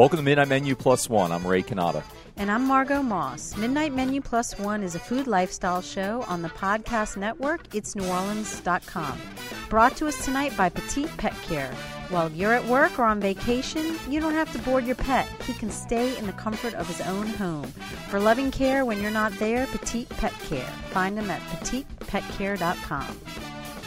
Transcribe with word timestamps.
Welcome 0.00 0.16
to 0.16 0.22
Midnight 0.22 0.48
Menu 0.48 0.74
Plus 0.74 1.10
One. 1.10 1.30
I'm 1.30 1.46
Ray 1.46 1.62
Cannata. 1.62 2.02
And 2.38 2.50
I'm 2.50 2.64
Margot 2.66 3.02
Moss. 3.02 3.54
Midnight 3.58 3.92
Menu 3.92 4.22
Plus 4.22 4.58
One 4.58 4.82
is 4.82 4.94
a 4.94 4.98
food 4.98 5.26
lifestyle 5.26 5.82
show 5.82 6.24
on 6.26 6.40
the 6.40 6.48
podcast 6.48 7.18
network, 7.18 7.68
itsneworleans.com. 7.68 9.20
Brought 9.68 9.98
to 9.98 10.08
us 10.08 10.24
tonight 10.24 10.56
by 10.56 10.70
Petite 10.70 11.14
Pet 11.18 11.34
Care. 11.42 11.70
While 12.08 12.30
you're 12.30 12.54
at 12.54 12.64
work 12.64 12.98
or 12.98 13.04
on 13.04 13.20
vacation, 13.20 13.98
you 14.08 14.20
don't 14.20 14.32
have 14.32 14.50
to 14.54 14.58
board 14.60 14.86
your 14.86 14.96
pet. 14.96 15.28
He 15.42 15.52
can 15.52 15.70
stay 15.70 16.16
in 16.16 16.26
the 16.26 16.32
comfort 16.32 16.72
of 16.72 16.88
his 16.88 17.02
own 17.02 17.26
home. 17.26 17.66
For 18.08 18.18
loving 18.18 18.50
care 18.50 18.86
when 18.86 19.02
you're 19.02 19.10
not 19.10 19.38
there, 19.38 19.66
Petite 19.66 20.08
Pet 20.08 20.32
Care. 20.48 20.72
Find 20.92 21.18
them 21.18 21.30
at 21.30 21.42
petitepetcare.com. 21.42 23.20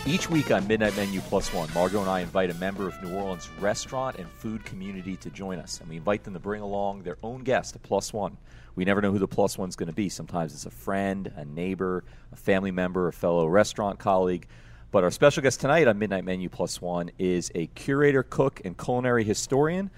Each 0.06 0.30
week 0.30 0.52
on 0.52 0.68
Midnight 0.68 0.98
Menu 0.98 1.22
Plus 1.22 1.54
One, 1.54 1.74
Margot 1.74 2.02
and 2.02 2.10
I 2.10 2.20
invite 2.20 2.50
a 2.50 2.54
member 2.56 2.90
of 2.90 3.02
New 3.02 3.16
Orleans 3.16 3.50
restaurant 3.62 4.18
and 4.18 4.30
food 4.30 4.66
community 4.66 5.16
to 5.16 5.30
join 5.30 5.60
us, 5.60 5.80
and 5.80 5.88
we 5.90 5.96
invite 5.96 6.26
them 6.26 6.34
to 6.34 6.42
bring 6.42 6.62
along 6.62 7.04
their 7.04 7.16
own 7.24 7.42
guest, 7.42 7.78
a 7.78 7.80
plus 7.80 8.12
one. 8.12 8.36
We 8.76 8.84
never 8.84 9.02
know 9.02 9.14
who 9.14 9.18
the 9.20 9.30
plus 9.30 9.58
one's 9.58 9.78
going 9.78 9.88
to 9.88 9.96
be. 9.96 10.10
Sometimes 10.10 10.54
it's 10.54 10.66
a 10.66 10.72
friend, 10.72 11.32
a 11.38 11.46
neighbor, 11.46 12.04
a 12.34 12.36
family 12.36 12.70
member, 12.70 13.08
a 13.08 13.14
fellow 13.14 13.48
restaurant 13.48 13.98
colleague. 13.98 14.46
But 14.92 15.06
our 15.06 15.12
special 15.12 15.42
guest 15.42 15.62
tonight 15.62 15.88
on 15.88 15.98
Midnight 15.98 16.26
Menu 16.26 16.50
Plus 16.50 16.82
One 16.82 17.10
is 17.18 17.50
a 17.56 17.68
curator, 17.68 18.24
cook, 18.24 18.60
and 18.66 18.78
culinary 18.78 19.24
historian, 19.24 19.90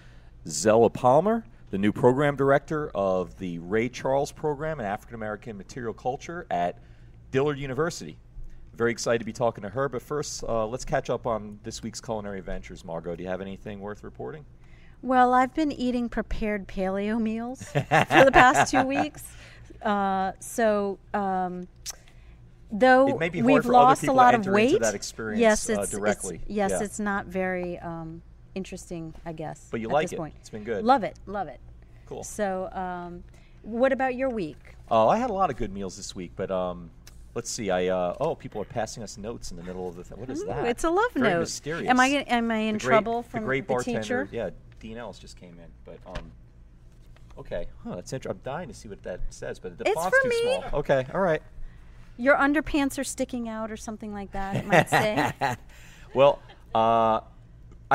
Zella 0.48 0.91
Palmer, 0.91 1.48
the 1.72 1.80
new 1.80 1.91
program 1.91 2.35
director 2.35 2.91
of 2.94 3.40
the 3.40 3.58
Ray 3.58 3.90
Charles 3.90 4.32
Program 4.32 4.80
in 4.80 4.85
African 4.85 5.15
American 5.15 5.58
Material 5.58 5.96
Culture 5.96 6.46
at 6.52 6.77
Dillard 7.32 7.58
University. 7.58 8.20
Very 8.76 8.91
excited 8.91 9.20
to 9.20 9.26
be 9.26 9.34
talking 9.34 9.62
to 9.63 9.70
her. 9.70 9.87
But 9.87 10.01
first, 10.01 10.43
uh, 10.43 10.65
let's 10.68 10.84
catch 10.85 11.09
up 11.09 11.26
on 11.26 11.59
this 11.63 11.81
week's 11.81 12.01
culinary 12.01 12.40
adventures. 12.40 12.84
Margot, 12.84 13.15
do 13.15 13.23
you 13.23 13.29
have 13.29 13.41
anything 13.41 13.79
worth 13.79 14.04
reporting? 14.04 14.45
Well, 15.01 15.34
I've 15.34 15.54
been 15.54 15.71
eating 15.71 16.09
prepared 16.09 16.68
paleo 16.68 17.20
meals 17.20 17.63
for 17.63 17.79
the 18.26 18.31
past 18.34 18.71
two 18.71 18.84
weeks. 18.87 19.23
Uh, 19.81 20.31
so, 20.40 20.98
um, 21.13 21.68
though 22.71 23.07
It 23.09 23.20
may 23.20 23.29
be 23.29 23.41
we've 23.41 23.65
lost 23.65 24.05
a 24.07 24.12
lot 24.12 24.34
of 24.34 24.48
weight, 24.48 24.81
that 24.81 24.96
experience, 24.96 25.40
yes, 25.40 25.70
uh, 25.70 25.73
it's, 25.73 25.79
it's- 25.84 25.91
directly. 25.91 26.41
yes, 26.48 26.71
Yeah. 26.71 26.84
it's 26.84 26.99
not 26.99 27.27
very 27.27 27.77
um, 27.79 28.21
interesting, 28.55 29.13
I 29.26 29.34
guess. 29.34 29.68
But 29.70 29.79
you 29.81 29.90
like 29.90 30.12
it. 30.12 30.18
Point. 30.18 30.34
It's 30.40 30.49
been 30.49 30.63
good. 30.63 30.84
Love 30.84 31.03
it, 31.03 31.18
love 31.27 31.48
it. 31.48 31.59
Cool. 32.07 32.23
So, 32.23 32.70
um, 32.71 33.23
what 33.62 33.91
about 33.93 34.15
your 34.15 34.29
week? 34.29 34.76
Oh, 34.90 35.07
I 35.07 35.18
had 35.18 35.29
a 35.29 35.34
lot 35.34 35.49
of 35.49 35.55
good 35.55 35.71
meals 35.71 35.98
this 35.98 36.15
week, 36.15 36.31
but 36.35 36.49
um, 36.51 36.90
let's 37.36 37.50
see. 37.50 37.70
I 37.70 37.88
uh, 37.88 38.16
oh, 38.20 38.34
people 38.36 38.60
are 38.62 38.66
passing 38.66 39.04
us 39.04 39.18
notes 39.18 39.52
in 39.52 39.58
the 39.58 39.64
middle 39.64 39.88
of 39.88 39.96
the. 39.96 40.04
thing. 40.04 40.20
what 40.20 40.30
is 40.30 40.41
Ooh, 40.41 40.48
that? 40.48 40.66
it's 40.66 40.84
a 40.84 40.90
love 40.90 41.12
Very 41.14 41.30
note. 41.30 41.40
Mysterious. 41.42 41.90
Am 41.90 42.00
I 42.00 42.08
am 42.08 42.50
I 42.50 42.58
in 42.58 42.74
The 42.76 42.80
great- 42.80 42.90
trouble 42.90 43.22
from 43.24 43.42
the 43.42 43.46
great 43.46 43.68
the 43.68 43.74
bartender? 43.74 44.02
teacher? 44.02 44.30
Yeah, 44.32 44.50
Dean 44.80 44.98
Ellis 44.98 45.20
just 45.20 45.38
came 45.38 45.58
in, 45.60 45.70
but 45.86 46.00
um. 46.08 46.32
Okay, 47.38 47.68
huh, 47.84 47.96
that's 47.96 48.14
interesting. 48.14 48.32
I'm 48.32 48.54
dying 48.55 48.70
to 48.70 48.74
see 48.74 48.88
what 48.88 49.04
that 49.04 49.20
says, 49.30 49.60
but 49.60 49.77
the 49.77 49.86
It's 49.86 49.94
font's 49.94 50.18
too 50.24 50.30
me. 50.30 50.42
small. 50.42 50.80
Okay, 50.80 51.05
all 51.14 51.20
right. 51.20 51.42
Your 52.18 52.38
underpants 52.38 52.98
are 52.98 53.04
sticking 53.04 53.49
out, 53.49 53.70
or 53.72 53.76
something 53.76 54.14
like 54.14 54.32
that. 54.32 54.55
It 54.55 54.66
might 54.66 54.90
say. 54.90 55.34
Well, 56.14 56.40
uh, 56.74 57.20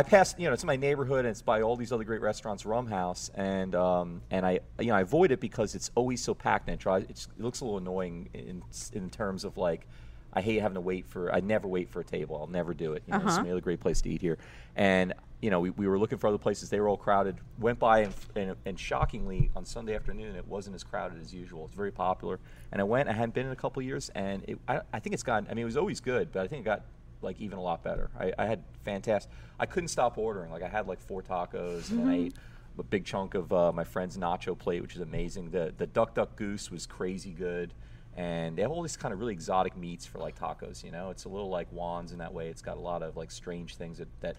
I 0.00 0.02
passed. 0.02 0.38
You 0.40 0.46
know, 0.46 0.54
it's 0.54 0.62
in 0.62 0.66
my 0.66 0.76
neighborhood, 0.76 1.26
and 1.26 1.28
it's 1.28 1.42
by 1.42 1.60
all 1.60 1.76
these 1.76 1.92
other 1.92 2.04
great 2.04 2.22
restaurants, 2.22 2.64
Rum 2.64 2.86
House, 2.86 3.30
and 3.34 3.74
um, 3.74 4.22
and 4.30 4.46
I 4.46 4.60
you 4.78 4.86
know 4.86 4.94
I 4.94 5.02
avoid 5.02 5.30
it 5.30 5.40
because 5.40 5.74
it's 5.74 5.90
always 5.94 6.22
so 6.22 6.32
packed, 6.32 6.68
and 6.68 6.74
it, 6.74 6.80
tries, 6.80 7.04
it's, 7.10 7.28
it 7.38 7.42
looks 7.44 7.60
a 7.60 7.64
little 7.66 7.76
annoying 7.78 8.30
in 8.32 8.62
in 8.94 9.10
terms 9.10 9.44
of 9.44 9.58
like. 9.58 9.86
I 10.32 10.42
hate 10.42 10.60
having 10.62 10.76
to 10.76 10.80
wait 10.80 11.06
for. 11.06 11.34
I 11.34 11.40
never 11.40 11.66
wait 11.66 11.90
for 11.90 11.98
a 12.00 12.04
table. 12.04 12.36
I'll 12.36 12.46
never 12.46 12.72
do 12.72 12.92
it. 12.92 13.02
You 13.04 13.14
know, 13.14 13.18
it's 13.18 13.32
Uh-huh. 13.32 13.40
another 13.44 13.60
great 13.60 13.80
place 13.80 14.00
to 14.02 14.08
eat 14.08 14.20
here, 14.20 14.38
and 14.76 15.12
you 15.42 15.50
know 15.50 15.58
we, 15.58 15.70
we 15.70 15.88
were 15.88 15.98
looking 15.98 16.18
for 16.18 16.28
other 16.28 16.38
places. 16.38 16.70
They 16.70 16.78
were 16.80 16.88
all 16.88 16.96
crowded. 16.96 17.36
Went 17.58 17.80
by 17.80 18.02
and, 18.02 18.14
and 18.36 18.56
and 18.64 18.78
shockingly 18.78 19.50
on 19.56 19.64
Sunday 19.64 19.94
afternoon 19.96 20.36
it 20.36 20.46
wasn't 20.46 20.76
as 20.76 20.84
crowded 20.84 21.20
as 21.20 21.34
usual. 21.34 21.66
It's 21.66 21.74
very 21.74 21.90
popular, 21.90 22.38
and 22.72 22.80
I 22.80 22.84
went. 22.84 23.08
I 23.08 23.12
hadn't 23.12 23.34
been 23.34 23.46
in 23.46 23.52
a 23.52 23.56
couple 23.56 23.80
of 23.80 23.86
years, 23.86 24.08
and 24.14 24.44
it, 24.46 24.58
I 24.68 24.80
I 24.94 25.00
think 25.00 25.14
it's 25.14 25.24
gotten. 25.24 25.48
I 25.50 25.54
mean 25.54 25.62
it 25.62 25.66
was 25.66 25.76
always 25.76 26.00
good, 26.00 26.30
but 26.32 26.44
I 26.44 26.46
think 26.46 26.60
it 26.62 26.64
got 26.64 26.82
like 27.22 27.40
even 27.40 27.58
a 27.58 27.62
lot 27.62 27.82
better. 27.82 28.10
I, 28.18 28.32
I 28.38 28.46
had 28.46 28.62
fantastic. 28.84 29.32
I 29.58 29.66
couldn't 29.66 29.88
stop 29.88 30.18
ordering. 30.18 30.50
Like 30.50 30.62
I 30.62 30.68
had 30.68 30.86
like 30.86 31.00
four 31.00 31.22
tacos, 31.22 31.90
and 31.90 32.08
I 32.08 32.14
ate 32.14 32.34
a 32.78 32.82
big 32.82 33.04
chunk 33.04 33.34
of 33.34 33.52
uh, 33.52 33.72
my 33.72 33.84
friend's 33.84 34.16
nacho 34.16 34.58
plate, 34.58 34.82
which 34.82 34.94
is 34.94 35.00
amazing. 35.00 35.50
The 35.50 35.72
the 35.76 35.86
duck 35.86 36.14
duck 36.14 36.36
goose 36.36 36.70
was 36.70 36.86
crazy 36.86 37.30
good, 37.30 37.72
and 38.16 38.56
they 38.56 38.62
have 38.62 38.70
all 38.70 38.82
these 38.82 38.96
kind 38.96 39.12
of 39.12 39.20
really 39.20 39.32
exotic 39.32 39.76
meats 39.76 40.06
for 40.06 40.18
like 40.18 40.38
tacos. 40.38 40.82
You 40.82 40.90
know, 40.90 41.10
it's 41.10 41.24
a 41.24 41.28
little 41.28 41.50
like 41.50 41.68
Juan's 41.70 42.12
in 42.12 42.18
that 42.18 42.32
way. 42.32 42.48
It's 42.48 42.62
got 42.62 42.76
a 42.76 42.80
lot 42.80 43.02
of 43.02 43.16
like 43.16 43.30
strange 43.30 43.76
things 43.76 43.98
that 43.98 44.08
that 44.20 44.36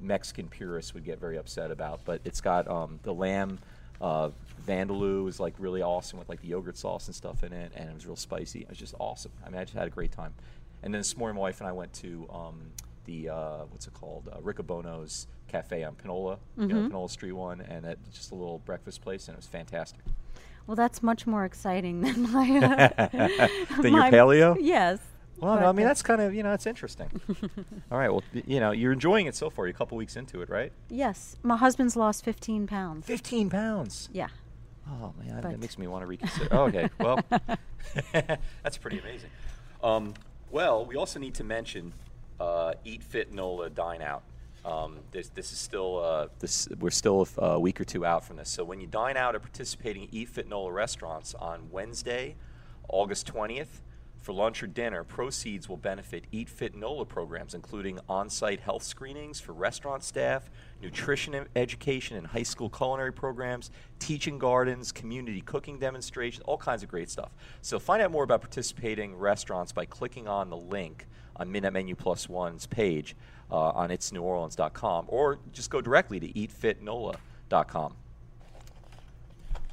Mexican 0.00 0.48
purists 0.48 0.94
would 0.94 1.04
get 1.04 1.20
very 1.20 1.36
upset 1.38 1.70
about. 1.70 2.00
But 2.04 2.20
it's 2.24 2.40
got 2.40 2.68
um, 2.68 2.98
the 3.02 3.14
lamb. 3.14 3.58
Uh, 4.00 4.30
Vindaloo 4.66 5.28
is 5.28 5.38
like 5.38 5.54
really 5.58 5.80
awesome 5.80 6.18
with 6.18 6.28
like 6.28 6.40
the 6.40 6.48
yogurt 6.48 6.76
sauce 6.76 7.06
and 7.06 7.14
stuff 7.14 7.44
in 7.44 7.52
it, 7.52 7.72
and 7.76 7.88
it 7.88 7.94
was 7.94 8.06
real 8.06 8.16
spicy. 8.16 8.60
It 8.60 8.68
was 8.68 8.78
just 8.78 8.94
awesome. 8.98 9.30
I 9.46 9.50
mean, 9.50 9.60
I 9.60 9.64
just 9.64 9.76
had 9.76 9.86
a 9.86 9.90
great 9.90 10.10
time. 10.10 10.34
And 10.82 10.92
then 10.92 11.00
this 11.00 11.16
morning, 11.16 11.36
my 11.36 11.42
wife 11.42 11.60
and 11.60 11.68
I 11.68 11.72
went 11.72 11.92
to 11.94 12.26
um, 12.32 12.72
the 13.04 13.28
uh, 13.28 13.58
what's 13.70 13.86
it 13.86 13.94
called, 13.94 14.28
uh, 14.32 14.38
Riccobono's 14.40 15.26
Cafe 15.48 15.84
on 15.84 15.94
Panola, 15.94 16.38
you 16.56 16.66
know, 16.66 16.88
Panola 16.88 17.08
Street 17.08 17.32
one, 17.32 17.60
and 17.60 17.84
it's 17.86 18.16
just 18.16 18.30
a 18.32 18.34
little 18.34 18.58
breakfast 18.60 19.00
place, 19.02 19.28
and 19.28 19.34
it 19.34 19.38
was 19.38 19.46
fantastic. 19.46 20.00
Well, 20.66 20.76
that's 20.76 21.02
much 21.02 21.26
more 21.26 21.44
exciting 21.44 22.00
than 22.00 22.22
my. 22.32 22.48
Uh, 22.58 23.08
Than 23.82 23.92
your 23.94 24.04
paleo? 24.04 24.56
Yes. 24.60 24.98
Well, 25.38 25.58
no, 25.58 25.66
I 25.66 25.72
mean 25.72 25.86
uh, 25.86 25.88
that's 25.88 26.02
kind 26.02 26.20
of 26.20 26.32
you 26.34 26.44
know 26.44 26.52
it's 26.52 26.66
interesting. 26.66 27.08
All 27.90 27.98
right, 27.98 28.10
well 28.10 28.22
you 28.32 28.60
know 28.60 28.70
you're 28.70 28.92
enjoying 28.92 29.26
it 29.26 29.34
so 29.34 29.50
far. 29.50 29.66
You're 29.66 29.74
a 29.74 29.76
couple 29.76 29.98
weeks 29.98 30.14
into 30.14 30.40
it, 30.40 30.48
right? 30.48 30.70
Yes, 30.88 31.36
my 31.42 31.56
husband's 31.56 31.96
lost 31.96 32.24
15 32.24 32.68
pounds. 32.68 33.06
Fifteen 33.06 33.50
pounds. 33.50 34.08
Yeah. 34.12 34.28
Oh 34.88 35.12
man, 35.18 35.40
that 35.40 35.58
makes 35.58 35.78
me 35.78 35.88
want 35.88 36.02
to 36.02 36.06
reconsider. 36.06 36.48
oh, 36.52 36.64
okay, 36.66 36.90
well, 37.00 37.18
that's 38.62 38.78
pretty 38.78 39.00
amazing. 39.00 39.30
Um, 39.82 40.14
well, 40.52 40.84
we 40.84 40.96
also 40.96 41.18
need 41.18 41.34
to 41.34 41.44
mention 41.44 41.92
uh, 42.38 42.74
Eat 42.84 43.02
Fit 43.02 43.32
Nola 43.32 43.70
Dine 43.70 44.02
Out. 44.02 44.22
Um, 44.64 44.98
this, 45.10 45.28
this 45.30 45.50
is 45.50 45.58
still 45.58 45.98
uh, 45.98 46.28
this. 46.38 46.68
We're 46.78 46.90
still 46.90 47.26
a 47.38 47.58
week 47.58 47.80
or 47.80 47.84
two 47.84 48.06
out 48.06 48.24
from 48.24 48.36
this. 48.36 48.48
So 48.48 48.62
when 48.62 48.80
you 48.80 48.86
dine 48.86 49.16
out 49.16 49.34
at 49.34 49.42
participating 49.42 50.08
Eat 50.12 50.28
Fit 50.28 50.48
Nola 50.48 50.70
restaurants 50.70 51.34
on 51.34 51.68
Wednesday, 51.72 52.36
August 52.88 53.26
twentieth. 53.26 53.82
For 54.22 54.32
lunch 54.32 54.62
or 54.62 54.68
dinner, 54.68 55.02
proceeds 55.02 55.68
will 55.68 55.76
benefit 55.76 56.26
Eat 56.30 56.48
Fit 56.48 56.76
NOLA 56.76 57.06
programs, 57.06 57.54
including 57.54 57.98
on 58.08 58.30
site 58.30 58.60
health 58.60 58.84
screenings 58.84 59.40
for 59.40 59.52
restaurant 59.52 60.04
staff, 60.04 60.48
nutrition 60.80 61.44
education 61.56 62.16
and 62.16 62.28
high 62.28 62.44
school 62.44 62.70
culinary 62.70 63.12
programs, 63.12 63.72
teaching 63.98 64.38
gardens, 64.38 64.92
community 64.92 65.40
cooking 65.40 65.76
demonstrations, 65.76 66.44
all 66.46 66.56
kinds 66.56 66.84
of 66.84 66.88
great 66.88 67.10
stuff. 67.10 67.32
So 67.62 67.80
find 67.80 68.00
out 68.00 68.12
more 68.12 68.22
about 68.22 68.42
participating 68.42 69.16
restaurants 69.16 69.72
by 69.72 69.86
clicking 69.86 70.28
on 70.28 70.50
the 70.50 70.56
link 70.56 71.08
on 71.34 71.50
Midnight 71.50 71.72
Menu 71.72 71.96
Plus 71.96 72.28
One's 72.28 72.66
page 72.66 73.16
uh, 73.50 73.70
on 73.70 73.90
itsneworleans.com 73.90 75.06
or 75.08 75.40
just 75.52 75.68
go 75.68 75.80
directly 75.80 76.20
to 76.20 76.32
eatfitnola.com. 76.32 77.96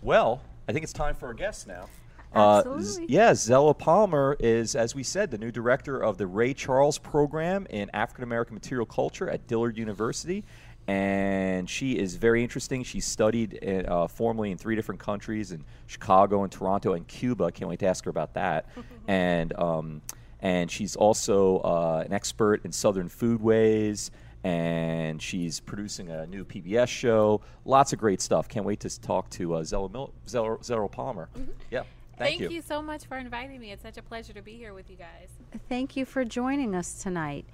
Well, 0.02 0.42
I 0.68 0.72
think 0.72 0.84
it's 0.84 0.94
time 0.94 1.14
for 1.14 1.28
our 1.28 1.36
guests 1.36 1.68
now. 1.68 1.88
Uh, 2.34 2.80
Z- 2.80 3.06
yeah, 3.08 3.34
Zella 3.34 3.74
Palmer 3.74 4.38
is, 4.40 4.76
as 4.76 4.94
we 4.94 5.04
said, 5.04 5.32
the 5.32 5.38
new 5.38 5.52
director 5.52 5.98
of 6.02 6.18
the 6.18 6.28
Ray 6.28 6.54
Charles 6.54 6.98
program 6.98 7.66
in 7.70 7.90
African 7.94 8.24
American 8.24 8.54
material 8.54 8.86
culture 8.86 9.30
at 9.30 9.48
Dillard 9.48 9.78
University. 9.78 10.44
And 10.88 11.70
she 11.70 12.00
is 12.00 12.16
very 12.16 12.42
interesting. 12.42 12.84
She 12.84 13.00
studied 13.00 13.64
uh, 13.64 14.08
formally 14.08 14.50
in 14.52 14.58
three 14.58 14.76
different 14.76 15.00
countries 15.00 15.52
in 15.52 15.64
Chicago 15.86 16.44
and 16.44 16.52
Toronto 16.52 16.94
and 16.94 17.08
Cuba. 17.08 17.52
Can't 17.52 17.70
wait 17.70 17.80
to 17.80 17.88
ask 17.88 18.06
her 18.06 18.10
about 18.10 18.34
that. 18.34 18.66
and 19.08 19.58
um, 19.60 20.02
and 20.40 20.72
she's 20.72 20.96
also 20.96 21.60
uh, 21.60 22.04
an 22.06 22.14
expert 22.14 22.64
in 22.66 22.72
Southern 22.72 23.10
foodways. 23.10 24.10
And 24.44 25.22
she's 25.22 25.60
producing 25.60 26.10
a 26.10 26.26
new 26.26 26.46
PBS 26.46 26.88
show. 26.88 27.42
Lots 27.66 27.92
of 27.92 28.00
great 28.00 28.22
stuff. 28.22 28.48
Can't 28.48 28.66
wait 28.66 28.80
to 28.80 29.02
talk 29.02 29.30
to 29.32 29.56
uh, 29.56 29.64
Zella, 29.66 29.90
Mil- 29.90 30.14
Zella, 30.30 30.58
Zella 30.64 30.88
Palmer. 30.88 31.28
Yeah. 31.70 31.84
Thank, 32.20 32.40
Thank, 32.40 32.52
you. 32.52 32.62
so 32.62 32.82
much 32.82 33.06
for 33.06 33.18
inviting 33.18 33.60
me. 33.60 33.72
It's 33.72 33.82
such 33.82 33.98
a 33.98 34.02
pleasure 34.04 34.34
to 34.34 34.42
be 34.42 34.54
here 34.54 34.74
with 34.74 34.90
you 34.90 34.98
guys. 34.98 35.30
Thank 35.70 35.96
you 35.96 36.06
for 36.06 36.26
joining 36.26 36.76
us 36.76 37.02
tonight. 37.02 37.46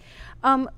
Um, 0.43 0.69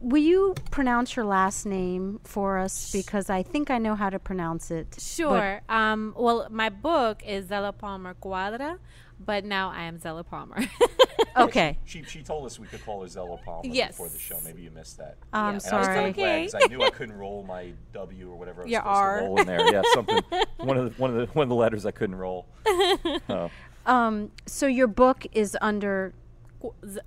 will 0.00 0.22
you 0.22 0.54
pronounce 0.70 1.14
your 1.14 1.24
last 1.24 1.64
name 1.64 2.20
for 2.24 2.58
us? 2.58 2.90
Because 2.92 3.30
I 3.30 3.42
think 3.42 3.70
I 3.70 3.78
know 3.78 3.94
how 3.94 4.10
to 4.10 4.18
pronounce 4.18 4.70
it. 4.70 4.90
but- 4.90 5.00
Sure. 5.00 5.60
Um, 5.68 6.12
well, 6.18 6.48
my 6.50 6.68
book 6.70 7.22
is 7.24 7.46
Zella 7.46 7.72
Palmer 7.72 8.14
Cuadra, 8.14 8.78
but 9.24 9.44
now 9.44 9.70
I 9.70 9.82
am 9.84 9.98
Zella 9.98 10.24
Palmer. 10.24 10.56
okay. 11.36 11.78
She, 11.84 12.02
she 12.04 12.22
told 12.22 12.46
us 12.46 12.58
we 12.58 12.66
could 12.66 12.84
call 12.84 13.02
her 13.02 13.08
Zella 13.08 13.36
Palmer 13.44 13.68
Yes. 13.68 13.88
before 13.92 14.08
the 14.08 14.18
show. 14.18 14.38
Maybe 14.44 14.62
you 14.62 14.70
missed 14.70 14.98
that. 14.98 15.16
I'm 15.32 15.38
Yeah. 15.42 15.48
And 15.48 15.48
I 15.48 15.54
was 15.54 15.64
kind 15.64 15.84
sorry. 15.84 16.08
of 16.10 16.14
glad 16.16 16.26
Okay. 16.28 16.42
'cause 16.46 16.62
I 16.62 16.66
knew 16.68 16.82
I 16.82 16.90
couldn't 16.90 17.16
roll 17.16 17.42
my 17.42 17.72
W 17.92 18.30
or 18.30 18.36
whatever 18.36 18.62
I 18.62 18.64
was 18.64 18.72
Your 18.72 18.80
supposed 18.80 18.96
R. 18.98 19.18
to 19.20 19.24
roll 19.26 19.40
in 19.40 19.46
there. 19.46 19.72
Yeah, 19.72 19.82
something. 19.94 20.20
one 20.58 20.76
of 20.76 20.84
the 20.96 21.00
one 21.00 21.10
of 21.10 21.16
the 21.16 21.26
one 21.34 21.42
of 21.44 21.48
the 21.48 21.54
letters 21.54 21.86
I 21.86 21.90
couldn't 21.90 22.16
roll. 22.16 22.46
Oh. 23.28 23.50
Um, 23.86 24.30
so 24.46 24.66
your 24.66 24.86
book 24.86 25.26
is 25.32 25.56
under 25.60 26.12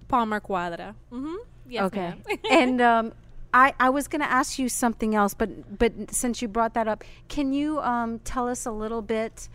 Palmer 0.08 0.40
Cuadra. 0.40 0.96
Mm-hmm. 1.12 1.36
Yes, 1.70 1.84
okay, 1.84 2.14
ma'am. 2.28 2.38
and 2.50 2.82
um, 2.82 3.14
I, 3.54 3.74
I 3.80 3.90
was 3.90 4.08
going 4.08 4.22
to 4.22 4.30
ask 4.30 4.58
you 4.60 4.68
something 4.70 5.14
else, 5.16 5.34
but 5.34 5.78
but 5.78 5.94
since 6.12 6.42
you 6.42 6.48
brought 6.48 6.74
that 6.74 6.88
up, 6.88 7.04
can 7.30 7.54
you 7.54 7.80
um, 7.82 8.20
tell 8.20 8.48
us 8.50 8.66
a 8.66 8.72
little 8.72 9.02
bit 9.02 9.48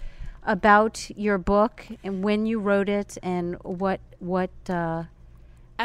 about 0.49 1.11
your 1.15 1.37
book 1.39 1.87
and 2.03 2.25
when 2.25 2.47
you 2.47 2.59
wrote 2.59 2.89
it 2.89 3.19
and 3.23 3.57
what 3.63 4.01
what 4.19 4.51
uh, 4.69 5.05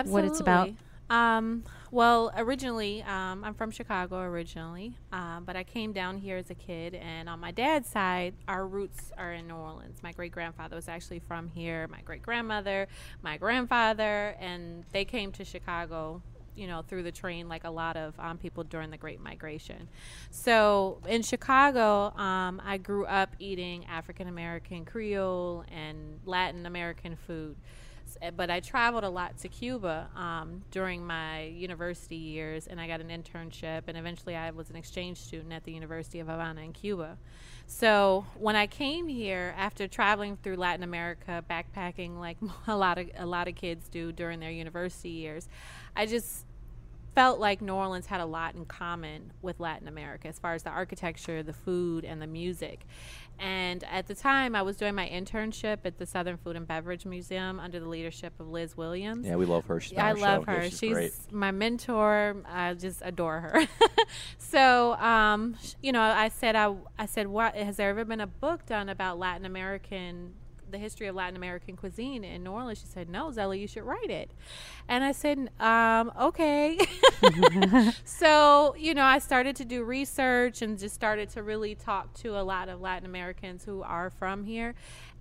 what 0.06 0.24
it's 0.24 0.39
about? 0.39 0.69
Um, 1.10 1.63
well, 1.92 2.31
originally, 2.36 3.04
um, 3.04 3.44
I'm 3.44 3.54
from 3.54 3.69
Chicago 3.69 4.21
originally, 4.21 4.98
uh, 5.12 5.42
but 5.42 5.56
I 5.56 5.63
came 5.63 5.94
down 5.94 6.18
here 6.18 6.38
as 6.38 6.50
a 6.50 6.56
kid. 6.56 6.95
And 6.95 7.30
on 7.30 7.39
my 7.39 7.51
dad's 7.51 7.88
side, 7.88 8.33
our 8.48 8.65
roots 8.65 9.12
are 9.15 9.31
in 9.33 9.48
New 9.48 9.54
Orleans. 9.54 10.01
My 10.01 10.12
great 10.12 10.31
grandfather 10.31 10.75
was 10.75 10.88
actually 10.88 11.19
from 11.19 11.50
here. 11.50 11.88
My 11.89 12.01
great 12.01 12.24
grandmother, 12.24 12.88
my 13.21 13.38
grandfather, 13.38 14.36
and 14.39 14.86
they 14.92 15.06
came 15.06 15.31
to 15.33 15.45
Chicago. 15.45 16.24
You 16.56 16.68
know, 16.68 16.84
through 16.88 17.04
the 17.04 17.12
train, 17.12 17.50
like 17.50 17.64
a 17.64 17.70
lot 17.70 17.98
of 17.98 18.14
um, 18.20 18.38
people 18.38 18.64
during 18.64 18.92
the 18.92 18.98
Great 18.98 19.20
Migration. 19.20 19.88
So 20.32 21.00
in 21.08 21.24
Chicago, 21.24 22.16
um, 22.16 22.62
I 22.64 22.78
grew 22.78 23.06
up 23.06 23.36
eating 23.40 23.86
African 23.86 24.28
American 24.28 24.86
Creole 24.86 25.66
and 25.72 26.20
Latin 26.26 26.66
American 26.66 27.16
food 27.16 27.56
but 28.36 28.50
I 28.50 28.60
traveled 28.60 29.04
a 29.04 29.10
lot 29.10 29.38
to 29.40 29.50
Cuba 29.50 30.10
um, 30.16 30.64
during 30.72 31.06
my 31.06 31.44
university 31.44 32.16
years, 32.16 32.68
and 32.68 32.80
I 32.80 32.88
got 32.88 33.02
an 33.02 33.10
internship, 33.10 33.84
and 33.88 33.98
eventually 33.98 34.36
I 34.36 34.52
was 34.52 34.70
an 34.70 34.76
exchange 34.76 35.18
student 35.18 35.54
at 35.54 35.64
the 35.64 35.72
University 35.72 36.20
of 36.20 36.28
Havana 36.28 36.62
in 36.62 36.74
Cuba. 36.74 37.18
So 37.65 38.25
when 38.36 38.56
I 38.56 38.68
came 38.68 39.07
here 39.07 39.54
after 39.57 39.88
traveling 39.88 40.38
through 40.38 40.57
Latin 40.57 40.83
America, 40.83 41.44
backpacking 41.50 42.19
like 42.19 42.38
a 42.68 42.75
lot 42.75 42.98
of 42.98 43.10
a 43.18 43.25
lot 43.25 43.48
of 43.48 43.56
kids 43.56 43.89
do 43.89 44.12
during 44.12 44.39
their 44.39 44.51
university 44.51 45.10
years, 45.10 45.48
I 45.95 46.06
just 46.06 46.45
felt 47.15 47.39
like 47.39 47.62
New 47.62 47.74
Orleans 47.74 48.07
had 48.07 48.21
a 48.21 48.25
lot 48.25 48.56
in 48.56 48.65
common 48.65 49.31
with 49.42 49.60
Latin 49.60 49.88
America 49.88 50.27
as 50.27 50.39
far 50.39 50.54
as 50.54 50.63
the 50.63 50.69
architecture, 50.69 51.44
the 51.44 51.54
food, 51.54 52.06
and 52.06 52.21
the 52.21 52.27
music. 52.27 52.86
And 53.40 53.84
at 53.86 54.08
the 54.08 54.16
time, 54.16 54.56
I 54.56 54.62
was 54.62 54.78
doing 54.78 54.96
my 54.96 55.08
internship 55.08 55.80
at 55.86 55.98
the 55.98 56.06
Southern 56.06 56.38
Food 56.38 56.56
and 56.56 56.68
Beverage 56.68 57.06
Museum 57.06 57.60
under 57.60 57.80
the 57.80 57.90
leadership 57.90 58.34
of 58.40 58.50
Liz 58.50 58.78
Williams. 58.78 59.26
Yeah, 59.26 59.36
we 59.36 59.46
love 59.46 59.66
her. 59.66 59.80
She's 59.80 59.98
on 59.98 60.06
I 60.06 60.12
love. 60.14 60.46
Yeah, 60.48 60.54
her. 60.54 60.64
she's, 60.70 60.80
she's 60.80 60.94
great. 60.94 61.14
my 61.32 61.52
mentor. 61.52 62.38
I 62.48 62.74
just 62.76 63.02
adore 63.04 63.42
her. 63.42 63.68
so, 64.38 64.94
um, 64.94 65.56
you 65.82 65.92
know, 65.92 66.02
I 66.02 66.30
said, 66.30 66.56
I, 66.56 66.74
I 66.98 67.06
said, 67.06 67.28
what 67.28 67.56
has 67.56 67.78
there 67.78 67.90
ever 67.90 68.06
been 68.06 68.22
a 68.22 68.28
book 68.28 68.66
done 68.66 68.88
about 68.90 69.20
Latin 69.20 69.46
American, 69.46 70.34
the 70.74 70.78
history 70.78 71.08
of 71.08 71.16
Latin 71.16 71.38
American 71.38 71.78
cuisine 71.78 72.25
in 72.25 72.44
New 72.44 72.52
Orleans? 72.52 72.80
She 72.80 72.88
said, 72.88 73.10
no, 73.10 73.31
Zella, 73.31 73.56
you 73.56 73.68
should 73.68 73.84
write 73.84 74.10
it. 74.10 74.31
And 74.90 75.04
I 75.04 75.14
said, 75.14 75.50
um, 75.60 76.12
okay. 76.20 76.78
so, 78.06 78.75
you 78.78 78.94
know, 78.94 79.06
I 79.06 79.20
started 79.20 79.56
to 79.58 79.66
do 79.66 79.84
research 79.84 80.62
and 80.62 80.78
just 80.78 80.96
started 80.96 81.30
to 81.30 81.44
really 81.44 81.75
talk 81.75 82.14
to 82.16 82.38
a 82.38 82.44
lot 82.44 82.70
of 82.70 82.81
Latin 82.81 83.06
Americans 83.06 83.64
who 83.64 83.81
are 83.84 84.10
from 84.10 84.44
here. 84.44 84.75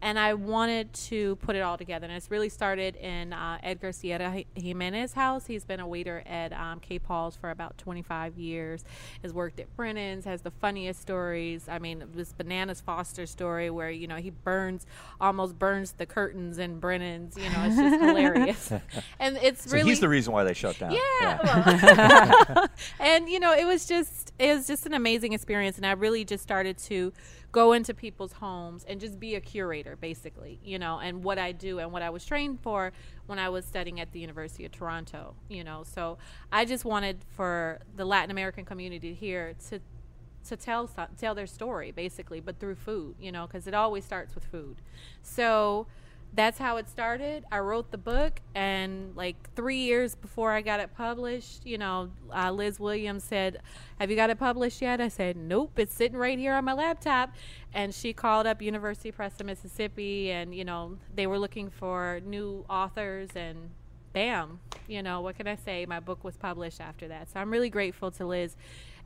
And 0.04 0.18
I 0.18 0.34
wanted 0.34 0.92
to 0.94 1.36
put 1.36 1.54
it 1.54 1.60
all 1.60 1.78
together. 1.78 2.06
And 2.06 2.16
it's 2.16 2.28
really 2.28 2.48
started 2.48 2.96
in 2.96 3.32
uh, 3.32 3.58
Edgar 3.62 3.92
Sierra 3.92 4.42
Jimenez's 4.56 5.12
house. 5.12 5.46
He's 5.46 5.64
been 5.64 5.78
a 5.78 5.86
waiter 5.86 6.24
at 6.26 6.52
um, 6.52 6.80
K. 6.80 6.98
Paul's 6.98 7.36
for 7.36 7.50
about 7.50 7.78
25 7.78 8.36
years, 8.36 8.84
has 9.22 9.32
worked 9.32 9.60
at 9.60 9.74
Brennan's, 9.76 10.24
has 10.24 10.42
the 10.42 10.50
funniest 10.50 11.00
stories. 11.00 11.68
I 11.68 11.78
mean, 11.78 12.02
this 12.16 12.32
Bananas 12.32 12.80
Foster 12.80 13.26
story 13.26 13.70
where, 13.70 13.92
you 13.92 14.08
know, 14.08 14.16
he 14.16 14.30
burns, 14.30 14.86
almost 15.20 15.41
burns 15.50 15.92
the 15.92 16.04
curtains 16.04 16.58
in 16.58 16.78
Brennan's. 16.78 17.36
You 17.38 17.44
know, 17.50 17.64
it's 17.64 17.76
just 17.76 18.02
hilarious. 18.02 18.72
And 19.18 19.38
it's 19.38 19.70
So 19.70 19.76
really. 19.76 19.88
he's 19.90 20.00
the 20.00 20.08
reason 20.08 20.32
why 20.32 20.44
they 20.44 20.52
shut 20.54 20.78
down. 20.78 20.92
Yeah. 20.92 21.38
well- 21.42 22.68
and 23.00 23.28
you 23.28 23.40
know, 23.40 23.52
it 23.54 23.64
was 23.64 23.86
just 23.86 24.32
it 24.38 24.54
was 24.54 24.66
just 24.66 24.84
an 24.84 24.92
amazing 24.94 25.32
experience 25.32 25.76
and 25.78 25.86
I 25.86 25.92
really 25.92 26.24
just 26.24 26.42
started 26.42 26.76
to 26.78 27.12
go 27.52 27.72
into 27.72 27.92
people's 27.92 28.32
homes 28.32 28.84
and 28.88 28.98
just 29.00 29.20
be 29.20 29.34
a 29.34 29.40
curator 29.40 29.94
basically, 29.96 30.58
you 30.64 30.78
know, 30.78 30.98
and 30.98 31.22
what 31.22 31.38
I 31.38 31.52
do 31.52 31.78
and 31.78 31.92
what 31.92 32.02
I 32.02 32.10
was 32.10 32.24
trained 32.24 32.60
for 32.60 32.92
when 33.26 33.38
I 33.38 33.48
was 33.50 33.64
studying 33.64 34.00
at 34.00 34.10
the 34.12 34.20
University 34.20 34.64
of 34.64 34.72
Toronto, 34.72 35.34
you 35.48 35.62
know. 35.62 35.84
So 35.84 36.16
I 36.50 36.64
just 36.64 36.84
wanted 36.84 37.24
for 37.36 37.80
the 37.94 38.04
Latin 38.06 38.30
American 38.30 38.64
community 38.64 39.12
here 39.14 39.54
to 39.68 39.80
to 40.48 40.56
tell 40.56 40.88
tell 41.18 41.34
their 41.34 41.46
story 41.46 41.90
basically, 41.90 42.40
but 42.40 42.58
through 42.58 42.76
food, 42.76 43.16
you 43.20 43.32
know, 43.32 43.46
because 43.46 43.66
it 43.66 43.74
always 43.74 44.04
starts 44.04 44.34
with 44.34 44.44
food. 44.44 44.76
So 45.22 45.86
that's 46.34 46.58
how 46.58 46.78
it 46.78 46.88
started. 46.88 47.44
I 47.52 47.58
wrote 47.58 47.90
the 47.90 47.98
book, 47.98 48.40
and 48.54 49.14
like 49.14 49.36
three 49.54 49.80
years 49.80 50.14
before 50.14 50.52
I 50.52 50.62
got 50.62 50.80
it 50.80 50.94
published, 50.94 51.66
you 51.66 51.76
know, 51.76 52.10
uh, 52.34 52.50
Liz 52.50 52.80
Williams 52.80 53.24
said, 53.24 53.60
"Have 54.00 54.10
you 54.10 54.16
got 54.16 54.30
it 54.30 54.38
published 54.38 54.80
yet?" 54.80 55.00
I 55.00 55.08
said, 55.08 55.36
"Nope, 55.36 55.78
it's 55.78 55.94
sitting 55.94 56.16
right 56.16 56.38
here 56.38 56.54
on 56.54 56.64
my 56.64 56.72
laptop." 56.72 57.34
And 57.74 57.94
she 57.94 58.12
called 58.12 58.46
up 58.46 58.62
University 58.62 59.12
Press 59.12 59.38
of 59.40 59.46
Mississippi, 59.46 60.30
and 60.30 60.54
you 60.54 60.64
know, 60.64 60.96
they 61.14 61.26
were 61.26 61.38
looking 61.38 61.68
for 61.68 62.20
new 62.24 62.64
authors, 62.68 63.30
and 63.36 63.70
bam, 64.14 64.60
you 64.88 65.02
know, 65.02 65.20
what 65.20 65.36
can 65.36 65.46
I 65.46 65.56
say? 65.56 65.84
My 65.86 66.00
book 66.00 66.24
was 66.24 66.36
published 66.36 66.80
after 66.80 67.08
that, 67.08 67.30
so 67.30 67.40
I'm 67.40 67.50
really 67.50 67.70
grateful 67.70 68.10
to 68.12 68.26
Liz 68.26 68.56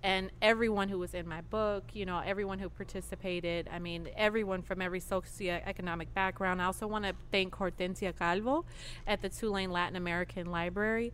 and 0.02 0.30
everyone 0.40 0.88
who 0.88 0.98
was 0.98 1.14
in 1.14 1.26
my 1.26 1.40
book, 1.40 1.84
you 1.92 2.06
know, 2.06 2.22
everyone 2.24 2.58
who 2.58 2.68
participated. 2.68 3.68
I 3.72 3.78
mean, 3.78 4.08
everyone 4.16 4.62
from 4.62 4.80
every 4.80 5.00
socioeconomic 5.00 6.08
background. 6.14 6.62
I 6.62 6.66
also 6.66 6.86
want 6.86 7.04
to 7.04 7.14
thank 7.32 7.54
Hortensia 7.56 8.16
Calvo 8.16 8.64
at 9.06 9.22
the 9.22 9.28
Tulane 9.28 9.70
Latin 9.70 9.96
American 9.96 10.46
Library. 10.46 11.12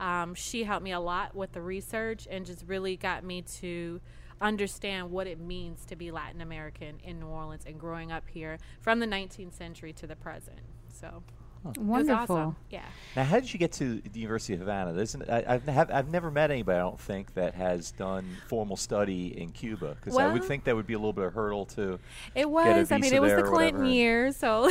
Um, 0.00 0.34
she 0.34 0.64
helped 0.64 0.84
me 0.84 0.92
a 0.92 1.00
lot 1.00 1.34
with 1.34 1.52
the 1.52 1.62
research 1.62 2.26
and 2.30 2.44
just 2.44 2.64
really 2.66 2.96
got 2.96 3.24
me 3.24 3.42
to 3.60 4.00
understand 4.40 5.10
what 5.10 5.26
it 5.26 5.38
means 5.38 5.86
to 5.86 5.96
be 5.96 6.10
Latin 6.10 6.40
American 6.40 6.98
in 7.02 7.20
New 7.20 7.26
Orleans 7.26 7.64
and 7.66 7.78
growing 7.78 8.12
up 8.12 8.24
here 8.28 8.58
from 8.80 9.00
the 9.00 9.06
19th 9.06 9.54
century 9.54 9.92
to 9.94 10.06
the 10.06 10.16
present. 10.16 10.60
So 10.88 11.22
it 11.70 11.78
was 11.78 12.06
Wonderful. 12.06 12.36
awesome. 12.36 12.56
Yeah. 12.70 12.82
Now, 13.16 13.24
how 13.24 13.40
did 13.40 13.52
you 13.52 13.58
get 13.58 13.72
to 13.72 14.00
the 14.00 14.20
University 14.20 14.54
of 14.54 14.60
Havana? 14.60 14.92
There's 14.92 15.14
an, 15.14 15.24
I, 15.28 15.54
I've, 15.54 15.66
have, 15.66 15.90
I've 15.90 16.08
never 16.08 16.30
met 16.30 16.50
anybody, 16.50 16.76
I 16.76 16.80
don't 16.80 17.00
think, 17.00 17.34
that 17.34 17.54
has 17.54 17.92
done 17.92 18.36
formal 18.48 18.76
study 18.76 19.40
in 19.40 19.50
Cuba. 19.50 19.96
Because 19.98 20.18
I 20.18 20.32
would 20.32 20.44
think 20.44 20.64
that 20.64 20.76
would 20.76 20.86
be 20.86 20.94
a 20.94 20.98
little 20.98 21.12
bit 21.12 21.24
of 21.24 21.32
a 21.32 21.34
hurdle 21.34 21.64
to. 21.66 21.92
It 21.92 21.98
get 22.34 22.44
a 22.44 22.48
was. 22.48 22.92
I 22.92 22.96
mean, 22.96 23.02
visa 23.04 23.16
it 23.16 23.22
was 23.22 23.30
there 23.30 23.42
the 23.42 23.44
or 23.44 23.50
Clinton 23.50 23.82
whatever. 23.82 23.94
years, 23.94 24.36
so 24.36 24.70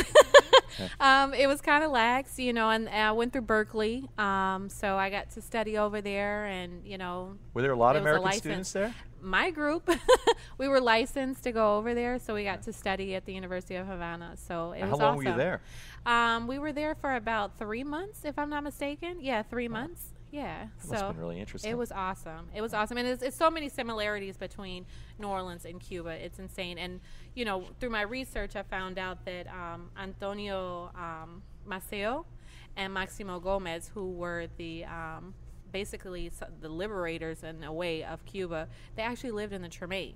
um, 1.00 1.34
it 1.34 1.46
was 1.46 1.60
kind 1.60 1.84
of 1.84 1.90
lax, 1.90 2.38
you 2.38 2.52
know. 2.52 2.70
And 2.70 2.88
I 2.88 3.12
went 3.12 3.32
through 3.32 3.42
Berkeley, 3.42 4.08
um, 4.18 4.68
so 4.68 4.96
I 4.96 5.10
got 5.10 5.30
to 5.32 5.40
study 5.42 5.78
over 5.78 6.00
there, 6.00 6.44
and 6.46 6.86
you 6.86 6.98
know, 6.98 7.36
Were 7.54 7.62
there 7.62 7.72
a 7.72 7.76
lot 7.76 7.96
of 7.96 8.02
It 8.02 8.08
American 8.08 8.32
students 8.32 8.72
there? 8.72 8.94
my 9.24 9.50
group, 9.50 9.88
we 10.58 10.68
were 10.68 10.80
licensed 10.80 11.42
to 11.44 11.52
go 11.52 11.76
over 11.78 11.94
there, 11.94 12.18
so 12.18 12.34
we 12.34 12.44
got 12.44 12.62
to 12.62 12.72
study 12.72 13.14
at 13.14 13.24
the 13.24 13.32
University 13.32 13.74
of 13.76 13.86
Havana. 13.86 14.34
So 14.36 14.72
it 14.72 14.82
was 14.82 14.84
How 14.84 14.90
was 14.90 15.00
long 15.00 15.08
awesome. 15.08 15.16
were 15.16 15.30
you 15.30 15.36
there? 15.36 15.60
Um, 16.06 16.46
we 16.46 16.58
were 16.58 16.72
there 16.72 16.94
for 16.94 17.14
about 17.14 17.58
three 17.58 17.84
months, 17.84 18.24
if 18.24 18.38
I'm 18.38 18.50
not 18.50 18.62
mistaken. 18.62 19.18
Yeah, 19.20 19.42
three 19.42 19.68
months. 19.68 20.14
Yeah. 20.30 20.66
That 20.78 20.84
so 20.84 20.90
must 20.90 21.02
have 21.02 21.12
been 21.12 21.20
really 21.20 21.40
interesting. 21.40 21.70
it 21.70 21.78
was 21.78 21.92
awesome. 21.92 22.48
It 22.54 22.60
was 22.60 22.74
awesome, 22.74 22.98
and 22.98 23.06
it's, 23.06 23.22
it's 23.22 23.36
so 23.36 23.50
many 23.50 23.68
similarities 23.68 24.36
between 24.36 24.84
New 25.18 25.28
Orleans 25.28 25.64
and 25.64 25.80
Cuba. 25.80 26.10
It's 26.10 26.38
insane. 26.38 26.76
And 26.76 27.00
you 27.34 27.44
know, 27.44 27.64
through 27.78 27.90
my 27.90 28.02
research, 28.02 28.56
I 28.56 28.64
found 28.64 28.98
out 28.98 29.24
that 29.26 29.46
um, 29.46 29.90
Antonio 29.96 30.90
um, 30.96 31.42
Maceo 31.64 32.26
and 32.76 32.92
Maximo 32.92 33.38
Gomez, 33.38 33.90
who 33.94 34.10
were 34.10 34.48
the 34.56 34.84
um, 34.86 35.34
basically 35.70 36.30
the 36.60 36.68
liberators 36.68 37.42
in 37.44 37.62
a 37.64 37.72
way 37.72 38.04
of 38.04 38.24
Cuba, 38.24 38.68
they 38.96 39.02
actually 39.02 39.30
lived 39.30 39.52
in 39.52 39.62
the 39.62 39.68
Treme. 39.68 40.14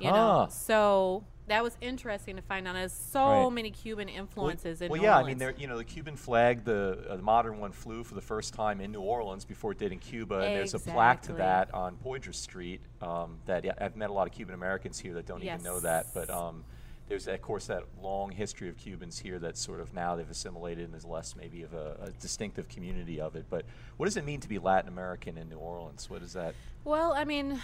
You 0.00 0.10
know, 0.10 0.46
so 0.50 1.24
that 1.48 1.62
was 1.62 1.76
interesting 1.80 2.36
to 2.36 2.42
find 2.42 2.68
out. 2.68 2.74
There's 2.74 2.92
so 2.92 3.44
Right. 3.44 3.52
many 3.52 3.70
Cuban 3.70 4.06
Well- 4.08 4.16
influences 4.18 4.80
in 4.82 4.88
New 4.88 4.92
Orleans. 4.92 5.02
well, 5.02 5.24
New 5.24 5.30
yeah, 5.38 5.44
I 5.44 5.50
mean, 5.50 5.60
you 5.60 5.66
know, 5.66 5.78
the 5.78 5.84
Cuban 5.84 6.14
flag, 6.16 6.64
the, 6.64 7.06
uh, 7.08 7.16
the 7.16 7.22
modern 7.22 7.58
one, 7.58 7.72
flew 7.72 8.04
for 8.04 8.14
the 8.14 8.20
first 8.20 8.52
time 8.54 8.80
in 8.80 8.92
New 8.92 9.00
Orleans 9.00 9.44
before 9.44 9.72
it 9.72 9.78
did 9.78 9.90
in 9.92 9.98
Cuba, 9.98 10.36
and 10.36 10.56
there's 10.56 10.74
a 10.74 10.78
plaque 10.78 11.22
to 11.22 11.32
that 11.34 11.72
on 11.74 11.96
Poydras 11.96 12.34
Street. 12.36 12.80
Um, 13.00 13.38
that 13.46 13.64
yeah, 13.64 13.72
I've 13.78 13.96
met 13.96 14.10
a 14.10 14.12
lot 14.12 14.26
of 14.28 14.34
Cuban 14.34 14.54
Americans 14.54 14.98
here 14.98 15.14
that 15.14 15.26
don't 15.26 15.42
even 15.42 15.62
know 15.62 15.80
that, 15.80 16.06
but 16.14 16.28
um, 16.30 16.64
there's 17.08 17.26
of 17.26 17.40
course 17.40 17.66
that 17.68 17.84
long 18.02 18.30
history 18.30 18.68
of 18.68 18.76
Cubans 18.76 19.18
here 19.18 19.38
that 19.38 19.56
sort 19.56 19.80
of 19.80 19.94
now 19.94 20.14
they've 20.16 20.28
assimilated, 20.30 20.84
and 20.84 20.92
there's 20.92 21.06
less 21.06 21.34
maybe 21.34 21.62
of 21.62 21.72
a, 21.72 21.96
a 22.02 22.10
distinctive 22.20 22.68
community 22.68 23.20
of 23.20 23.34
it. 23.34 23.46
But 23.48 23.64
what 23.96 24.04
does 24.04 24.18
it 24.18 24.24
mean 24.26 24.40
to 24.40 24.48
be 24.48 24.58
Latin 24.58 24.88
American 24.88 25.38
in 25.38 25.48
New 25.48 25.56
Orleans? 25.58 26.10
What 26.10 26.22
is 26.22 26.34
that? 26.34 26.54
Well, 26.84 27.14
I 27.14 27.24
mean, 27.24 27.58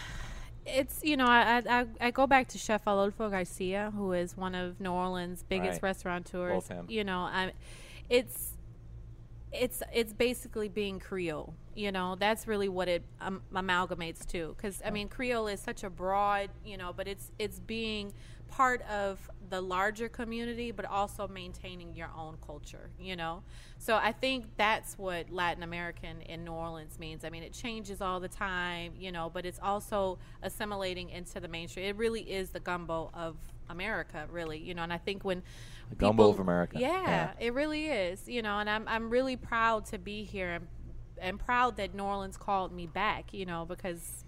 it's 0.67 1.01
you 1.03 1.17
know 1.17 1.27
I, 1.27 1.63
I 1.69 1.87
I 2.01 2.11
go 2.11 2.27
back 2.27 2.49
to 2.49 2.59
Chef 2.59 2.83
Adolfo 2.83 3.29
Garcia, 3.31 3.93
who 3.97 4.13
is 4.13 4.37
one 4.37 4.55
of 4.55 4.81
New 4.81 4.91
Orleans' 4.91 5.45
biggest 5.49 5.83
Right. 5.83 5.91
restaurateurs. 5.91 6.65
You 6.89 7.05
know, 7.05 7.21
I, 7.21 7.53
it's 8.09 8.55
it's 9.53 9.83
it's 9.93 10.13
basically 10.13 10.69
being 10.69 10.99
Creole. 10.99 11.55
You 11.77 11.91
know, 11.93 12.17
that's 12.19 12.47
really 12.47 12.69
what 12.69 12.89
it 12.89 13.03
um, 13.21 13.43
amalgamates 13.53 14.25
to. 14.27 14.55
Because 14.57 14.81
I 14.85 14.91
mean, 14.91 15.09
Creole 15.09 15.49
is 15.49 15.61
such 15.61 15.83
a 15.85 15.91
broad, 15.91 16.51
you 16.65 16.77
know, 16.77 16.93
but 16.97 17.09
it's 17.09 17.31
it's 17.39 17.59
being 17.61 18.13
part 18.49 18.83
of 18.83 19.19
the 19.49 19.61
larger 19.61 20.09
community, 20.09 20.71
but 20.71 20.85
also 20.85 21.29
maintaining 21.29 21.95
your 21.95 22.11
own 22.17 22.37
culture. 22.45 22.91
You 22.99 23.17
know, 23.17 23.43
so 23.79 23.97
I 23.97 24.13
think 24.13 24.47
that's 24.57 24.97
what 24.99 25.31
Latin 25.31 25.63
American 25.63 26.23
in 26.23 26.45
New 26.45 26.53
Orleans 26.53 26.99
means. 26.99 27.25
I 27.25 27.31
mean, 27.31 27.43
it 27.43 27.53
changes 27.53 28.01
all 28.01 28.21
the 28.21 28.29
time, 28.29 28.93
you 28.99 29.13
know, 29.13 29.31
but 29.33 29.45
it's 29.45 29.61
also 29.63 30.19
assimilating 30.43 31.11
into 31.11 31.41
the 31.41 31.49
mainstream. 31.49 31.87
It 31.87 31.97
really 31.97 32.23
is 32.23 32.51
the 32.51 32.61
gumbo 32.61 33.11
of 33.15 33.37
America, 33.69 34.27
really, 34.31 34.59
you 34.59 34.75
know. 34.75 34.83
And 34.83 34.93
I 34.93 34.99
think 34.99 35.25
when 35.25 35.43
the 35.91 35.97
gumbo 35.97 36.29
of 36.29 36.39
America, 36.39 36.79
yeah, 36.79 37.03
yeah, 37.07 37.31
it 37.39 37.55
really 37.55 37.87
is, 37.87 38.29
you 38.29 38.43
know. 38.43 38.59
And 38.59 38.69
I'm 38.69 38.87
I'm 38.89 39.11
really 39.11 39.37
proud 39.37 39.87
to 39.87 39.99
be 39.99 40.25
here 40.25 40.53
and 40.53 40.67
and 41.21 41.39
proud 41.39 41.77
that 41.77 41.95
New 41.95 42.03
Orleans 42.03 42.37
called 42.37 42.73
me 42.73 42.87
back, 42.87 43.33
you 43.33 43.47
know, 43.47 43.65
because 43.65 44.24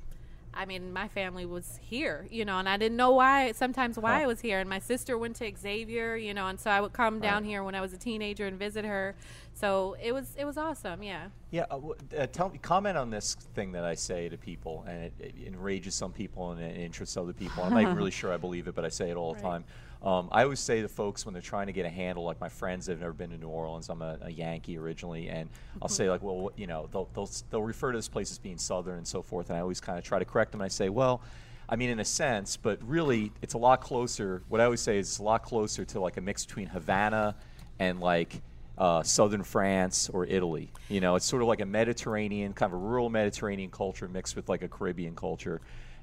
I 0.57 0.65
mean, 0.65 0.93
my 0.93 1.09
family 1.09 1.45
was 1.45 1.79
here, 1.83 2.27
you 2.31 2.45
know, 2.45 2.59
and 2.59 2.69
I 2.69 2.77
didn't 2.77 2.97
know 2.97 3.13
why, 3.13 3.53
sometimes 3.53 3.99
why 3.99 4.17
huh. 4.17 4.25
I 4.25 4.27
was 4.27 4.41
here. 4.41 4.59
And 4.59 4.69
my 4.69 4.79
sister 4.79 5.19
went 5.19 5.37
to 5.37 5.53
Xavier, 5.57 6.17
you 6.17 6.33
know, 6.33 6.47
and 6.47 6.59
so 6.59 6.71
I 6.71 6.81
would 6.81 6.93
come 6.93 7.21
down 7.21 7.43
right. 7.43 7.49
here 7.49 7.63
when 7.63 7.75
I 7.75 7.81
was 7.81 7.93
a 7.93 7.99
teenager 7.99 8.47
and 8.47 8.59
visit 8.59 8.85
her. 8.85 9.15
So 9.53 9.97
it 10.03 10.13
was, 10.13 10.35
it 10.39 10.45
was 10.45 10.57
awesome. 10.57 11.03
Yeah. 11.03 11.29
Yeah. 11.51 11.67
Uh, 11.71 11.81
uh, 12.17 12.27
tell 12.27 12.49
me, 12.49 12.59
comment 12.59 12.97
on 12.97 13.11
this 13.11 13.35
thing 13.55 13.73
that 13.73 13.85
I 13.85 13.95
say 13.95 14.29
to 14.29 14.39
people, 14.39 14.85
and 14.89 15.05
it, 15.05 15.13
it 15.19 15.35
enrages 15.47 15.95
some 15.95 16.13
people 16.13 16.53
and 16.53 16.61
it 16.61 16.77
interests 16.77 17.17
other 17.17 17.33
people. 17.33 17.63
I'm 17.63 17.75
not 17.75 17.95
really 17.95 18.11
sure 18.23 18.33
I 18.33 18.39
believe 18.39 18.67
it, 18.67 18.75
but 18.75 18.85
I 18.85 18.89
say 18.89 19.11
it 19.11 19.17
all 19.17 19.35
right. 19.35 19.43
the 19.43 19.49
time. 19.49 19.65
Um, 20.03 20.29
I 20.31 20.45
always 20.45 20.61
say 20.61 20.83
to 20.83 20.89
folks 20.89 21.25
when 21.25 21.33
they're 21.33 21.43
trying 21.43 21.67
to 21.67 21.73
get 21.73 21.87
a 21.87 21.91
handle, 21.91 22.25
like 22.25 22.41
my 22.41 22.49
friends 22.49 22.87
that 22.87 22.93
have 22.93 23.01
never 23.01 23.13
been 23.13 23.31
to 23.31 23.39
New 23.39 23.49
Orleans, 23.49 23.89
I'm 23.89 24.03
a, 24.03 24.19
a 24.23 24.31
Yankee 24.31 24.79
originally, 24.79 25.29
and 25.29 25.49
I'll 25.83 25.89
say 25.89 26.09
like, 26.09 26.23
well, 26.23 26.53
you 26.57 26.67
know, 26.67 26.89
they'll, 26.93 27.09
they'll 27.15 27.31
they'll 27.51 27.63
refer 27.63 27.93
to 27.93 27.99
this 27.99 28.09
place 28.09 28.31
as 28.31 28.39
being 28.39 28.59
Southern 28.59 28.99
and 28.99 29.09
so 29.09 29.23
forth, 29.23 29.49
and 29.51 29.59
I 29.59 29.63
always 29.63 29.81
kind 29.81 29.99
of 29.99 30.05
try 30.05 30.19
to 30.19 30.25
correct 30.25 30.53
them. 30.53 30.61
I 30.61 30.69
say, 30.69 30.89
well. 30.89 31.23
I 31.69 31.75
mean, 31.75 31.91
in 31.91 31.99
a 31.99 32.05
sense, 32.05 32.57
but 32.57 32.79
really, 32.87 33.33
it's 33.43 33.55
a 33.55 33.59
lot 33.59 33.81
closer. 33.81 34.41
What 34.49 34.61
I 34.61 34.65
always 34.65 34.81
say 34.81 34.99
is 34.99 35.09
it's 35.09 35.19
a 35.19 35.25
lot 35.25 35.43
closer 35.43 35.85
to 35.87 35.99
like 35.99 36.17
a 36.17 36.21
mix 36.21 36.47
between 36.47 36.69
Havana 36.69 37.35
and 37.81 37.99
like 37.99 38.41
uh, 38.79 39.03
southern 39.03 39.43
France 39.43 40.09
or 40.09 40.27
Italy. 40.27 40.71
You 40.89 41.01
know, 41.01 41.17
it's 41.17 41.27
sort 41.27 41.43
of 41.43 41.49
like 41.49 41.61
a 41.61 41.67
Mediterranean, 41.67 42.53
kind 42.53 42.73
of 42.73 42.75
a 42.75 42.81
rural 42.81 43.11
Mediterranean 43.11 43.71
culture 43.71 44.07
mixed 44.07 44.37
with 44.37 44.49
like 44.49 44.63
a 44.63 44.69
Caribbean 44.69 45.17
culture. 45.17 45.61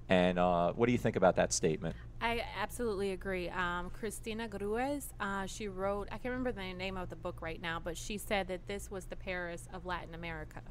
And 0.10 0.38
uh, 0.38 0.74
what 0.74 0.88
do 0.88 0.92
you 0.92 0.98
think 0.98 1.16
about 1.16 1.38
that 1.38 1.54
statement? 1.54 1.96
I 2.24 2.42
absolutely 2.60 3.12
agree. 3.12 3.50
Um, 3.50 3.90
Cristina 3.90 4.48
Gruesz, 4.48 5.08
uh, 5.20 5.46
she 5.46 5.68
wrote, 5.68 6.08
I 6.10 6.18
can't 6.18 6.32
remember 6.32 6.54
the 6.54 6.74
name 6.74 6.96
of 6.96 7.10
the 7.10 7.18
book 7.18 7.42
right 7.42 7.62
now, 7.62 7.82
but 7.84 7.98
she 7.98 8.18
said 8.18 8.48
that 8.48 8.66
this 8.66 8.90
was 8.90 9.06
the 9.06 9.18
Paris 9.18 9.68
of 9.74 9.86
Latin 9.86 10.16
America. 10.16 10.62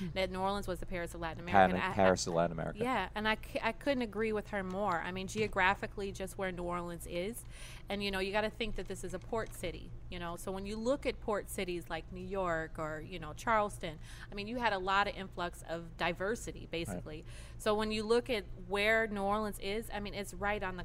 Mm. 0.00 0.12
That 0.14 0.30
New 0.30 0.38
Orleans 0.38 0.68
was 0.68 0.78
the 0.78 0.86
Paris 0.86 1.12
of 1.12 1.20
Latin 1.20 1.40
America. 1.40 1.82
I, 1.84 1.92
Paris 1.92 2.28
I, 2.28 2.30
of 2.30 2.36
Latin 2.36 2.52
America. 2.52 2.78
Yeah, 2.80 3.08
and 3.16 3.26
I 3.26 3.34
c- 3.34 3.60
I 3.60 3.72
couldn't 3.72 4.02
agree 4.02 4.32
with 4.32 4.48
her 4.50 4.62
more. 4.62 5.02
I 5.04 5.10
mean, 5.10 5.26
geographically, 5.26 6.12
just 6.12 6.38
where 6.38 6.52
New 6.52 6.62
Orleans 6.62 7.08
is. 7.10 7.44
And, 7.88 8.04
you 8.04 8.12
know, 8.12 8.20
you 8.20 8.30
got 8.30 8.42
to 8.42 8.50
think 8.50 8.76
that 8.76 8.86
this 8.86 9.02
is 9.02 9.14
a 9.14 9.18
port 9.18 9.52
city, 9.52 9.90
you 10.10 10.20
know. 10.20 10.36
So 10.36 10.52
when 10.52 10.64
you 10.64 10.76
look 10.76 11.06
at 11.06 11.20
port 11.20 11.50
cities 11.50 11.86
like 11.90 12.04
New 12.12 12.24
York 12.24 12.74
or, 12.78 13.02
you 13.04 13.18
know, 13.18 13.32
Charleston, 13.36 13.98
I 14.30 14.34
mean, 14.36 14.46
you 14.46 14.58
had 14.58 14.72
a 14.72 14.78
lot 14.78 15.08
of 15.08 15.16
influx 15.16 15.64
of 15.68 15.96
diversity, 15.96 16.68
basically. 16.70 17.16
Right. 17.16 17.24
So 17.58 17.74
when 17.74 17.90
you 17.90 18.04
look 18.04 18.30
at 18.30 18.44
where 18.68 19.08
New 19.08 19.22
Orleans 19.22 19.58
is, 19.60 19.86
I 19.92 19.98
mean, 19.98 20.14
it's 20.14 20.34
right 20.34 20.62
on 20.62 20.76
the 20.76 20.84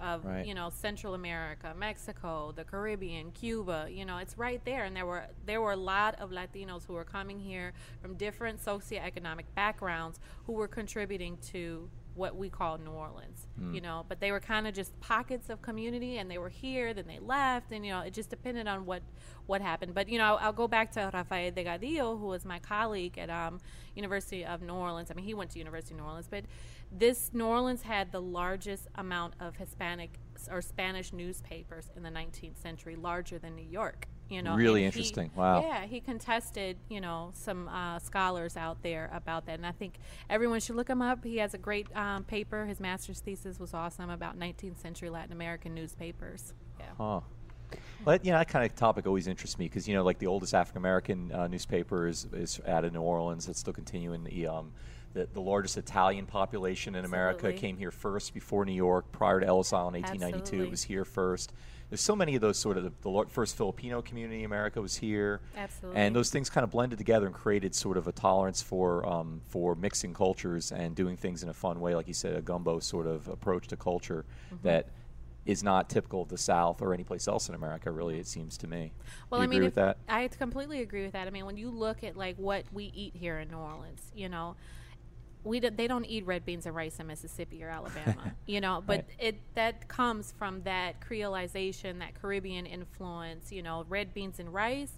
of 0.00 0.24
right. 0.24 0.46
you 0.46 0.54
know 0.54 0.70
Central 0.70 1.14
America, 1.14 1.74
Mexico, 1.78 2.52
the 2.54 2.64
Caribbean, 2.64 3.30
Cuba. 3.32 3.88
You 3.90 4.04
know, 4.04 4.18
it's 4.18 4.36
right 4.36 4.62
there, 4.64 4.84
and 4.84 4.96
there 4.96 5.06
were 5.06 5.24
there 5.46 5.60
were 5.60 5.72
a 5.72 5.76
lot 5.76 6.14
of 6.20 6.30
Latinos 6.30 6.86
who 6.86 6.94
were 6.94 7.04
coming 7.04 7.38
here 7.38 7.72
from 8.00 8.14
different 8.14 8.64
socioeconomic 8.64 9.44
backgrounds 9.54 10.18
who 10.46 10.52
were 10.52 10.68
contributing 10.68 11.38
to 11.52 11.88
what 12.14 12.36
we 12.36 12.50
call 12.50 12.78
New 12.78 12.90
Orleans, 12.90 13.46
mm. 13.60 13.74
you 13.74 13.80
know, 13.80 14.04
but 14.08 14.20
they 14.20 14.30
were 14.30 14.40
kind 14.40 14.66
of 14.66 14.74
just 14.74 14.98
pockets 15.00 15.48
of 15.48 15.62
community 15.62 16.18
and 16.18 16.30
they 16.30 16.38
were 16.38 16.48
here, 16.48 16.92
then 16.92 17.06
they 17.06 17.18
left, 17.18 17.72
and, 17.72 17.84
you 17.86 17.92
know, 17.92 18.00
it 18.00 18.12
just 18.12 18.30
depended 18.30 18.66
on 18.66 18.84
what, 18.84 19.02
what 19.46 19.60
happened. 19.60 19.94
But, 19.94 20.08
you 20.08 20.18
know, 20.18 20.24
I'll, 20.24 20.38
I'll 20.38 20.52
go 20.52 20.68
back 20.68 20.92
to 20.92 21.10
Rafael 21.12 21.50
Delgadillo, 21.52 22.18
who 22.18 22.26
was 22.26 22.44
my 22.44 22.58
colleague 22.58 23.18
at 23.18 23.30
um, 23.30 23.60
University 23.94 24.44
of 24.44 24.62
New 24.62 24.74
Orleans. 24.74 25.10
I 25.10 25.14
mean, 25.14 25.24
he 25.24 25.34
went 25.34 25.50
to 25.52 25.58
University 25.58 25.94
of 25.94 26.00
New 26.00 26.06
Orleans, 26.06 26.28
but 26.30 26.44
this 26.90 27.30
New 27.32 27.46
Orleans 27.46 27.82
had 27.82 28.12
the 28.12 28.20
largest 28.20 28.88
amount 28.96 29.34
of 29.40 29.56
Hispanic 29.56 30.18
or 30.50 30.60
Spanish 30.60 31.12
newspapers 31.12 31.90
in 31.96 32.02
the 32.02 32.10
19th 32.10 32.60
century, 32.60 32.96
larger 32.96 33.38
than 33.38 33.56
New 33.56 33.68
York. 33.68 34.08
You 34.32 34.40
know, 34.40 34.54
really 34.54 34.84
interesting. 34.84 35.30
He, 35.34 35.38
wow. 35.38 35.62
Yeah, 35.62 35.84
he 35.84 36.00
contested, 36.00 36.78
you 36.88 37.02
know, 37.02 37.32
some 37.34 37.68
uh, 37.68 37.98
scholars 37.98 38.56
out 38.56 38.82
there 38.82 39.10
about 39.12 39.44
that, 39.46 39.54
and 39.56 39.66
I 39.66 39.72
think 39.72 39.98
everyone 40.30 40.60
should 40.60 40.76
look 40.76 40.88
him 40.88 41.02
up. 41.02 41.22
He 41.22 41.36
has 41.36 41.52
a 41.52 41.58
great 41.58 41.94
um, 41.94 42.24
paper. 42.24 42.64
His 42.64 42.80
master's 42.80 43.20
thesis 43.20 43.60
was 43.60 43.74
awesome 43.74 44.08
about 44.08 44.38
19th 44.38 44.78
century 44.78 45.10
Latin 45.10 45.32
American 45.32 45.74
newspapers. 45.74 46.54
Yeah. 46.80 46.86
Huh. 46.96 47.20
But 48.04 48.24
you 48.24 48.32
know 48.32 48.38
that 48.38 48.48
kind 48.48 48.64
of 48.64 48.74
topic 48.74 49.06
always 49.06 49.26
interests 49.26 49.58
me 49.58 49.66
because 49.66 49.86
you 49.86 49.94
know 49.94 50.02
like 50.02 50.18
the 50.18 50.26
oldest 50.26 50.54
African 50.54 50.78
American 50.78 51.30
uh, 51.32 51.46
newspaper 51.46 52.06
is, 52.06 52.26
is 52.32 52.60
out 52.66 52.84
of 52.84 52.92
New 52.92 53.00
Orleans. 53.00 53.48
It's 53.48 53.60
still 53.60 53.72
continuing. 53.72 54.24
The, 54.24 54.46
um, 54.46 54.72
the, 55.14 55.28
the 55.32 55.40
largest 55.40 55.76
Italian 55.76 56.24
population 56.24 56.94
in 56.94 57.04
Absolutely. 57.04 57.18
America 57.18 57.52
came 57.52 57.76
here 57.76 57.90
first 57.90 58.32
before 58.32 58.64
New 58.64 58.72
York. 58.72 59.12
Prior 59.12 59.40
to 59.40 59.46
Ellis 59.46 59.72
Island, 59.72 59.96
1892, 59.96 60.38
Absolutely. 60.38 60.66
it 60.66 60.70
was 60.70 60.82
here 60.82 61.04
first 61.04 61.52
there's 61.92 62.00
so 62.00 62.16
many 62.16 62.34
of 62.34 62.40
those 62.40 62.56
sort 62.56 62.78
of 62.78 62.84
the, 62.84 62.92
the, 63.02 63.24
first 63.28 63.54
Filipino 63.54 64.00
community 64.00 64.38
in 64.38 64.44
America 64.46 64.80
was 64.80 64.96
here. 64.96 65.42
Absolutely. 65.54 66.00
And 66.00 66.16
those 66.16 66.30
things 66.30 66.48
kind 66.48 66.64
of 66.64 66.70
blended 66.70 66.96
together 66.96 67.26
and 67.26 67.34
created 67.34 67.74
sort 67.74 67.98
of 67.98 68.08
a 68.08 68.12
tolerance 68.12 68.62
for 68.62 69.06
um, 69.06 69.42
for 69.50 69.74
mixing 69.74 70.14
cultures 70.14 70.72
and 70.72 70.96
doing 70.96 71.18
things 71.18 71.42
in 71.42 71.50
a 71.50 71.52
fun 71.52 71.80
way, 71.80 71.94
like 71.94 72.08
you 72.08 72.14
said, 72.14 72.34
a 72.34 72.40
gumbo 72.40 72.78
sort 72.78 73.06
of 73.06 73.28
approach 73.28 73.68
to 73.68 73.76
culture 73.76 74.24
mm-hmm. 74.46 74.66
that 74.66 74.88
is 75.44 75.62
not 75.62 75.90
typical 75.90 76.22
of 76.22 76.30
the 76.30 76.38
South 76.38 76.80
or 76.80 76.94
any 76.94 77.04
place 77.04 77.28
else 77.28 77.50
in 77.50 77.54
America. 77.54 77.90
Really, 77.90 78.18
it 78.18 78.26
seems 78.26 78.56
to 78.56 78.66
me. 78.66 78.94
Well, 79.28 79.42
I 79.42 79.46
mean, 79.46 79.62
with 79.62 79.74
that? 79.74 79.98
I 80.08 80.28
completely 80.28 80.80
agree 80.80 81.02
with 81.02 81.12
that. 81.12 81.26
I 81.26 81.30
mean, 81.30 81.44
when 81.44 81.58
you 81.58 81.68
look 81.68 82.02
at 82.02 82.16
like 82.16 82.36
what 82.36 82.64
we 82.72 82.90
eat 82.94 83.14
here 83.14 83.38
in 83.38 83.50
New 83.50 83.58
Orleans, 83.58 84.00
you 84.14 84.30
know, 84.30 84.56
we 85.44 85.60
do, 85.60 85.70
they 85.70 85.86
don't 85.86 86.04
eat 86.04 86.24
red 86.26 86.44
beans 86.44 86.66
and 86.66 86.74
rice 86.74 87.00
in 87.00 87.06
Mississippi 87.06 87.62
or 87.64 87.68
Alabama, 87.68 88.32
you 88.46 88.60
know. 88.60 88.82
But 88.84 88.96
right. 88.96 89.06
it 89.18 89.40
that 89.54 89.88
comes 89.88 90.32
from 90.38 90.62
that 90.62 91.00
Creolization, 91.00 91.98
that 91.98 92.20
Caribbean 92.20 92.66
influence. 92.66 93.50
You 93.50 93.62
know, 93.62 93.84
red 93.88 94.14
beans 94.14 94.38
and 94.38 94.52
rice 94.52 94.92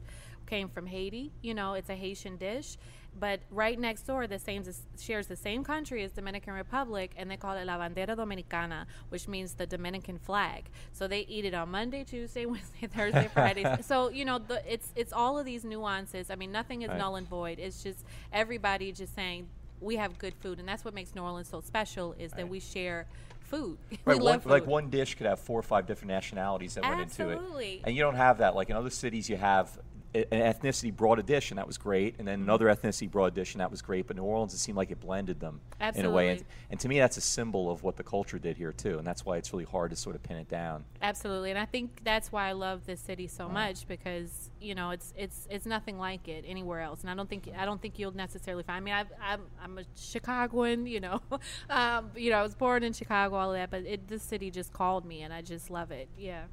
came 0.46 0.68
from 0.68 0.86
Haiti. 0.86 1.32
You 1.42 1.54
know, 1.54 1.74
it's 1.74 1.88
a 1.88 1.94
Haitian 1.94 2.36
dish. 2.36 2.76
But 3.18 3.40
right 3.50 3.78
next 3.78 4.02
door, 4.02 4.26
the 4.26 4.38
same 4.38 4.64
shares 5.00 5.28
the 5.28 5.36
same 5.36 5.62
country 5.62 6.02
as 6.02 6.10
Dominican 6.10 6.54
Republic, 6.54 7.12
and 7.16 7.30
they 7.30 7.36
call 7.36 7.56
it 7.56 7.64
La 7.64 7.78
Bandera 7.78 8.16
Dominicana, 8.16 8.86
which 9.08 9.28
means 9.28 9.54
the 9.54 9.66
Dominican 9.66 10.18
flag. 10.18 10.68
So 10.92 11.06
they 11.06 11.20
eat 11.20 11.44
it 11.44 11.54
on 11.54 11.70
Monday, 11.70 12.02
Tuesday, 12.02 12.44
Wednesday, 12.46 12.88
Thursday, 12.88 13.30
Friday. 13.32 13.76
so 13.82 14.10
you 14.10 14.24
know, 14.24 14.38
the, 14.38 14.60
it's 14.70 14.92
it's 14.96 15.12
all 15.12 15.38
of 15.38 15.46
these 15.46 15.64
nuances. 15.64 16.28
I 16.28 16.34
mean, 16.34 16.50
nothing 16.50 16.82
is 16.82 16.88
right. 16.88 16.98
null 16.98 17.16
and 17.16 17.28
void. 17.28 17.58
It's 17.60 17.82
just 17.82 18.04
everybody 18.32 18.90
just 18.90 19.14
saying 19.14 19.46
we 19.80 19.96
have 19.96 20.18
good 20.18 20.34
food, 20.34 20.58
and 20.58 20.68
that's 20.68 20.84
what 20.84 20.94
makes 20.94 21.14
New 21.14 21.22
Orleans 21.22 21.48
so 21.48 21.60
special. 21.60 22.14
Is 22.18 22.32
right. 22.32 22.38
that 22.38 22.48
we 22.48 22.60
share 22.60 23.06
food. 23.40 23.78
Right, 24.04 24.20
one, 24.20 24.40
food. 24.40 24.50
Like 24.50 24.66
one 24.66 24.90
dish 24.90 25.14
could 25.14 25.26
have 25.26 25.40
four 25.40 25.58
or 25.58 25.62
five 25.62 25.86
different 25.86 26.08
nationalities 26.08 26.74
that 26.74 26.84
Absolutely. 26.84 27.34
went 27.34 27.54
into 27.54 27.60
it, 27.60 27.80
and 27.84 27.96
you 27.96 28.02
don't 28.02 28.16
have 28.16 28.38
that. 28.38 28.54
Like 28.54 28.70
in 28.70 28.76
other 28.76 28.90
cities, 28.90 29.28
you 29.28 29.36
have 29.36 29.78
an 30.14 30.25
ethnicity 30.30 30.94
brought 30.94 31.18
a 31.18 31.23
dish 31.23 31.50
and 31.50 31.59
that 31.59 31.66
was 31.66 31.76
great, 31.76 32.14
and 32.18 32.28
then 32.28 32.40
another 32.40 32.66
ethnicity 32.66 33.11
brought 33.11 33.26
a 33.26 33.30
dish 33.33 33.54
and 33.54 33.61
that 33.61 33.71
was 33.71 33.83
great. 33.83 34.06
But 34.06 34.16
New 34.16 34.23
Orleans, 34.23 34.54
it 34.54 34.59
seemed 34.59 34.76
like 34.76 34.90
it 34.90 35.00
blended 35.00 35.40
them 35.40 35.61
Absolutely. 35.80 36.09
in 36.09 36.12
a 36.12 36.16
way, 36.16 36.30
and, 36.30 36.44
and, 36.71 36.80
to 36.80 36.88
me, 36.88 36.99
that's 36.99 37.16
a 37.16 37.21
symbol 37.21 37.71
of 37.71 37.83
what 37.83 37.97
the 37.97 38.04
culture 38.04 38.38
did 38.38 38.56
here 38.56 38.73
too, 38.73 38.99
and 38.99 39.06
that's 39.06 39.25
why 39.25 39.37
it's 39.37 39.52
really 39.52 39.64
hard 39.64 39.90
to 39.90 39.97
sort 39.97 40.14
of 40.14 40.23
pin 40.23 40.37
it 40.37 40.49
down. 40.49 40.85
Absolutely, 41.02 41.50
and 41.50 41.59
I 41.59 41.64
think 41.64 42.00
that's 42.04 42.30
why 42.30 42.49
I 42.49 42.52
love 42.52 42.87
this 42.87 43.00
city 43.00 43.26
so 43.26 43.49
much 43.49 43.88
because 43.88 44.50
you 44.61 44.75
know 44.75 44.90
it's 44.90 45.12
it's 45.16 45.49
it's 45.50 45.66
nothing 45.66 45.99
like 45.99 46.28
it 46.28 46.44
anywhere 46.47 46.80
else, 46.80 47.00
and 47.00 47.11
I 47.11 47.14
don't 47.14 47.28
think 47.28 47.50
I 47.56 47.64
don't 47.64 47.83
think 47.83 47.99
you'll 47.99 48.16
necessarily 48.16 48.62
find. 48.62 48.76
I 48.76 48.80
mean, 48.80 48.94
I've, 48.94 49.12
I'm 49.21 49.40
I'm 49.62 49.78
a 49.78 49.85
Chicagoan, 49.97 50.87
you 50.87 51.00
know, 51.00 51.21
um, 51.71 52.11
you 52.14 52.30
know, 52.30 52.38
I 52.38 52.42
was 52.42 52.54
born 52.54 52.85
in 52.85 52.92
Chicago, 52.92 53.35
all 53.35 53.50
of 53.52 53.56
that, 53.56 53.71
but 53.71 53.85
it, 53.85 54.06
this 54.06 54.23
city 54.23 54.50
just 54.50 54.73
called 54.73 55.04
me, 55.04 55.23
and 55.23 55.33
I 55.33 55.42
just 55.42 55.71
love 55.71 55.90
it. 55.90 56.09
Yeah, 56.16 56.44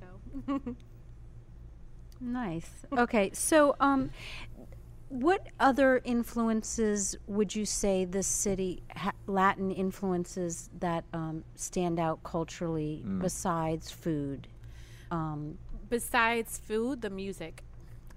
so. 0.00 0.60
Nice. 2.20 2.70
Okay, 2.96 3.30
so 3.32 3.76
um, 3.80 4.10
what 5.08 5.46
other 5.60 6.00
influences 6.04 7.16
would 7.26 7.54
you 7.54 7.64
say 7.64 8.04
this 8.04 8.26
city, 8.26 8.82
ha- 8.94 9.12
Latin 9.26 9.70
influences 9.70 10.68
that 10.80 11.04
um, 11.12 11.44
stand 11.54 12.00
out 12.00 12.22
culturally 12.24 13.02
mm. 13.06 13.20
besides 13.20 13.90
food? 13.90 14.48
Um, 15.10 15.58
besides 15.88 16.58
food, 16.58 17.02
the 17.02 17.10
music. 17.10 17.62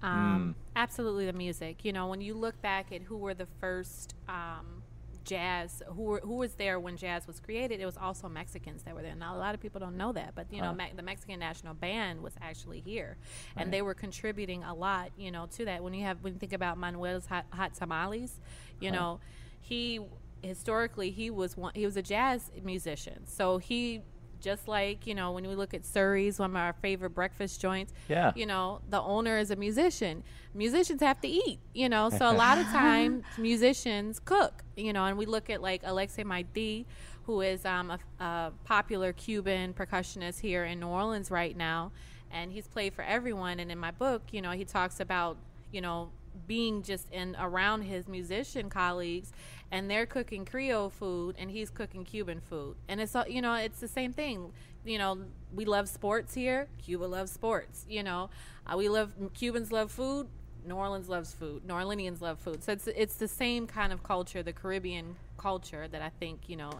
Um, 0.02 0.56
mm. 0.56 0.70
Absolutely, 0.76 1.26
the 1.26 1.32
music. 1.32 1.84
You 1.84 1.92
know, 1.92 2.08
when 2.08 2.20
you 2.20 2.34
look 2.34 2.60
back 2.62 2.92
at 2.92 3.02
who 3.02 3.16
were 3.16 3.34
the 3.34 3.48
first 3.60 4.14
um, 4.28 4.79
jazz 5.24 5.82
who 5.94 6.02
were, 6.02 6.20
who 6.24 6.34
was 6.36 6.54
there 6.54 6.80
when 6.80 6.96
jazz 6.96 7.26
was 7.26 7.40
created. 7.40 7.80
It 7.80 7.86
was 7.86 7.96
also 7.96 8.28
Mexicans 8.28 8.82
that 8.84 8.94
were 8.94 9.02
there. 9.02 9.14
Now 9.14 9.36
a 9.36 9.38
lot 9.38 9.54
of 9.54 9.60
people 9.60 9.78
don't 9.80 9.96
know 9.96 10.12
that, 10.12 10.34
but 10.34 10.46
you 10.52 10.60
know. 10.62 10.72
Me- 10.72 10.92
the 10.96 11.02
Mexican 11.02 11.38
National 11.38 11.74
Band 11.74 12.22
was 12.22 12.34
actually 12.40 12.80
here, 12.80 13.16
and 13.56 13.66
Right. 13.66 13.70
they 13.72 13.82
were 13.82 13.94
contributing 13.94 14.64
a 14.64 14.74
lot, 14.74 15.10
you 15.16 15.30
know, 15.30 15.46
to 15.56 15.64
that. 15.66 15.82
When 15.82 15.94
you 15.94 16.04
have 16.04 16.22
when 16.22 16.32
you 16.34 16.38
think 16.38 16.52
about 16.52 16.78
Manuel's 16.78 17.26
hot, 17.26 17.46
hot 17.50 17.74
tamales, 17.74 18.40
you 18.80 18.90
know, 18.90 19.20
he 19.60 20.00
historically 20.42 21.10
he 21.10 21.30
was 21.30 21.56
one 21.56 21.72
he 21.74 21.84
was 21.84 21.96
a 21.96 22.02
jazz 22.02 22.50
musician, 22.62 23.26
so 23.26 23.58
he. 23.58 24.02
Just 24.40 24.68
like 24.68 25.06
you 25.06 25.14
know, 25.14 25.32
when 25.32 25.46
we 25.46 25.54
look 25.54 25.74
at 25.74 25.84
Surrey's, 25.84 26.38
one 26.38 26.50
of 26.50 26.56
our 26.56 26.72
favorite 26.82 27.10
breakfast 27.10 27.60
joints, 27.60 27.92
Yeah. 28.08 28.32
you 28.34 28.46
know, 28.46 28.80
the 28.88 29.00
owner 29.00 29.38
is 29.38 29.50
a 29.50 29.56
musician. 29.56 30.22
Musicians 30.54 31.00
have 31.02 31.20
to 31.20 31.28
eat, 31.28 31.60
you 31.74 31.88
know, 31.88 32.10
so 32.10 32.30
a 32.30 32.32
lot 32.32 32.58
of 32.58 32.64
times 32.72 33.24
musicians 33.38 34.20
cook, 34.24 34.64
you 34.76 34.92
know, 34.92 35.04
and 35.04 35.16
we 35.18 35.26
look 35.26 35.50
at 35.50 35.60
like 35.62 35.82
Alexei 35.84 36.24
Marti, 36.24 36.86
who 37.24 37.40
is 37.42 37.64
um, 37.64 37.90
a, 37.90 37.98
a 38.24 38.52
popular 38.64 39.12
Cuban 39.12 39.72
percussionist 39.74 40.40
here 40.40 40.64
in 40.64 40.80
New 40.80 40.88
Orleans 40.88 41.30
right 41.30 41.56
now, 41.56 41.92
and 42.32 42.50
he's 42.50 42.66
played 42.66 42.94
for 42.94 43.02
everyone. 43.02 43.60
And 43.60 43.70
in 43.70 43.78
my 43.78 43.90
book, 43.90 44.22
you 44.32 44.40
know, 44.42 44.50
he 44.52 44.64
talks 44.64 44.98
about, 45.00 45.36
you 45.72 45.80
know, 45.80 46.10
being 46.46 46.82
just 46.82 47.10
in 47.12 47.36
around 47.38 47.82
his 47.82 48.08
musician 48.08 48.70
colleagues 48.70 49.32
and 49.72 49.90
they're 49.90 50.06
cooking 50.06 50.44
creole 50.44 50.90
food 50.90 51.36
and 51.38 51.50
he's 51.50 51.70
cooking 51.70 52.04
cuban 52.04 52.40
food. 52.40 52.76
And 52.88 53.00
it's 53.00 53.14
all 53.14 53.26
you 53.28 53.42
know 53.42 53.54
it's 53.54 53.80
the 53.80 53.88
same 53.88 54.12
thing. 54.12 54.52
You 54.84 54.98
know 54.98 55.18
we 55.54 55.64
love 55.64 55.88
sports 55.88 56.34
here. 56.34 56.68
Cuba 56.82 57.04
loves 57.04 57.30
sports 57.30 57.86
you 57.88 58.02
know. 58.02 58.30
Uh, 58.66 58.76
we 58.76 58.88
love 58.88 59.12
cubans 59.34 59.72
love 59.72 59.90
food. 59.90 60.28
New 60.64 60.74
orleans 60.74 61.08
loves 61.08 61.32
food. 61.32 61.64
New 61.64 61.74
orleanians 61.74 62.20
love 62.20 62.38
food. 62.38 62.62
So 62.62 62.72
it's 62.72 62.86
it's 62.88 63.14
the 63.16 63.28
same 63.28 63.66
kind 63.66 63.92
of 63.92 64.02
culture 64.02 64.42
the 64.42 64.52
caribbean 64.52 65.16
culture 65.38 65.88
that 65.88 66.02
i 66.02 66.10
think 66.10 66.50
you 66.50 66.56
know 66.56 66.70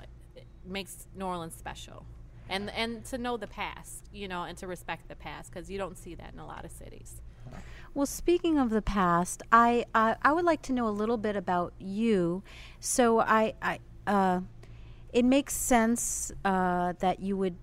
makes 0.66 1.06
new 1.16 1.24
orleans 1.24 1.54
special. 1.54 2.04
And 2.48 2.68
and 2.70 3.04
to 3.06 3.18
know 3.18 3.36
the 3.36 3.46
past 3.46 4.06
you 4.12 4.26
know 4.26 4.42
and 4.42 4.58
to 4.58 4.66
respect 4.66 5.08
the 5.08 5.14
past 5.14 5.52
because 5.52 5.70
you 5.70 5.78
don't 5.78 5.96
see 5.96 6.14
that 6.16 6.32
in 6.32 6.40
a 6.40 6.46
lot 6.46 6.64
of 6.64 6.72
cities 6.72 7.22
Well, 7.92 8.06
speaking 8.06 8.56
of 8.56 8.70
the 8.70 8.82
past, 8.82 9.42
I 9.50 9.84
I 9.94 10.16
I 10.22 10.32
would 10.32 10.44
like 10.44 10.62
to 10.62 10.72
know 10.72 10.86
a 10.86 10.90
little 10.90 11.16
bit 11.16 11.34
about 11.36 11.72
you. 11.78 12.42
So 12.78 13.20
I 13.20 13.54
I 13.60 13.80
uh, 14.06 14.40
it 15.12 15.24
makes 15.24 15.54
sense 15.54 16.30
uh, 16.44 16.94
that 17.00 17.20
you 17.20 17.36
would. 17.36 17.56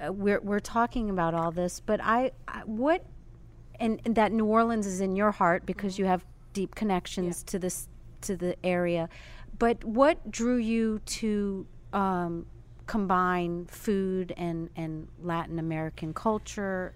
Uh, 0.00 0.12
we're 0.12 0.40
we're 0.40 0.60
talking 0.60 1.10
about 1.10 1.34
all 1.34 1.52
this, 1.52 1.78
but 1.78 2.00
I, 2.02 2.32
I 2.48 2.62
what, 2.64 3.04
and, 3.78 4.00
and 4.04 4.16
that 4.16 4.32
New 4.32 4.46
Orleans 4.46 4.86
is 4.86 5.00
in 5.00 5.14
your 5.14 5.30
heart 5.30 5.64
because 5.64 5.98
you 5.98 6.06
have 6.06 6.24
deep 6.52 6.74
connections 6.74 7.42
to 7.44 7.58
this 7.58 7.88
to 8.22 8.36
the 8.36 8.56
area. 8.64 9.08
But 9.58 9.84
what 9.84 10.30
drew 10.30 10.56
you 10.56 11.00
to 11.06 11.66
um, 11.92 12.46
combine 12.86 13.66
food 13.66 14.32
and 14.36 14.70
and 14.74 15.06
Latin 15.22 15.60
American 15.60 16.14
culture? 16.14 16.94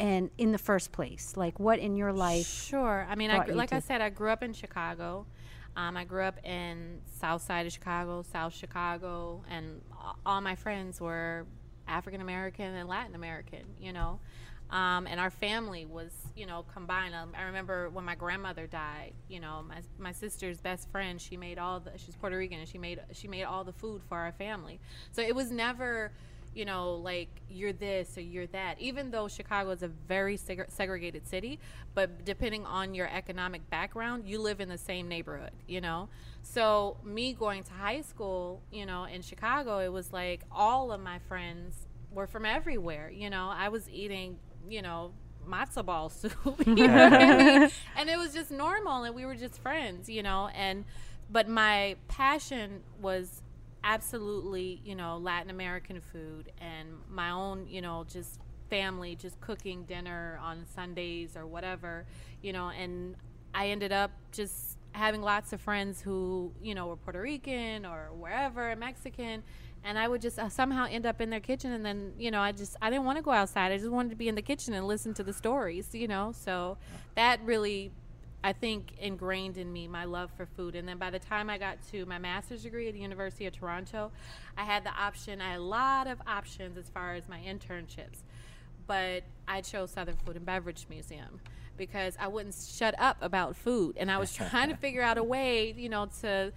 And 0.00 0.30
in 0.38 0.52
the 0.52 0.58
first 0.58 0.92
place 0.92 1.34
like 1.36 1.60
what 1.60 1.78
in 1.78 1.96
your 1.96 2.12
life 2.12 2.46
Sure. 2.46 3.06
I 3.08 3.14
mean, 3.14 3.30
I, 3.30 3.46
like 3.46 3.72
I 3.72 3.80
said, 3.80 4.00
I 4.00 4.10
grew 4.10 4.30
up 4.30 4.42
in 4.42 4.52
Chicago. 4.52 5.26
Um, 5.76 5.96
I 5.96 6.04
grew 6.04 6.22
up 6.22 6.38
in 6.44 7.00
South 7.20 7.42
Side 7.42 7.66
of 7.66 7.72
Chicago, 7.72 8.22
South 8.22 8.54
Chicago, 8.54 9.42
and 9.50 9.80
all 10.24 10.40
my 10.40 10.54
friends 10.54 11.00
were 11.00 11.46
African 11.88 12.20
American 12.20 12.74
and 12.74 12.88
Latin 12.88 13.14
American. 13.14 13.64
You 13.80 13.92
know, 13.92 14.20
um, 14.70 15.06
and 15.06 15.20
our 15.20 15.30
family 15.30 15.84
was, 15.84 16.10
you 16.36 16.46
know, 16.46 16.64
combined. 16.72 17.14
Um, 17.14 17.32
I 17.36 17.42
remember 17.42 17.90
when 17.90 18.04
my 18.04 18.14
grandmother 18.14 18.66
died. 18.66 19.12
You 19.28 19.40
know, 19.40 19.64
my 19.66 19.80
my 19.98 20.12
sister's 20.12 20.60
best 20.60 20.90
friend. 20.90 21.20
She 21.20 21.36
made 21.36 21.58
all 21.58 21.80
the. 21.80 21.92
She's 21.96 22.16
Puerto 22.16 22.36
Rican, 22.36 22.60
and 22.60 22.68
she 22.68 22.78
made 22.78 23.00
she 23.12 23.28
made 23.28 23.44
all 23.44 23.64
the 23.64 23.72
food 23.72 24.02
for 24.08 24.16
our 24.16 24.32
family. 24.32 24.80
So 25.12 25.22
it 25.22 25.34
was 25.34 25.50
never 25.50 26.12
you 26.54 26.64
know, 26.64 26.94
like 26.94 27.28
you're 27.50 27.72
this 27.72 28.16
or 28.16 28.20
you're 28.20 28.46
that. 28.48 28.80
Even 28.80 29.10
though 29.10 29.28
Chicago 29.28 29.70
is 29.70 29.82
a 29.82 29.88
very 29.88 30.36
seg- 30.36 30.70
segregated 30.70 31.26
city, 31.26 31.58
but 31.94 32.24
depending 32.24 32.64
on 32.64 32.94
your 32.94 33.08
economic 33.08 33.68
background, 33.70 34.24
you 34.26 34.40
live 34.40 34.60
in 34.60 34.68
the 34.68 34.78
same 34.78 35.08
neighborhood, 35.08 35.50
you 35.66 35.80
know? 35.80 36.08
So, 36.42 36.96
me 37.04 37.32
going 37.32 37.64
to 37.64 37.72
high 37.72 38.02
school, 38.02 38.62
you 38.70 38.86
know, 38.86 39.04
in 39.04 39.22
Chicago, 39.22 39.78
it 39.78 39.92
was 39.92 40.12
like 40.12 40.42
all 40.52 40.92
of 40.92 41.00
my 41.00 41.18
friends 41.18 41.86
were 42.12 42.26
from 42.26 42.44
everywhere, 42.44 43.10
you 43.10 43.30
know? 43.30 43.50
I 43.52 43.68
was 43.68 43.88
eating, 43.90 44.38
you 44.68 44.82
know, 44.82 45.12
matzo 45.48 45.84
ball 45.84 46.08
soup, 46.08 46.34
you 46.66 46.74
know 46.88 46.94
I 46.94 47.36
mean? 47.36 47.70
And 47.96 48.08
it 48.08 48.16
was 48.18 48.32
just 48.32 48.50
normal 48.50 49.04
and 49.04 49.14
we 49.14 49.24
were 49.24 49.36
just 49.36 49.58
friends, 49.60 50.08
you 50.08 50.22
know? 50.22 50.48
And, 50.54 50.84
but 51.30 51.48
my 51.48 51.96
passion 52.08 52.80
was 53.00 53.42
absolutely, 53.84 54.80
you 54.84 54.96
know, 54.96 55.18
Latin 55.18 55.50
American 55.50 56.00
food 56.00 56.50
and 56.58 56.88
my 57.10 57.30
own, 57.30 57.66
you 57.68 57.82
know, 57.82 58.04
just 58.08 58.40
family 58.70 59.14
just 59.14 59.40
cooking 59.40 59.84
dinner 59.84 60.40
on 60.42 60.64
Sundays 60.74 61.36
or 61.36 61.46
whatever, 61.46 62.06
you 62.42 62.52
know, 62.52 62.70
and 62.70 63.14
I 63.54 63.68
ended 63.68 63.92
up 63.92 64.10
just 64.32 64.78
having 64.92 65.22
lots 65.22 65.52
of 65.52 65.60
friends 65.60 66.00
who, 66.00 66.52
you 66.62 66.74
know, 66.74 66.86
were 66.86 66.96
Puerto 66.96 67.20
Rican 67.20 67.84
or 67.84 68.08
wherever, 68.12 68.74
Mexican, 68.74 69.42
and 69.84 69.98
I 69.98 70.08
would 70.08 70.22
just 70.22 70.38
uh, 70.38 70.48
somehow 70.48 70.86
end 70.90 71.04
up 71.04 71.20
in 71.20 71.28
their 71.28 71.40
kitchen 71.40 71.72
and 71.72 71.84
then, 71.84 72.14
you 72.18 72.30
know, 72.30 72.40
I 72.40 72.52
just 72.52 72.76
I 72.80 72.88
didn't 72.88 73.04
want 73.04 73.18
to 73.18 73.22
go 73.22 73.32
outside. 73.32 73.70
I 73.70 73.76
just 73.76 73.90
wanted 73.90 74.10
to 74.10 74.16
be 74.16 74.28
in 74.28 74.34
the 74.34 74.42
kitchen 74.42 74.72
and 74.72 74.88
listen 74.88 75.12
to 75.14 75.22
the 75.22 75.32
stories, 75.34 75.90
you 75.92 76.08
know. 76.08 76.32
So 76.32 76.78
that 77.16 77.38
really 77.44 77.92
I 78.44 78.52
think 78.52 78.92
ingrained 79.00 79.56
in 79.56 79.72
me 79.72 79.88
my 79.88 80.04
love 80.04 80.30
for 80.36 80.44
food. 80.44 80.74
And 80.74 80.86
then 80.86 80.98
by 80.98 81.08
the 81.08 81.18
time 81.18 81.48
I 81.48 81.56
got 81.56 81.78
to 81.92 82.04
my 82.04 82.18
master's 82.18 82.62
degree 82.62 82.86
at 82.88 82.92
the 82.92 83.00
University 83.00 83.46
of 83.46 83.54
Toronto, 83.54 84.12
I 84.58 84.64
had 84.64 84.84
the 84.84 84.90
option, 84.90 85.40
I 85.40 85.52
had 85.52 85.60
a 85.60 85.62
lot 85.62 86.06
of 86.06 86.20
options 86.26 86.76
as 86.76 86.90
far 86.90 87.14
as 87.14 87.26
my 87.26 87.38
internships. 87.38 88.18
But 88.86 89.22
I 89.48 89.62
chose 89.62 89.92
Southern 89.92 90.16
Food 90.16 90.36
and 90.36 90.44
Beverage 90.44 90.84
Museum 90.90 91.40
because 91.78 92.18
I 92.20 92.28
wouldn't 92.28 92.54
shut 92.54 92.94
up 93.00 93.16
about 93.22 93.56
food. 93.56 93.96
And 93.96 94.10
I 94.10 94.18
was 94.18 94.34
trying 94.50 94.68
to 94.68 94.76
figure 94.76 95.00
out 95.00 95.16
a 95.16 95.24
way, 95.24 95.72
you 95.74 95.88
know, 95.88 96.10
to 96.20 96.52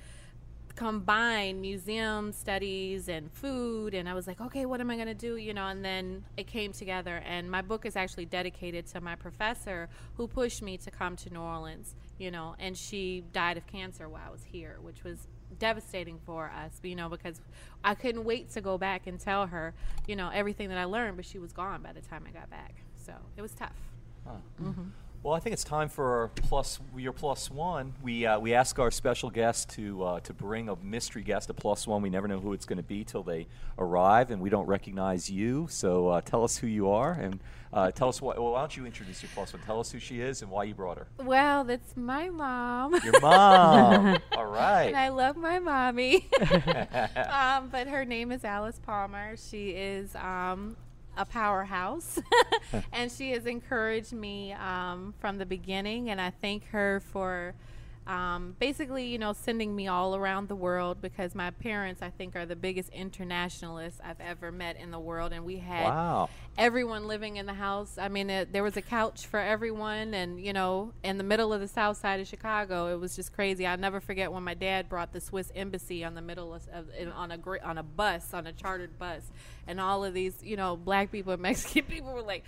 combine 0.78 1.60
museum 1.60 2.32
studies 2.32 3.10
and 3.10 3.32
food 3.32 3.96
and 3.96 4.08
I 4.08 4.14
was 4.14 4.28
like, 4.28 4.40
okay, 4.40 4.66
what 4.66 4.80
am 4.80 4.92
I 4.92 4.96
going 4.96 5.08
to 5.08 5.16
do, 5.16 5.36
you 5.36 5.52
know, 5.54 5.66
and 5.68 5.84
then 5.84 6.24
it 6.38 6.46
came 6.46 6.72
together 6.72 7.22
and 7.26 7.50
my 7.50 7.64
book 7.64 7.86
is 7.86 7.96
actually 7.96 8.26
dedicated 8.26 8.86
to 8.88 9.02
my 9.02 9.16
professor 9.16 9.90
who 10.16 10.28
pushed 10.28 10.62
me 10.62 10.78
to 10.78 10.92
come 10.92 11.16
to 11.18 11.34
New 11.34 11.42
Orleans, 11.42 11.96
you 12.20 12.30
know, 12.30 12.56
and 12.60 12.78
she 12.78 13.24
died 13.34 13.58
of 13.58 13.66
cancer 13.66 14.08
while 14.08 14.22
I 14.28 14.32
was 14.32 14.44
here, 14.44 14.78
which 14.80 15.04
was 15.04 15.28
devastating 15.58 16.20
for 16.26 16.52
us, 16.52 16.80
you 16.84 16.96
know, 16.96 17.10
because 17.10 17.42
I 17.84 17.96
couldn't 17.96 18.24
wait 18.24 18.52
to 18.52 18.62
go 18.62 18.78
back 18.78 19.08
and 19.08 19.20
tell 19.20 19.48
her, 19.48 19.74
you 20.08 20.16
know, 20.16 20.30
everything 20.32 20.70
that 20.70 20.78
I 20.78 20.84
learned, 20.84 21.18
but 21.18 21.26
she 21.26 21.40
was 21.40 21.54
gone 21.54 21.82
by 21.82 21.92
the 21.92 22.02
time 22.02 22.24
I 22.30 22.32
got 22.32 22.52
back. 22.52 22.76
So, 23.04 23.14
it 23.36 23.42
was 23.42 23.54
tough. 23.54 23.72
Mm-hmm. 24.62 24.90
Well, 25.28 25.36
I 25.36 25.42
think 25.42 25.52
it's 25.52 25.66
time 25.66 25.90
for 25.90 26.20
our 26.20 26.28
plus 26.30 26.80
your 26.96 27.12
plus 27.12 27.52
one. 27.52 27.94
We 28.02 28.26
uh, 28.26 28.40
we 28.40 28.54
ask 28.54 28.80
our 28.80 28.90
special 28.90 29.30
guest 29.30 29.68
to 29.72 30.02
uh, 30.02 30.20
to 30.22 30.34
bring 30.34 30.70
a 30.70 30.78
mystery 30.78 31.22
guest, 31.22 31.50
a 31.50 31.54
plus 31.54 31.86
one. 31.86 32.02
We 32.02 32.10
never 32.10 32.30
know 32.30 32.40
who 32.40 32.54
it's 32.54 32.66
going 32.66 32.78
to 32.78 32.84
be 32.84 33.04
till 33.04 33.24
they 33.24 33.48
arrive, 33.78 34.32
and 34.32 34.42
we 34.42 34.50
don't 34.50 34.68
recognize 34.68 35.30
you. 35.30 35.68
So 35.70 36.08
uh, 36.08 36.22
tell 36.22 36.46
us 36.46 36.56
who 36.56 36.68
you 36.68 36.90
are, 36.92 37.12
and 37.12 37.42
uh, 37.74 37.92
tell 37.92 38.08
us 38.08 38.22
what. 38.22 38.42
Well, 38.42 38.54
why 38.54 38.62
don't 38.62 38.78
you 38.78 38.86
introduce 38.86 39.22
your 39.22 39.30
plus 39.34 39.52
one? 39.52 39.62
Tell 39.64 39.82
us 39.82 39.92
who 39.92 40.00
she 40.00 40.22
is 40.22 40.42
and 40.44 40.50
why 40.50 40.64
you 40.64 40.74
brought 40.74 40.98
her. 40.98 41.08
Well, 41.22 41.66
that's 41.66 41.98
my 41.98 42.30
mom. 42.30 42.96
Your 43.04 43.20
mom. 43.20 44.20
All 44.32 44.46
right. 44.46 44.86
and 44.86 44.96
I 44.96 45.10
love 45.10 45.36
my 45.36 45.60
mommy. 45.60 46.30
um, 46.40 47.68
but 47.70 47.90
her 47.90 48.06
name 48.06 48.32
is 48.32 48.46
Alice 48.46 48.80
Palmer. 48.82 49.36
She 49.36 49.72
is 49.72 50.16
um, 50.16 50.78
a 51.18 51.26
powerhouse, 51.26 52.20
and 52.94 53.12
she 53.12 53.32
has 53.32 53.46
encouraged 53.46 54.14
me 54.14 54.54
um, 54.54 55.14
from 55.20 55.38
the 55.38 55.46
beginning. 55.46 56.10
And 56.10 56.22
I 56.22 56.30
thank 56.30 56.68
her 56.70 57.02
for 57.12 57.56
um, 58.08 58.56
basically, 58.58 59.06
you 59.08 59.18
know, 59.18 59.34
sending 59.34 59.76
me 59.76 59.88
all 59.88 60.16
around 60.16 60.48
the 60.48 60.56
world 60.56 61.02
because 61.02 61.36
my 61.36 61.52
parents, 61.52 62.02
I 62.02 62.10
think, 62.10 62.36
are 62.36 62.46
the 62.46 62.56
biggest 62.56 62.90
internationalists 62.90 64.00
I've 64.04 64.22
ever 64.22 64.52
met 64.52 64.78
in 64.78 64.92
the 64.92 65.00
world, 65.00 65.34
and 65.34 65.44
we 65.46 65.58
had 65.58 65.84
Wow. 65.86 66.30
everyone 66.58 67.06
living 67.08 67.36
in 67.36 67.46
the 67.46 67.54
house. 67.54 67.98
I 67.98 68.08
mean, 68.08 68.30
it, 68.30 68.54
there 68.54 68.64
was 68.64 68.78
a 68.78 68.82
couch 68.82 69.26
for 69.28 69.40
everyone, 69.40 70.14
and 70.14 70.40
you 70.40 70.54
know, 70.54 70.94
in 71.04 71.18
the 71.18 71.24
middle 71.24 71.52
of 71.52 71.60
the 71.60 71.68
south 71.68 71.98
side 71.98 72.20
of 72.22 72.28
Chicago, 72.28 72.88
it 72.94 73.00
was 73.00 73.16
just 73.16 73.34
crazy. 73.34 73.68
I'll 73.68 73.78
never 73.78 74.00
forget 74.00 74.32
when 74.32 74.44
my 74.44 74.54
dad 74.54 74.88
brought 74.88 75.12
the 75.12 75.20
Swiss 75.22 75.52
embassy 75.54 76.04
on 76.06 76.16
the 76.16 76.22
middle 76.22 76.54
of, 76.54 76.68
of 76.74 76.88
on 77.14 77.32
a 77.32 77.38
gr- 77.38 77.58
on 77.64 77.78
a 77.78 77.84
bus, 77.84 78.34
on 78.34 78.48
a 78.48 78.54
chartered 78.54 78.98
bus, 78.98 79.24
and 79.68 79.82
all 79.82 80.06
of 80.06 80.14
these, 80.14 80.42
you 80.42 80.56
know, 80.56 80.78
black 80.78 81.12
people 81.12 81.34
and 81.34 81.42
Mexican 81.44 81.84
people 81.84 82.14
were 82.14 82.22
like. 82.22 82.44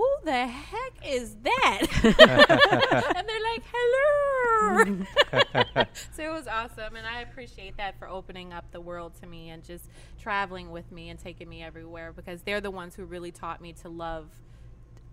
Who 0.00 0.16
the 0.24 0.46
heck 0.46 0.92
is 1.06 1.36
that? 1.42 1.80
and 3.16 3.28
they're 3.28 3.42
like, 3.52 3.62
hello. 3.70 5.04
so 6.12 6.22
it 6.22 6.32
was 6.32 6.46
awesome. 6.46 6.96
And 6.96 7.06
I 7.06 7.20
appreciate 7.20 7.76
that 7.76 7.98
for 7.98 8.08
opening 8.08 8.50
up 8.54 8.64
the 8.72 8.80
world 8.80 9.12
to 9.20 9.26
me 9.26 9.50
and 9.50 9.62
just 9.62 9.90
traveling 10.18 10.70
with 10.70 10.90
me 10.90 11.10
and 11.10 11.18
taking 11.18 11.50
me 11.50 11.62
everywhere 11.62 12.14
because 12.14 12.40
they're 12.40 12.62
the 12.62 12.70
ones 12.70 12.94
who 12.94 13.04
really 13.04 13.30
taught 13.30 13.60
me 13.60 13.74
to 13.74 13.90
love 13.90 14.30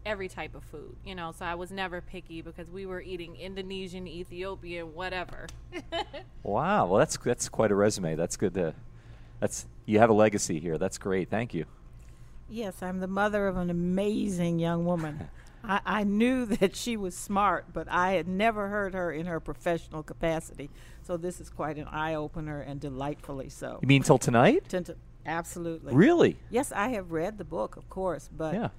every 0.06 0.30
type 0.30 0.56
of 0.56 0.64
food, 0.64 0.96
you 1.04 1.16
know. 1.16 1.34
So 1.38 1.44
I 1.44 1.56
was 1.56 1.70
never 1.70 2.00
picky 2.00 2.42
because 2.42 2.72
we 2.72 2.86
were 2.86 3.02
eating 3.02 3.36
Indonesian, 3.36 4.08
Ethiopian, 4.08 4.94
whatever. 4.94 5.48
Wow. 6.44 6.88
Well, 6.88 7.00
that's 7.00 7.18
that's 7.18 7.50
quite 7.50 7.72
a 7.72 7.76
resume. 7.76 8.16
That's 8.16 8.38
good 8.38 8.54
to. 8.54 8.74
That's 9.42 9.68
you 9.86 10.00
have 10.00 10.10
a 10.10 10.14
legacy 10.14 10.62
here. 10.62 10.78
That's 10.78 10.98
great. 10.98 11.30
Thank 11.30 11.54
you. 11.54 11.66
Yes, 12.50 12.82
I'm 12.82 13.00
the 13.00 13.08
mother 13.08 13.48
of 13.48 13.58
an 13.58 13.70
amazing 13.70 14.60
young 14.60 14.86
woman. 14.86 15.30
I, 15.64 15.82
I 15.86 16.04
knew 16.04 16.46
that 16.46 16.76
she 16.76 16.96
was 16.96 17.16
smart, 17.16 17.66
but 17.74 17.88
I 17.90 18.14
had 18.14 18.28
never 18.28 18.70
heard 18.70 18.94
her 18.94 19.12
in 19.12 19.26
her 19.26 19.40
professional 19.40 20.04
capacity. 20.04 20.70
So 21.04 21.18
this 21.18 21.42
is 21.42 21.50
quite 21.50 21.78
an 21.78 21.88
eye 21.88 22.16
opener 22.16 22.62
and 22.62 22.80
delightfully 22.80 23.50
so. 23.50 23.80
You 23.82 23.88
mean 23.88 24.04
till 24.04 24.18
tonight? 24.18 24.64
Tend 24.70 24.86
to- 24.88 24.96
Absolutely. 25.26 25.94
Really? 25.94 26.38
Yes, 26.50 26.72
I 26.72 26.90
have 26.90 27.12
read 27.12 27.38
the 27.38 27.44
book, 27.44 27.76
of 27.76 27.90
course, 27.90 28.30
but 28.36 28.54
Yeah. 28.54 28.70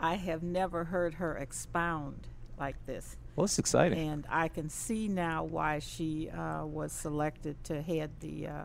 I 0.00 0.14
have 0.16 0.42
never 0.42 0.84
heard 0.84 1.14
her 1.14 1.36
expound 1.36 2.26
like 2.58 2.74
this. 2.86 3.16
Well, 3.36 3.44
it's 3.44 3.58
exciting. 3.58 3.98
And 4.08 4.26
I 4.28 4.48
can 4.48 4.68
see 4.68 5.06
now 5.06 5.44
why 5.44 5.78
she 5.78 6.28
uh, 6.28 6.66
was 6.66 6.90
selected 6.92 7.62
to 7.64 7.80
head 7.82 8.10
the 8.20 8.48
uh, 8.48 8.64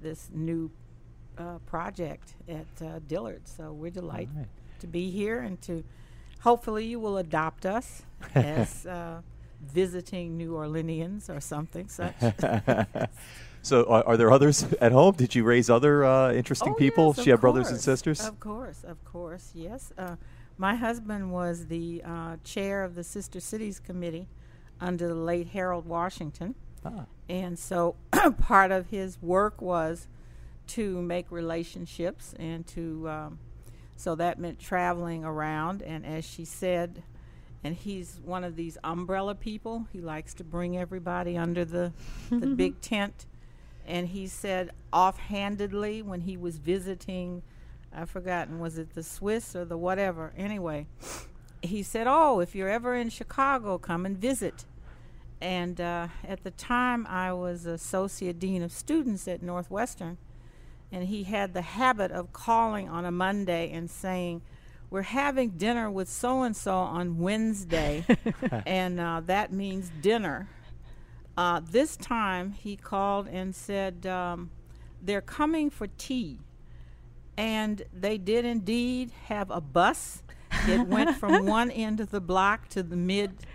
this 0.00 0.30
new 0.32 0.70
uh, 1.38 1.58
project 1.66 2.34
at 2.48 2.66
uh, 2.82 3.00
Dillard. 3.06 3.46
So 3.46 3.72
we're 3.72 3.90
delighted 3.90 4.36
right. 4.36 4.46
to 4.80 4.86
be 4.86 5.10
here 5.10 5.40
and 5.40 5.60
to 5.62 5.84
hopefully 6.40 6.86
you 6.86 7.00
will 7.00 7.18
adopt 7.18 7.66
us 7.66 8.02
as 8.34 8.86
uh, 8.86 9.20
visiting 9.60 10.36
New 10.36 10.52
Orleanians 10.52 11.28
or 11.34 11.40
something 11.40 11.88
such. 11.88 12.14
so, 13.62 13.84
are, 13.84 14.06
are 14.06 14.16
there 14.16 14.30
others 14.30 14.64
at 14.80 14.92
home? 14.92 15.14
Did 15.14 15.34
you 15.34 15.44
raise 15.44 15.68
other 15.70 16.04
uh, 16.04 16.32
interesting 16.32 16.72
Oh, 16.72 16.78
people? 16.78 17.14
yes, 17.16 17.24
she 17.24 17.30
of 17.30 17.34
have 17.34 17.40
brothers 17.40 17.68
and 17.68 17.80
sisters. 17.80 18.24
Of 18.24 18.40
course, 18.40 18.84
of 18.84 19.04
course, 19.04 19.50
yes. 19.54 19.92
Uh, 19.98 20.16
my 20.56 20.74
husband 20.74 21.32
was 21.32 21.66
the 21.66 22.02
uh, 22.04 22.36
chair 22.44 22.82
of 22.82 22.94
the 22.94 23.04
Sister 23.04 23.40
Cities 23.40 23.78
Committee 23.78 24.28
under 24.80 25.08
the 25.08 25.14
late 25.14 25.48
Harold 25.48 25.86
Washington. 25.86 26.54
Ah. 26.84 27.06
And 27.28 27.58
so 27.58 27.96
part 28.40 28.72
of 28.72 28.88
his 28.88 29.20
work 29.20 29.60
was 29.60 30.08
to 30.68 31.00
make 31.02 31.30
relationships 31.30 32.34
and 32.38 32.66
to, 32.68 33.08
um, 33.08 33.38
so 33.96 34.14
that 34.14 34.38
meant 34.38 34.58
traveling 34.58 35.24
around. 35.24 35.82
And 35.82 36.06
as 36.06 36.24
she 36.24 36.44
said, 36.44 37.02
and 37.64 37.74
he's 37.74 38.20
one 38.24 38.44
of 38.44 38.56
these 38.56 38.78
umbrella 38.84 39.34
people, 39.34 39.86
he 39.92 40.00
likes 40.00 40.34
to 40.34 40.44
bring 40.44 40.76
everybody 40.76 41.36
under 41.36 41.64
the, 41.64 41.92
the 42.30 42.46
big 42.56 42.80
tent. 42.80 43.26
And 43.86 44.08
he 44.08 44.26
said 44.26 44.70
offhandedly 44.92 46.02
when 46.02 46.20
he 46.20 46.36
was 46.36 46.58
visiting, 46.58 47.42
I've 47.92 48.10
forgotten, 48.10 48.60
was 48.60 48.78
it 48.78 48.94
the 48.94 49.02
Swiss 49.02 49.56
or 49.56 49.64
the 49.64 49.78
whatever? 49.78 50.32
Anyway, 50.36 50.86
he 51.62 51.82
said, 51.82 52.06
Oh, 52.06 52.40
if 52.40 52.54
you're 52.54 52.68
ever 52.68 52.94
in 52.94 53.08
Chicago, 53.08 53.78
come 53.78 54.06
and 54.06 54.16
visit. 54.16 54.66
And 55.40 55.80
uh, 55.80 56.08
at 56.26 56.42
the 56.44 56.50
time, 56.50 57.06
I 57.08 57.32
was 57.32 57.66
associate 57.66 58.38
dean 58.38 58.62
of 58.62 58.72
students 58.72 59.28
at 59.28 59.42
Northwestern, 59.42 60.18
and 60.90 61.04
he 61.04 61.24
had 61.24 61.54
the 61.54 61.62
habit 61.62 62.10
of 62.10 62.32
calling 62.32 62.88
on 62.88 63.04
a 63.04 63.10
Monday 63.10 63.70
and 63.72 63.90
saying, 63.90 64.42
"We're 64.90 65.02
having 65.02 65.50
dinner 65.50 65.90
with 65.90 66.08
so 66.08 66.42
and 66.42 66.56
so 66.56 66.74
on 66.74 67.18
Wednesday, 67.18 68.04
and 68.66 68.98
uh, 68.98 69.20
that 69.26 69.52
means 69.52 69.90
dinner." 70.00 70.48
Uh, 71.36 71.60
this 71.70 71.96
time, 71.96 72.52
he 72.52 72.76
called 72.76 73.28
and 73.28 73.54
said, 73.54 74.06
um, 74.06 74.50
"They're 75.02 75.20
coming 75.20 75.70
for 75.70 75.86
tea," 75.86 76.38
and 77.36 77.82
they 77.92 78.18
did 78.18 78.44
indeed 78.44 79.12
have 79.26 79.50
a 79.50 79.60
bus. 79.60 80.22
It 80.66 80.86
went 80.86 81.16
from 81.16 81.46
one 81.58 81.70
end 81.70 82.00
of 82.00 82.10
the 82.10 82.20
block 82.20 82.68
to 82.70 82.82
the 82.82 82.96
mid 82.96 83.46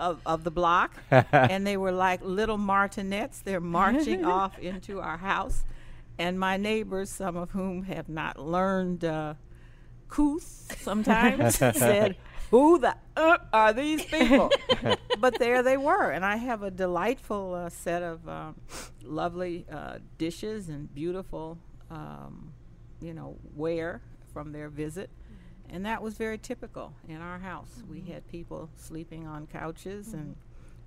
of, 0.00 0.20
of 0.26 0.44
the 0.44 0.50
block, 0.50 0.94
and 1.10 1.66
they 1.66 1.76
were 1.76 1.92
like 1.92 2.20
little 2.22 2.58
martinets. 2.58 3.40
They're 3.40 3.60
marching 3.60 4.24
off 4.24 4.58
into 4.58 5.00
our 5.00 5.18
house, 5.18 5.64
and 6.18 6.38
my 6.38 6.56
neighbors, 6.56 7.10
some 7.10 7.36
of 7.36 7.50
whom 7.50 7.84
have 7.84 8.08
not 8.08 8.38
learned 8.38 9.04
uh, 9.04 9.34
couth 10.08 10.76
sometimes, 10.80 11.56
said, 11.58 12.16
"Who 12.50 12.78
the 12.78 12.96
uh, 13.16 13.38
are 13.52 13.72
these 13.72 14.04
people?" 14.04 14.50
but 15.20 15.38
there 15.38 15.62
they 15.62 15.76
were, 15.76 16.10
and 16.10 16.24
I 16.24 16.36
have 16.36 16.62
a 16.62 16.70
delightful 16.70 17.54
uh, 17.54 17.68
set 17.70 18.02
of 18.02 18.28
um, 18.28 18.56
lovely 19.02 19.66
uh, 19.70 19.98
dishes 20.18 20.68
and 20.68 20.92
beautiful, 20.92 21.58
um, 21.90 22.52
you 23.00 23.14
know, 23.14 23.36
ware 23.54 24.02
from 24.32 24.52
their 24.52 24.68
visit. 24.68 25.10
And 25.70 25.84
that 25.84 26.02
was 26.02 26.16
very 26.16 26.38
typical 26.38 26.94
in 27.08 27.20
our 27.20 27.38
house. 27.38 27.82
We 27.90 28.00
had 28.00 28.26
people 28.26 28.70
sleeping 28.76 29.26
on 29.26 29.46
couches 29.46 30.14
and 30.14 30.34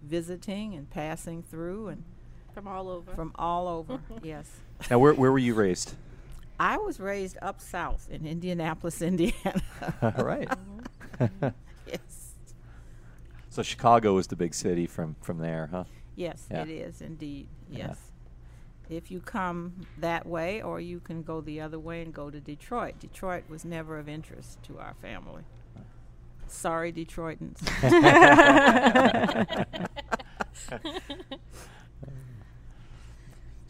visiting 0.01 0.73
and 0.73 0.89
passing 0.89 1.43
through 1.43 1.89
and 1.89 2.03
From 2.53 2.67
all 2.67 2.89
over. 2.89 3.11
from 3.13 3.31
all 3.35 3.67
over. 3.67 3.99
yes. 4.23 4.49
Now, 4.89 4.99
where 4.99 5.13
where 5.13 5.31
were 5.31 5.37
you 5.39 5.53
raised? 5.53 5.93
I 6.59 6.77
was 6.77 6.99
raised 6.99 7.37
up 7.41 7.59
south 7.61 8.07
in 8.11 8.25
Indianapolis, 8.27 9.01
Indiana. 9.11 9.61
All 10.01 10.25
right. 10.25 10.49
Mm-hmm. 11.21 11.49
yes. 11.87 12.33
So 13.49 13.61
Chicago 13.61 14.17
is 14.17 14.25
the 14.27 14.35
big 14.35 14.55
city 14.55 14.87
from 14.87 15.15
from 15.21 15.37
there, 15.37 15.67
huh? 15.71 15.83
Yes, 16.15 16.47
Yeah. 16.49 16.63
it 16.63 16.69
is 16.69 17.01
indeed. 17.01 17.47
Yeah. 17.69 17.89
Yes. 17.89 17.97
If 18.89 19.11
you 19.11 19.19
come 19.19 19.85
that 19.99 20.25
way, 20.25 20.61
or 20.63 20.79
you 20.81 20.99
can 20.99 21.21
go 21.21 21.39
the 21.41 21.61
other 21.61 21.77
way 21.77 22.01
and 22.01 22.11
go 22.13 22.29
to 22.31 22.39
Detroit. 22.39 22.99
Detroit 22.99 23.43
was 23.49 23.63
never 23.65 23.99
of 23.99 24.09
interest 24.09 24.63
to 24.63 24.79
our 24.79 24.95
family. 24.95 25.43
Sorry, 26.47 26.91
Detroitans. 26.91 27.59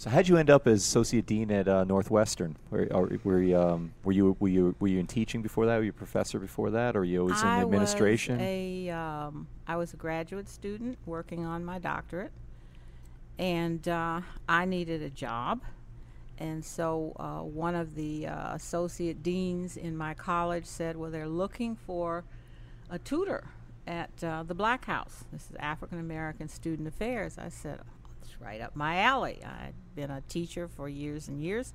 So 0.02 0.10
how'd 0.10 0.28
you 0.28 0.38
end 0.38 0.50
up 0.50 0.66
as 0.66 0.80
associate 0.80 1.28
dean 1.28 1.52
at 1.52 1.68
uh, 1.68 1.84
Northwestern? 1.84 2.58
Were, 2.72 2.88
or, 2.90 3.12
were, 3.24 3.40
you, 3.40 3.56
um, 3.56 3.94
were 4.04 4.12
you 4.12 4.36
were 4.40 4.48
you 4.48 4.76
were 4.80 4.88
you 4.88 4.98
in 4.98 5.06
teaching 5.06 5.44
before 5.44 5.68
that? 5.68 5.78
Were 5.78 5.84
you 5.84 5.92
a 5.92 5.94
professor 5.94 6.40
before 6.40 6.72
that, 6.72 6.96
or 6.96 7.02
were 7.02 7.06
you 7.06 7.20
always 7.22 7.40
in 7.40 7.48
I 7.48 7.62
administration? 7.62 8.40
Was 8.40 8.48
a, 8.48 8.90
um, 8.90 9.48
I 9.68 9.76
was 9.76 9.94
a 9.94 9.98
graduate 9.98 10.50
student 10.50 10.98
working 11.06 11.46
on 11.46 11.64
my 11.64 11.78
doctorate, 11.78 12.32
and 13.38 13.88
uh, 13.88 14.22
I 14.50 14.66
needed 14.66 15.04
a 15.04 15.10
job. 15.12 15.62
And 16.40 16.66
so 16.66 17.16
uh, 17.20 17.44
one 17.44 17.76
of 17.76 17.94
the 17.94 18.26
uh, 18.26 18.56
associate 18.56 19.22
deans 19.22 19.78
in 19.78 19.96
my 19.96 20.16
college 20.16 20.66
said, 20.66 20.98
Well, 20.98 21.12
they're 21.12 21.28
looking 21.28 21.76
for 21.76 22.24
a 22.90 22.98
tutor 22.98 23.44
at 23.86 24.10
uh, 24.24 24.42
the 24.42 24.56
Black 24.56 24.86
House. 24.86 25.26
This 25.32 25.44
is 25.52 25.56
African 25.60 26.00
American 26.00 26.50
Student 26.50 26.88
Affairs. 26.88 27.38
I 27.38 27.50
said, 27.50 27.82
right 28.42 28.62
up 28.62 28.76
my 28.76 29.00
alley. 29.00 29.40
I'd 29.44 29.74
been 29.96 30.12
a 30.12 30.22
teacher 30.22 30.68
for 30.68 30.90
years 30.90 31.28
and 31.28 31.42
years. 31.42 31.74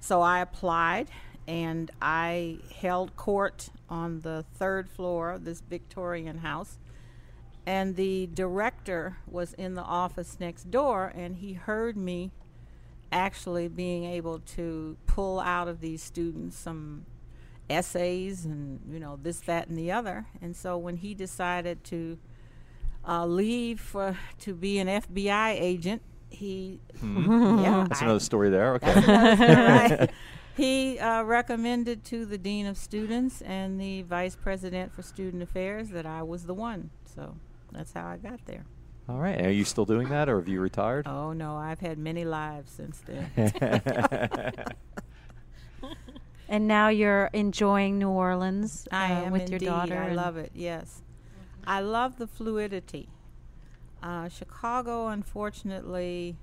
So 0.00 0.20
I 0.20 0.40
applied 0.40 1.08
and 1.46 1.90
I 2.00 2.58
held 2.80 3.16
court 3.16 3.70
on 3.88 4.20
the 4.20 4.44
third 4.54 4.88
floor 4.88 5.32
of 5.32 5.44
this 5.44 5.60
Victorian 5.60 6.38
house. 6.38 6.78
And 7.66 7.96
the 7.96 8.28
director 8.32 9.18
was 9.26 9.54
in 9.54 9.74
the 9.74 9.82
office 9.82 10.38
next 10.40 10.70
door 10.70 11.12
and 11.14 11.36
he 11.36 11.54
heard 11.54 11.96
me 11.96 12.30
actually 13.10 13.68
being 13.68 14.04
able 14.04 14.38
to 14.40 14.96
pull 15.06 15.40
out 15.40 15.68
of 15.68 15.80
these 15.80 16.02
students 16.02 16.56
some 16.56 17.06
essays 17.70 18.46
and 18.46 18.80
you 18.90 18.98
know 18.98 19.18
this 19.22 19.40
that 19.40 19.68
and 19.68 19.76
the 19.76 19.92
other 19.92 20.26
and 20.40 20.56
so 20.56 20.76
when 20.78 20.96
he 20.96 21.14
decided 21.14 21.84
to 21.84 22.18
uh, 23.06 23.26
leave 23.26 23.80
for 23.80 24.16
to 24.40 24.54
be 24.54 24.78
an 24.78 24.86
FBI 24.88 25.50
agent 25.60 26.02
he 26.30 26.80
yeah 27.02 27.86
That's 27.88 28.02
I- 28.02 28.04
another 28.04 28.20
story 28.20 28.50
there. 28.50 28.74
Okay. 28.74 29.96
story. 29.96 30.08
He 30.56 30.98
uh, 30.98 31.22
recommended 31.22 32.02
to 32.06 32.26
the 32.26 32.36
dean 32.36 32.66
of 32.66 32.76
students 32.76 33.42
and 33.42 33.80
the 33.80 34.02
vice 34.02 34.34
president 34.34 34.92
for 34.92 35.02
student 35.02 35.40
affairs 35.40 35.90
that 35.90 36.04
I 36.04 36.24
was 36.24 36.46
the 36.46 36.52
one. 36.54 36.90
So 37.14 37.36
that's 37.70 37.92
how 37.92 38.08
I 38.08 38.16
got 38.16 38.44
there. 38.46 38.64
All 39.08 39.18
right. 39.18 39.40
Are 39.46 39.52
you 39.52 39.64
still 39.64 39.84
doing 39.84 40.08
that, 40.08 40.28
or 40.28 40.38
have 40.40 40.48
you 40.48 40.60
retired? 40.60 41.06
Oh 41.06 41.32
no, 41.32 41.56
I've 41.56 41.78
had 41.78 41.96
many 41.96 42.24
lives 42.24 42.72
since 42.72 43.00
then. 43.06 43.30
And 46.50 46.66
now 46.66 46.88
you're 46.88 47.28
enjoying 47.34 47.98
New 47.98 48.08
Orleans 48.08 48.88
I 48.90 49.12
uh, 49.12 49.24
am 49.26 49.32
with 49.32 49.42
indeed. 49.42 49.62
your 49.62 49.70
daughter. 49.70 49.98
I 49.98 50.12
love 50.12 50.38
it. 50.38 50.50
Yes, 50.54 51.02
I 51.68 51.80
love 51.80 52.16
the 52.16 52.26
fluidity. 52.26 53.10
Uh, 54.02 54.30
Chicago, 54.30 55.08
unfortunately, 55.08 56.38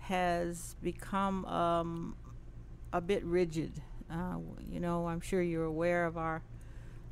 has 0.00 0.76
become 0.82 1.46
um, 1.46 2.16
a 2.92 3.00
bit 3.00 3.24
rigid. 3.24 3.80
Uh, 4.10 4.36
you 4.70 4.78
know, 4.78 5.08
I'm 5.08 5.22
sure 5.22 5.40
you're 5.40 5.64
aware 5.64 6.04
of 6.04 6.18
our 6.18 6.42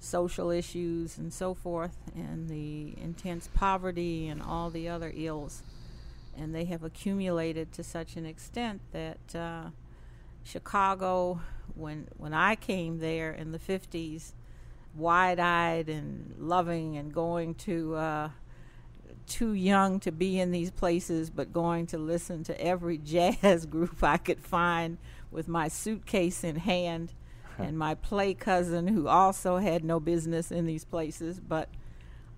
social 0.01 0.51
issues 0.51 1.17
and 1.17 1.33
so 1.33 1.55
forth, 1.55 1.97
and 2.15 2.51
the 2.51 2.95
intense 3.01 3.49
poverty 3.55 4.29
and 4.29 4.43
all 4.43 4.69
the 4.69 4.91
other 4.91 5.11
ills. 5.17 5.63
And 6.37 6.55
they 6.55 6.67
have 6.67 6.85
accumulated 6.85 7.73
to 7.73 7.83
such 7.83 8.17
an 8.17 8.27
extent 8.27 8.83
that 8.93 9.35
uh, 9.35 9.71
Chicago, 10.45 11.41
when 11.75 12.09
when 12.19 12.35
I 12.35 12.55
came 12.55 12.99
there 12.99 13.33
in 13.33 13.53
the 13.53 13.59
50s, 13.59 14.33
wide-eyed 14.97 15.89
and 15.89 16.35
loving 16.39 16.97
and 16.97 17.13
going 17.13 17.55
to 17.55 17.95
uh, 17.95 18.31
too 19.27 19.53
young 19.53 20.01
to 20.01 20.13
be 20.13 20.39
in 20.39 20.51
these 20.53 20.71
places, 20.71 21.31
but 21.31 21.53
going 21.53 21.87
to 21.89 21.99
listen 21.99 22.45
to 22.45 22.61
every 22.61 22.99
jazz 23.05 23.67
group 23.67 24.03
I 24.03 24.17
could 24.17 24.41
find 24.41 24.99
with 25.31 25.49
my 25.49 25.69
suitcase 25.69 26.45
in 26.45 26.57
hand, 26.57 27.13
and 27.59 27.79
my 27.79 27.95
play 27.95 28.35
cousin 28.35 28.87
who 28.89 29.09
also 29.09 29.57
had 29.57 29.85
no 29.85 29.99
business 29.99 30.51
in 30.51 30.67
these 30.67 30.85
places, 30.85 31.41
but 31.41 31.69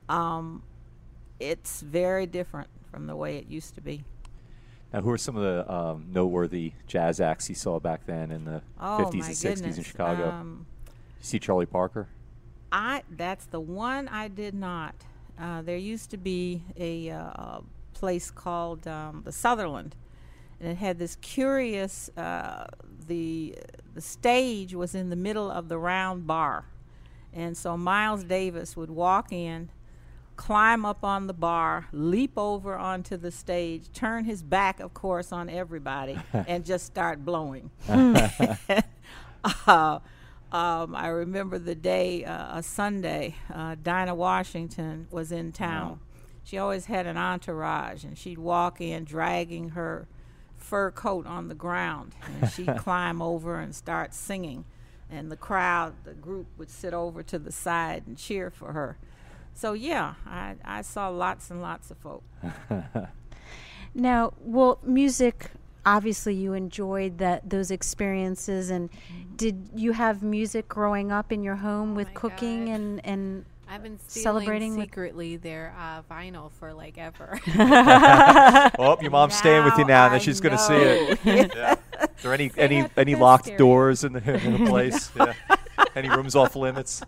um, 0.08 0.62
it's 1.40 1.80
very 1.80 2.26
different 2.26 2.68
from 2.90 3.06
the 3.06 3.16
way 3.16 3.36
it 3.36 3.46
used 3.46 3.74
to 3.74 3.80
be. 3.80 4.04
Now, 4.92 5.02
who 5.02 5.10
are 5.10 5.18
some 5.18 5.36
of 5.36 5.42
the 5.42 5.70
um, 5.70 6.06
noteworthy 6.10 6.72
jazz 6.86 7.20
acts 7.20 7.48
you 7.48 7.54
saw 7.54 7.78
back 7.78 8.06
then 8.06 8.30
in 8.30 8.44
the 8.46 8.62
Oh 8.80 9.04
50s 9.04 9.18
my 9.18 9.26
and 9.26 9.34
60s 9.34 9.42
goodness. 9.42 9.76
in 9.78 9.84
Chicago? 9.84 10.30
Um, 10.30 10.66
you 10.86 11.24
see 11.24 11.38
Charlie 11.38 11.66
Parker? 11.66 12.08
I 12.70 13.02
that's 13.10 13.46
the 13.46 13.60
one 13.60 14.08
I 14.08 14.28
did 14.28 14.54
not. 14.54 14.94
Uh, 15.40 15.62
there 15.62 15.76
used 15.76 16.10
to 16.10 16.16
be 16.16 16.62
a 16.76 17.10
uh, 17.10 17.60
place 17.94 18.30
called 18.30 18.86
um, 18.86 19.22
the 19.24 19.32
Sutherland, 19.32 19.94
and 20.60 20.70
it 20.70 20.76
had 20.76 20.98
this 20.98 21.16
curious. 21.16 22.10
Uh, 22.16 22.66
the 23.06 23.56
the 23.94 24.00
stage 24.00 24.74
was 24.74 24.94
in 24.94 25.10
the 25.10 25.16
middle 25.16 25.50
of 25.50 25.68
the 25.68 25.78
round 25.78 26.26
bar, 26.26 26.66
and 27.32 27.56
so 27.56 27.76
Miles 27.76 28.24
Davis 28.24 28.76
would 28.76 28.90
walk 28.90 29.32
in, 29.32 29.70
climb 30.36 30.84
up 30.84 31.04
on 31.04 31.26
the 31.26 31.32
bar, 31.32 31.86
leap 31.92 32.32
over 32.36 32.76
onto 32.76 33.16
the 33.16 33.30
stage, 33.30 33.92
turn 33.92 34.24
his 34.24 34.42
back, 34.42 34.80
of 34.80 34.94
course, 34.94 35.32
on 35.32 35.48
everybody, 35.48 36.18
and 36.32 36.64
just 36.64 36.86
start 36.86 37.24
blowing. 37.24 37.70
um, 40.52 40.94
I 40.94 41.08
remember 41.08 41.58
the 41.58 41.74
day, 41.74 42.24
uh, 42.24 42.58
a 42.58 42.62
Sunday, 42.62 43.36
uh, 43.52 43.76
Dinah 43.82 44.14
Washington 44.14 45.08
was 45.10 45.32
in 45.32 45.52
town. 45.52 45.90
Wow. 45.90 45.98
She 46.44 46.58
always 46.58 46.86
had 46.86 47.06
an 47.06 47.16
entourage, 47.16 48.04
and 48.04 48.16
she'd 48.16 48.38
walk 48.38 48.80
in 48.80 49.04
dragging 49.04 49.70
her 49.70 50.08
fur 50.56 50.90
coat 50.90 51.26
on 51.26 51.48
the 51.48 51.54
ground, 51.54 52.14
and 52.26 52.50
she'd 52.52 52.76
climb 52.76 53.20
over 53.20 53.58
and 53.58 53.74
start 53.74 54.14
singing. 54.14 54.64
And 55.10 55.30
the 55.30 55.36
crowd, 55.36 55.94
the 56.04 56.14
group 56.14 56.46
would 56.58 56.70
sit 56.70 56.94
over 56.94 57.22
to 57.22 57.38
the 57.38 57.52
side 57.52 58.04
and 58.06 58.16
cheer 58.16 58.50
for 58.50 58.72
her. 58.72 58.98
So, 59.54 59.72
yeah, 59.72 60.14
I, 60.26 60.56
I 60.64 60.82
saw 60.82 61.08
lots 61.08 61.50
and 61.50 61.60
lots 61.60 61.90
of 61.90 61.98
folk. 61.98 62.22
Now, 63.94 64.32
well, 64.40 64.78
music. 64.82 65.50
Obviously, 65.86 66.34
you 66.34 66.52
enjoyed 66.52 67.18
that 67.18 67.48
those 67.48 67.70
experiences, 67.70 68.68
and 68.70 68.90
Mm-hmm. 68.90 69.36
did 69.36 69.68
you 69.74 69.92
have 69.92 70.22
music 70.22 70.68
growing 70.68 71.10
up 71.12 71.32
in 71.32 71.42
your 71.42 71.56
home 71.56 71.94
with 71.94 72.08
Oh 72.08 72.10
my 72.10 72.20
cooking 72.20 72.66
God. 72.66 72.74
and 72.74 73.06
and 73.06 73.44
I've 73.70 73.82
been 73.82 73.98
stealing 74.06 74.22
Celebrating 74.24 74.76
with- 74.76 74.86
secretly 74.86 75.36
their 75.36 75.74
uh, 75.78 76.02
vinyl 76.10 76.50
for 76.52 76.72
like 76.72 76.96
ever. 76.98 77.38
oh, 78.78 78.96
your 79.00 79.10
mom's 79.10 79.34
staying 79.36 79.64
with 79.64 79.76
you 79.78 79.84
now, 79.84 80.06
and 80.06 80.14
then 80.14 80.20
she's 80.20 80.40
going 80.40 80.56
to 80.56 80.62
see 80.62 80.74
it. 80.74 81.18
yeah. 81.54 81.74
Are 82.00 82.08
there 82.22 82.32
any 82.34 82.48
They 82.48 82.60
any 82.62 82.86
any 82.96 83.14
locked 83.14 83.44
stereo. 83.44 83.58
doors 83.58 84.04
in 84.04 84.12
the, 84.14 84.34
in 84.44 84.64
the 84.64 84.70
place? 84.70 85.10
Yeah. 85.16 85.34
Any 85.94 86.08
rooms 86.08 86.34
off 86.34 86.56
limits? 86.56 87.02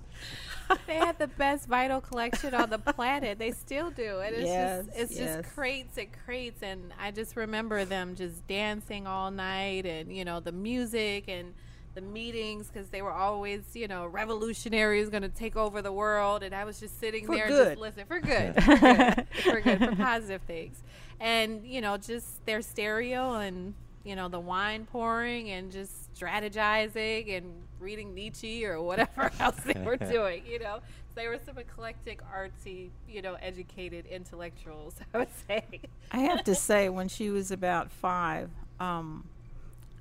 they 0.87 0.97
had 0.97 1.19
the 1.19 1.27
best 1.29 1.69
vinyl 1.69 2.03
collection 2.03 2.55
on 2.55 2.71
the 2.71 2.79
planet. 2.79 3.39
They 3.39 3.53
still 3.53 3.91
do. 3.91 4.21
And 4.21 4.35
it's 4.37 4.45
Yes, 4.47 4.87
just 4.87 4.99
it's 4.99 5.19
yes. 5.19 5.37
just 5.43 5.55
crates 5.55 5.97
and 5.99 6.09
crates 6.25 6.63
and 6.63 6.93
I 6.99 7.11
just 7.11 7.37
remember 7.37 7.85
them 7.85 8.15
just 8.15 8.47
dancing 8.47 9.07
all 9.07 9.31
night 9.31 9.87
and 9.87 10.15
you 10.15 10.25
know 10.25 10.41
the 10.41 10.53
music 10.53 11.25
and 11.29 11.55
the 11.95 12.01
meetings 12.01 12.69
because 12.69 12.89
they 12.91 13.03
were 13.03 13.13
always 13.13 13.63
you 13.75 13.89
know 13.89 14.07
revolutionaries 14.07 15.09
going 15.11 15.23
to 15.23 15.29
take 15.29 15.57
over 15.57 15.83
the 15.83 15.93
world 15.93 16.43
and 16.43 16.55
I 16.55 16.65
was 16.65 16.79
just 16.79 16.99
sitting 17.01 17.27
For 17.27 17.35
there 17.37 17.49
good. 17.49 17.69
just 17.69 17.81
listening 17.81 18.07
for 18.07 18.21
good 18.21 18.55
for 18.63 18.77
good 18.77 19.27
for 19.43 19.61
good 19.61 19.79
for 19.79 19.97
positive 19.97 20.43
things 20.43 20.83
and 21.19 21.67
you 21.67 21.81
know 21.81 21.97
just 21.97 22.45
their 22.47 22.63
stereo 22.63 23.35
and 23.35 23.75
you 24.05 24.15
know 24.15 24.29
the 24.29 24.41
wine 24.41 24.87
pouring 24.87 25.51
and 25.51 25.71
just 25.73 26.15
strategizing 26.15 27.37
and 27.37 27.53
reading 27.81 28.15
Nietzsche 28.15 28.65
or 28.65 28.81
whatever 28.81 29.31
else 29.41 29.57
they 29.65 29.81
were 29.81 29.97
doing 30.13 30.43
you 30.47 30.59
know 30.59 30.79
So 31.09 31.21
they 31.21 31.29
were 31.29 31.39
some 31.45 31.59
eclectic 31.59 32.21
artsy 32.33 32.91
you 33.09 33.23
know 33.23 33.35
educated 33.41 34.07
intellectuals 34.07 34.95
I 35.15 35.19
would 35.19 35.29
say 35.49 35.65
I 36.13 36.19
have 36.19 36.45
to 36.45 36.55
say, 36.55 36.89
when 36.89 37.09
she 37.09 37.31
was 37.31 37.51
about 37.53 37.91
five, 37.93 38.51
um, 38.81 39.29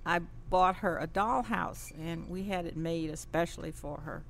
I 0.05 0.21
bought 0.49 0.77
her 0.77 0.97
a 0.97 1.05
dollhouse, 1.07 1.91
and 1.99 2.27
we 2.29 2.43
had 2.43 2.65
it 2.65 2.75
made 2.75 3.11
especially 3.11 3.71
for 3.71 3.99
her. 3.99 4.23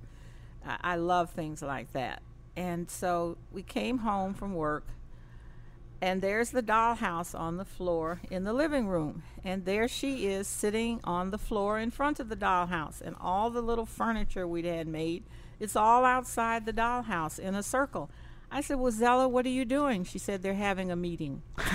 I, 0.65 0.77
I 0.81 0.95
love 0.95 1.29
things 1.29 1.61
like 1.61 1.93
that. 1.93 2.21
And 2.57 2.89
so 2.91 3.37
we 3.53 3.63
came 3.63 3.99
home 3.99 4.33
from 4.33 4.53
work, 4.53 4.85
and 6.01 6.21
there's 6.21 6.51
the 6.51 6.63
dollhouse 6.63 7.37
on 7.37 7.57
the 7.57 7.65
floor 7.65 8.21
in 8.31 8.43
the 8.43 8.53
living 8.53 8.87
room. 8.87 9.23
And 9.43 9.65
there 9.65 9.87
she 9.87 10.27
is 10.27 10.47
sitting 10.47 10.99
on 11.03 11.31
the 11.31 11.37
floor 11.37 11.77
in 11.79 11.91
front 11.91 12.19
of 12.19 12.29
the 12.29 12.35
dollhouse, 12.35 13.01
and 13.01 13.15
all 13.19 13.49
the 13.49 13.61
little 13.61 13.85
furniture 13.85 14.47
we'd 14.47 14.65
had 14.65 14.87
made, 14.87 15.23
it's 15.59 15.75
all 15.75 16.05
outside 16.05 16.65
the 16.65 16.73
dollhouse 16.73 17.37
in 17.37 17.53
a 17.55 17.63
circle. 17.63 18.09
I 18.51 18.61
said, 18.61 18.79
Well, 18.79 18.91
Zella, 18.91 19.27
what 19.27 19.45
are 19.45 19.49
you 19.49 19.65
doing? 19.65 20.03
She 20.03 20.19
said, 20.19 20.41
They're 20.41 20.53
having 20.53 20.91
a 20.91 20.95
meeting. 20.95 21.43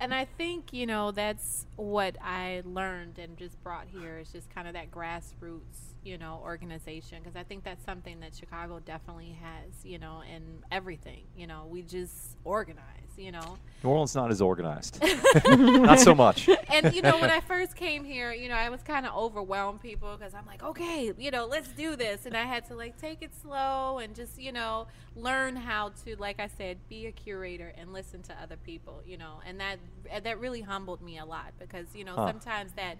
and 0.00 0.14
I 0.14 0.26
think 0.36 0.72
you 0.72 0.86
know 0.86 1.10
that's 1.10 1.66
what 1.76 2.16
I 2.22 2.62
learned 2.64 3.18
and 3.18 3.36
just 3.36 3.62
brought 3.62 3.86
here 3.88 4.18
is 4.18 4.30
just 4.30 4.54
kind 4.54 4.68
of 4.68 4.74
that 4.74 4.90
grassroots 4.90 5.94
you 6.04 6.16
know 6.18 6.40
organization 6.44 7.18
because 7.22 7.36
I 7.36 7.42
think 7.42 7.64
that's 7.64 7.84
something 7.84 8.20
that 8.20 8.34
Chicago 8.34 8.80
definitely 8.84 9.36
has 9.42 9.84
you 9.84 9.98
know 9.98 10.22
in 10.34 10.42
everything 10.70 11.22
you 11.36 11.46
know 11.46 11.66
we 11.68 11.82
just 11.82 12.36
organize 12.44 12.84
you 13.16 13.32
know 13.32 13.58
New 13.82 13.90
Orleans 13.90 14.14
not 14.16 14.30
as 14.32 14.40
organized. 14.40 15.00
not 15.48 16.00
so 16.00 16.12
much. 16.14 16.48
and 16.72 16.92
you 16.92 17.00
know 17.02 17.16
when 17.18 17.30
I 17.30 17.40
first 17.40 17.76
came 17.76 18.04
here, 18.04 18.32
you 18.32 18.48
know 18.48 18.56
I 18.56 18.70
was 18.70 18.82
kind 18.82 19.06
of 19.06 19.14
overwhelmed 19.14 19.80
people 19.80 20.16
because 20.16 20.34
I'm 20.34 20.46
like, 20.46 20.62
okay, 20.64 21.12
you 21.16 21.30
know, 21.30 21.46
let's 21.46 21.68
do 21.68 21.94
this, 21.94 22.26
and 22.26 22.36
I 22.36 22.42
had 22.44 22.64
to 22.68 22.74
like 22.74 22.96
take 23.00 23.22
it 23.22 23.30
slow 23.40 23.98
and 23.98 24.16
just 24.16 24.36
you 24.40 24.50
know 24.50 24.88
learn 25.14 25.54
how 25.56 25.90
to, 26.04 26.16
like 26.16 26.38
I 26.40 26.48
said, 26.48 26.78
be 26.88 27.06
a 27.06 27.12
curator 27.12 27.72
and 27.76 27.92
listen 27.92 28.22
to 28.22 28.32
other 28.42 28.56
people, 28.56 29.00
you 29.06 29.16
know, 29.16 29.40
and 29.46 29.60
that 29.60 29.78
that 30.24 30.40
really 30.40 30.60
humbled 30.62 31.00
me 31.00 31.18
a 31.18 31.24
lot 31.24 31.52
because 31.60 31.86
you 31.94 32.04
know 32.04 32.14
Huh. 32.16 32.26
sometimes 32.28 32.72
that 32.72 32.98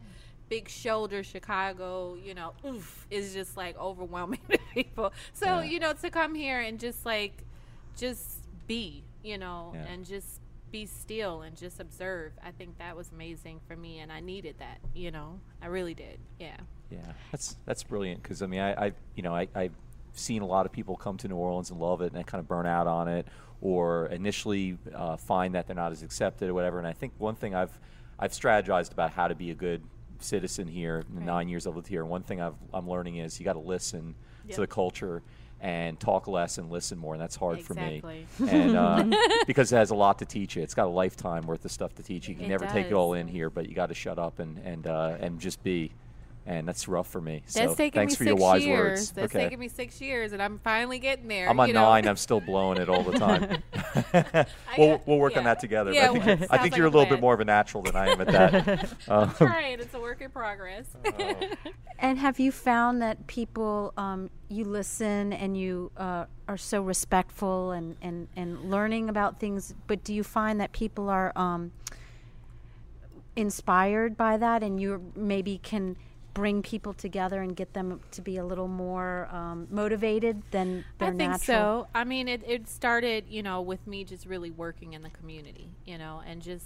big 0.48 0.68
shoulder 0.68 1.22
Chicago, 1.22 2.14
you 2.14 2.34
know, 2.34 2.52
oof, 2.66 3.06
is 3.10 3.34
just 3.34 3.56
like 3.56 3.78
overwhelming 3.78 4.40
to 4.50 4.58
people. 4.74 5.12
So 5.32 5.46
Yeah. 5.46 5.62
you 5.62 5.78
know 5.80 5.92
to 5.94 6.10
come 6.10 6.34
here 6.34 6.60
and 6.60 6.78
just 6.80 7.04
like 7.06 7.44
just 7.96 8.40
be, 8.66 9.02
you 9.22 9.38
know, 9.38 9.72
Yeah. 9.74 9.84
and 9.92 10.04
just 10.06 10.40
be 10.70 10.84
still 10.86 11.42
and 11.42 11.56
just 11.56 11.80
observe. 11.80 12.32
I 12.44 12.50
think 12.50 12.78
that 12.78 12.94
was 12.96 13.10
amazing 13.10 13.60
for 13.66 13.74
me, 13.74 14.00
and 14.00 14.12
I 14.12 14.20
needed 14.20 14.56
that. 14.58 14.78
You 14.94 15.10
know, 15.10 15.40
I 15.62 15.66
really 15.66 15.94
did. 15.94 16.18
Yeah. 16.38 16.56
Yeah, 16.90 17.00
that's 17.30 17.56
that's 17.66 17.82
brilliant 17.82 18.22
because 18.22 18.40
I 18.42 18.46
mean 18.46 18.60
I, 18.60 18.86
I 18.86 18.92
you 19.14 19.22
know 19.22 19.34
I 19.34 19.48
I've 19.54 19.72
seen 20.14 20.40
a 20.42 20.46
lot 20.46 20.64
of 20.66 20.72
people 20.72 20.96
come 20.96 21.16
to 21.18 21.28
New 21.28 21.36
Orleans 21.36 21.70
and 21.70 21.78
love 21.78 22.00
it 22.00 22.12
and 22.12 22.26
kind 22.26 22.40
of 22.40 22.48
burn 22.48 22.66
out 22.66 22.86
on 22.86 23.08
it 23.08 23.26
or 23.60 24.06
initially 24.06 24.78
uh, 24.94 25.16
find 25.16 25.54
that 25.54 25.66
they're 25.66 25.76
not 25.76 25.92
as 25.92 26.02
accepted 26.02 26.48
or 26.48 26.54
whatever. 26.54 26.78
And 26.78 26.86
I 26.86 26.92
think 26.92 27.12
one 27.18 27.34
thing 27.34 27.54
I've 27.54 27.78
I've 28.18 28.32
strategized 28.32 28.90
about 28.92 29.10
how 29.12 29.28
to 29.28 29.34
be 29.34 29.50
a 29.50 29.54
good 29.54 29.82
citizen 30.22 30.68
here 30.68 31.04
Right. 31.10 31.24
nine 31.26 31.48
years 31.48 31.66
I've 31.66 31.76
lived 31.76 31.88
here. 31.88 32.04
One 32.04 32.22
thing 32.22 32.40
I've, 32.40 32.54
I'm 32.72 32.88
learning 32.88 33.16
is 33.16 33.38
you 33.38 33.44
got 33.44 33.54
to 33.54 33.58
listen 33.60 34.14
Yep. 34.46 34.54
to 34.54 34.60
the 34.62 34.66
culture 34.66 35.22
and 35.60 35.98
talk 35.98 36.28
less 36.28 36.56
and 36.58 36.70
listen 36.70 36.96
more, 36.98 37.14
and 37.14 37.20
that's 37.20 37.34
hard 37.36 37.58
Exactly. 37.58 38.26
for 38.30 38.44
me. 38.44 38.50
And 38.50 38.76
uh, 38.76 39.04
because 39.46 39.72
it 39.72 39.76
has 39.76 39.90
a 39.90 39.94
lot 39.94 40.20
to 40.20 40.24
teach 40.24 40.54
you, 40.56 40.62
it's 40.62 40.74
got 40.74 40.86
a 40.86 40.90
lifetime 40.90 41.46
worth 41.46 41.64
of 41.64 41.72
stuff 41.72 41.94
to 41.96 42.02
teach 42.02 42.28
you. 42.28 42.34
You 42.34 42.36
can 42.36 42.46
It 42.46 42.48
never 42.50 42.66
take 42.66 42.86
it 42.86 42.92
all 42.92 43.14
in 43.14 43.26
here, 43.26 43.50
but 43.50 43.68
you 43.68 43.74
got 43.74 43.86
to 43.86 43.94
shut 43.94 44.18
up 44.18 44.38
and 44.38 44.58
and 44.58 44.86
uh, 44.86 45.16
and 45.20 45.40
just 45.40 45.62
be. 45.64 45.92
And 46.48 46.66
that's 46.66 46.88
rough 46.88 47.08
for 47.08 47.20
me. 47.20 47.42
That's 47.44 47.72
so 47.72 47.74
taking 47.74 48.00
thanks 48.00 48.12
me 48.14 48.16
for 48.16 48.24
six 48.24 48.28
your 48.28 48.36
wise 48.36 48.64
years. 48.64 48.78
words. 48.78 49.10
That's 49.10 49.34
okay. 49.34 49.44
taking 49.44 49.58
me 49.58 49.68
six 49.68 50.00
years, 50.00 50.32
and 50.32 50.42
I'm 50.42 50.58
finally 50.60 50.98
getting 50.98 51.28
there. 51.28 51.46
I'm 51.46 51.60
a 51.60 51.66
you 51.66 51.74
know? 51.74 51.82
nine. 51.82 52.08
I'm 52.08 52.16
still 52.16 52.40
blowing 52.40 52.78
it 52.78 52.88
all 52.88 53.02
the 53.02 53.18
time. 53.18 53.62
we'll, 54.78 54.96
got- 54.96 55.06
we'll 55.06 55.18
work 55.18 55.36
on 55.36 55.44
that 55.44 55.60
together. 55.60 55.92
Yeah, 55.92 56.10
I 56.10 56.12
think, 56.12 56.24
well, 56.24 56.34
I 56.50 56.56
think 56.56 56.72
like 56.72 56.76
you're 56.76 56.86
a 56.86 56.88
a 56.88 56.90
little 56.90 57.06
bit 57.06 57.20
more 57.20 57.34
of 57.34 57.40
a 57.40 57.44
natural 57.44 57.82
than 57.82 57.96
I 57.96 58.08
am 58.08 58.20
at 58.22 58.28
that. 58.28 58.88
Um, 59.08 59.32
Trying. 59.34 59.80
It's 59.80 59.94
a 59.94 60.00
work 60.00 60.20
in 60.20 60.30
progress. 60.30 60.86
Oh. 61.04 61.34
And 61.98 62.18
have 62.18 62.38
you 62.38 62.52
found 62.52 63.00
that 63.00 63.26
people, 63.26 63.92
um, 63.96 64.30
you 64.48 64.64
listen 64.64 65.32
and 65.32 65.56
you 65.56 65.90
uh, 65.96 66.26
are 66.46 66.56
so 66.56 66.82
respectful 66.82 67.72
and, 67.72 67.96
and, 68.02 68.28
and 68.36 68.70
learning 68.70 69.08
about 69.08 69.40
things, 69.40 69.74
but 69.86 70.04
do 70.04 70.12
you 70.12 70.22
find 70.22 70.60
that 70.60 70.72
people 70.72 71.08
are 71.08 71.32
um, 71.36 71.72
inspired 73.36 74.16
by 74.16 74.36
that 74.36 74.62
and 74.62 74.80
you 74.80 75.12
maybe 75.14 75.58
can 75.58 75.96
bring 76.38 76.62
people 76.62 76.94
together 76.94 77.42
and 77.42 77.56
get 77.56 77.72
them 77.72 78.00
to 78.12 78.22
be 78.22 78.36
a 78.36 78.44
little 78.44 78.68
more 78.68 79.28
um, 79.32 79.66
motivated 79.70 80.40
than 80.52 80.84
their 80.98 81.08
I 81.08 81.10
think 81.10 81.30
natural? 81.32 81.82
so. 81.82 81.88
I 81.94 82.04
mean, 82.04 82.28
it, 82.28 82.42
it 82.46 82.68
started, 82.68 83.24
you 83.28 83.42
know, 83.42 83.60
with 83.60 83.84
me 83.88 84.04
just 84.04 84.24
really 84.24 84.52
working 84.52 84.92
in 84.92 85.02
the 85.02 85.10
community, 85.10 85.68
you 85.84 85.98
know, 85.98 86.22
and 86.24 86.40
just 86.40 86.64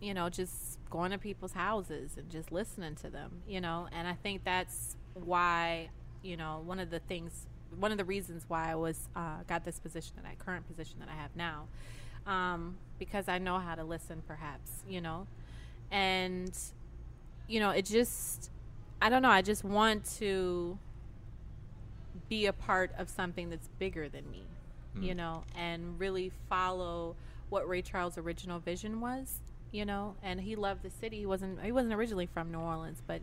you 0.00 0.12
know, 0.12 0.28
just 0.28 0.78
going 0.90 1.10
to 1.10 1.18
people's 1.18 1.52
houses 1.52 2.12
and 2.18 2.28
just 2.30 2.52
listening 2.52 2.94
to 2.96 3.08
them, 3.08 3.42
you 3.48 3.60
know, 3.60 3.88
and 3.90 4.06
I 4.06 4.14
think 4.14 4.44
that's 4.44 4.96
why, 5.14 5.88
you 6.22 6.36
know, 6.36 6.62
one 6.64 6.78
of 6.78 6.90
the 6.90 6.98
things, 6.98 7.46
one 7.78 7.90
of 7.90 7.96
the 7.96 8.04
reasons 8.04 8.44
why 8.48 8.70
I 8.70 8.74
was 8.74 9.08
uh, 9.16 9.42
got 9.46 9.64
this 9.64 9.78
position, 9.78 10.12
that 10.22 10.38
current 10.38 10.66
position 10.66 10.96
that 11.00 11.08
I 11.08 11.14
have 11.14 11.30
now, 11.34 11.68
um, 12.26 12.76
because 12.98 13.28
I 13.28 13.38
know 13.38 13.58
how 13.58 13.74
to 13.74 13.84
listen, 13.84 14.22
perhaps, 14.26 14.70
you 14.88 15.00
know, 15.00 15.26
and 15.90 16.52
you 17.48 17.60
know, 17.60 17.70
it 17.70 17.84
just, 17.84 18.50
I 19.04 19.10
don't 19.10 19.20
know, 19.20 19.28
I 19.30 19.42
just 19.42 19.64
want 19.64 20.06
to 20.18 20.78
be 22.30 22.46
a 22.46 22.54
part 22.54 22.90
of 22.96 23.10
something 23.10 23.50
that's 23.50 23.68
bigger 23.78 24.08
than 24.08 24.30
me, 24.30 24.44
you 24.98 25.14
know, 25.14 25.44
and 25.54 26.00
really 26.00 26.32
follow 26.48 27.14
what 27.50 27.68
Ray 27.68 27.82
Charles' 27.82 28.16
original 28.16 28.60
vision 28.60 29.02
was, 29.02 29.40
you 29.72 29.84
know, 29.84 30.14
and 30.22 30.40
he 30.40 30.56
loved 30.56 30.82
the 30.82 30.88
city. 30.88 31.18
He 31.18 31.26
wasn't 31.26 31.60
he 31.62 31.70
wasn't 31.70 31.92
originally 31.92 32.24
from 32.24 32.50
New 32.50 32.60
Orleans, 32.60 33.02
but 33.06 33.20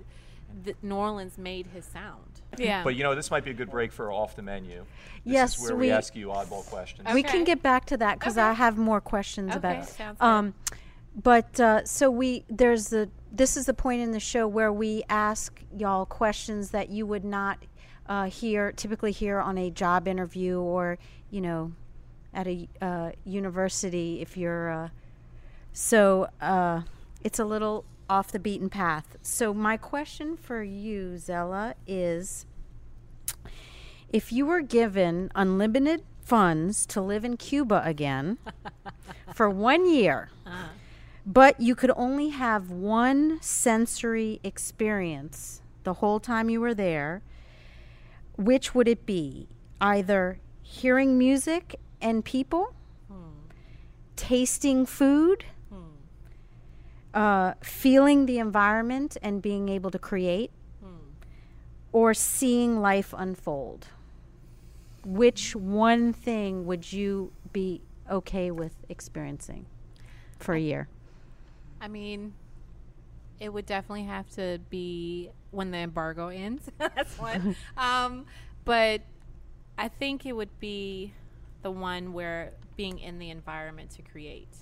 the, 0.66 0.76
New 0.84 0.94
Orleans 0.94 1.40
made 1.40 1.66
his 1.74 1.84
sound. 1.84 2.42
Yeah. 2.60 2.84
But 2.84 2.96
you 2.96 3.02
know, 3.02 3.16
this 3.16 3.32
might 3.32 3.44
be 3.44 3.50
a 3.50 3.56
good 3.56 3.72
break 3.72 3.92
for 3.92 4.12
off 4.12 4.36
the 4.36 4.44
menu. 4.44 4.86
This 5.26 5.34
Yes, 5.34 5.58
is 5.58 5.64
where 5.64 5.76
we, 5.76 5.88
we- 5.88 5.92
ask 5.92 6.16
you 6.16 6.28
oddball 6.28 6.64
questions. 6.68 7.08
We 7.12 7.24
can 7.24 7.44
get 7.44 7.64
back 7.64 7.86
to 7.86 7.98
that 7.98 8.20
because 8.20 8.38
I 8.38 8.54
have 8.54 8.78
more 8.78 9.02
questions 9.02 9.56
Okay, 9.56 9.58
about. 9.58 9.90
sounds 9.90 10.20
good. 10.20 10.26
Um, 10.28 10.54
but 11.24 11.60
uh, 11.60 11.86
so 11.86 12.12
we 12.12 12.46
there's 12.50 12.90
the 12.90 13.10
this 13.32 13.56
is 13.56 13.66
the 13.66 13.74
point 13.74 14.02
in 14.02 14.12
the 14.12 14.20
show 14.20 14.48
where 14.48 14.72
we 14.72 15.04
ask 15.10 15.62
y'all 15.76 16.06
questions 16.06 16.72
that 16.72 16.90
you 16.90 17.06
would 17.06 17.24
not 17.24 17.60
uh, 18.08 18.26
hear 18.26 18.72
typically 18.72 19.12
hear 19.12 19.40
on 19.40 19.58
a 19.58 19.70
job 19.70 20.08
interview 20.08 20.60
or 20.60 20.98
you 21.30 21.40
know 21.40 21.72
at 22.34 22.48
a 22.48 22.68
uh, 22.82 23.12
university 23.24 24.22
if 24.22 24.36
you're 24.36 24.70
uh, 24.70 24.90
so 25.74 26.28
uh, 26.42 26.82
it's 27.24 27.40
a 27.40 27.46
little 27.46 27.86
off 28.10 28.32
the 28.32 28.40
beaten 28.40 28.70
path. 28.70 29.16
So 29.22 29.54
my 29.54 29.78
question 29.78 30.36
for 30.36 30.62
you, 30.62 31.18
Zella, 31.18 31.76
is 31.88 32.46
if 34.10 34.34
you 34.34 34.46
were 34.46 34.62
given 34.62 35.32
unlimited 35.34 36.04
funds 36.22 36.86
to 36.88 37.02
live 37.02 37.24
in 37.24 37.38
Cuba 37.38 37.82
again 37.86 38.38
for 39.34 39.50
one 39.50 39.90
year, 39.90 40.30
but 41.26 41.60
you 41.60 41.76
could 41.76 41.92
only 41.96 42.30
have 42.30 42.72
one 42.72 43.40
sensory 43.42 44.40
experience 44.44 45.62
the 45.84 45.94
whole 45.96 46.20
time 46.20 46.50
you 46.50 46.60
were 46.62 46.74
there, 46.74 47.22
which 48.38 48.74
would 48.74 48.88
it 48.88 49.06
be? 49.06 49.48
Either 49.80 50.40
hearing 50.62 51.18
music 51.18 51.76
and 52.02 52.24
people, 52.26 52.74
tasting 54.16 54.86
food, 54.86 55.46
uh, 57.14 57.54
feeling 57.62 58.26
the 58.26 58.40
environment 58.40 59.18
and 59.22 59.42
being 59.42 59.70
able 59.70 59.92
to 59.92 60.00
create, 60.00 60.52
or 61.92 62.14
seeing 62.14 62.80
life 62.80 63.14
unfold? 63.18 63.88
Which 65.04 65.56
one 65.56 66.14
thing 66.14 66.66
would 66.66 66.94
you 66.94 67.32
be 67.52 67.82
okay 68.10 68.50
with 68.52 68.74
experiencing 68.88 69.66
for 70.40 70.54
a 70.56 70.60
year? 70.60 70.88
I 71.82 71.88
mean, 71.88 72.34
it 73.40 73.52
would 73.52 73.66
definitely 73.66 74.04
have 74.04 74.30
to 74.36 74.60
be 74.70 75.32
when 75.50 75.72
the 75.72 75.80
embargo 75.80 76.28
ends. 76.28 76.70
That's 76.78 77.18
one. 77.18 77.56
um, 77.78 78.26
but 78.64 79.02
I 79.78 79.88
think 79.88 80.28
it 80.28 80.34
would 80.34 80.60
be 80.60 81.12
the 81.64 81.72
one 81.72 82.14
where 82.14 82.54
being 82.78 83.00
in 83.00 83.18
the 83.18 83.32
environment 83.32 83.90
to 83.92 84.04
create. 84.04 84.56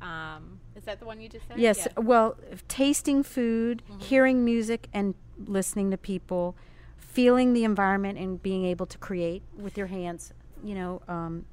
Um, 0.00 0.60
is 0.74 0.84
that 0.84 0.98
the 0.98 1.04
one 1.04 1.20
you 1.20 1.28
just 1.28 1.46
said? 1.46 1.58
Yes. 1.58 1.76
Yeah. 1.76 1.88
Mm-hmm. 1.88 2.06
Well, 2.06 2.36
tasting 2.68 3.22
food, 3.22 3.82
hearing 4.00 4.44
music, 4.44 4.88
and 4.94 5.14
listening 5.46 5.90
to 5.90 5.98
people, 5.98 6.56
feeling 6.96 7.52
the 7.52 7.64
environment, 7.64 8.18
and 8.18 8.42
being 8.42 8.64
able 8.64 8.86
to 8.86 8.96
create 8.96 9.42
with 9.58 9.76
your 9.76 9.88
hands. 9.88 10.32
You 10.64 10.74
know, 10.74 11.02
um, 11.06 11.44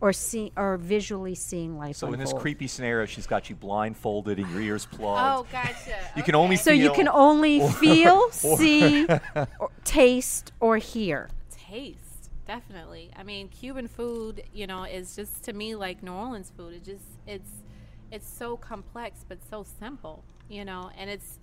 or 0.00 0.12
see 0.12 0.52
or 0.56 0.76
visually 0.76 1.34
seeing 1.34 1.76
life. 1.76 1.96
so 1.96 2.12
in 2.12 2.18
this 2.20 2.32
creepy 2.32 2.66
scenario, 2.68 3.04
she's 3.06 3.26
got 3.26 3.50
you 3.50 3.56
blindfolded 3.56 4.38
and 4.38 4.48
your 4.52 4.60
ears 4.60 4.86
plugged. 4.86 5.20
Oh, 5.20 5.46
plugged. 5.50 5.66
gotcha. 5.68 5.96
You 6.16 6.22
can 6.22 6.34
only 6.36 6.56
So 6.56 6.70
you 6.70 6.92
can 6.92 7.08
only 7.08 7.60
or- 7.62 7.70
feel, 7.72 8.12
or- 8.44 8.58
see, 8.58 9.06
or 9.36 9.70
taste, 9.84 10.52
or 10.60 10.76
hear. 10.78 11.28
taste 11.50 12.30
definitely 12.46 13.10
i 13.14 13.22
mean 13.22 13.46
cuban 13.48 13.86
food 13.86 14.42
you 14.54 14.66
know 14.66 14.84
is 14.84 15.14
just 15.14 15.44
to 15.44 15.52
me 15.52 15.74
like 15.74 16.02
new 16.02 16.10
orleans 16.10 16.50
food 16.56 16.72
it 16.72 16.82
just 16.82 17.04
it's 17.26 17.50
it's 18.10 18.26
so 18.26 18.56
complex 18.56 19.22
but 19.28 19.36
so 19.50 19.62
simple 19.78 20.24
you 20.48 20.64
know 20.64 20.90
and 20.96 21.10
it's 21.10 21.38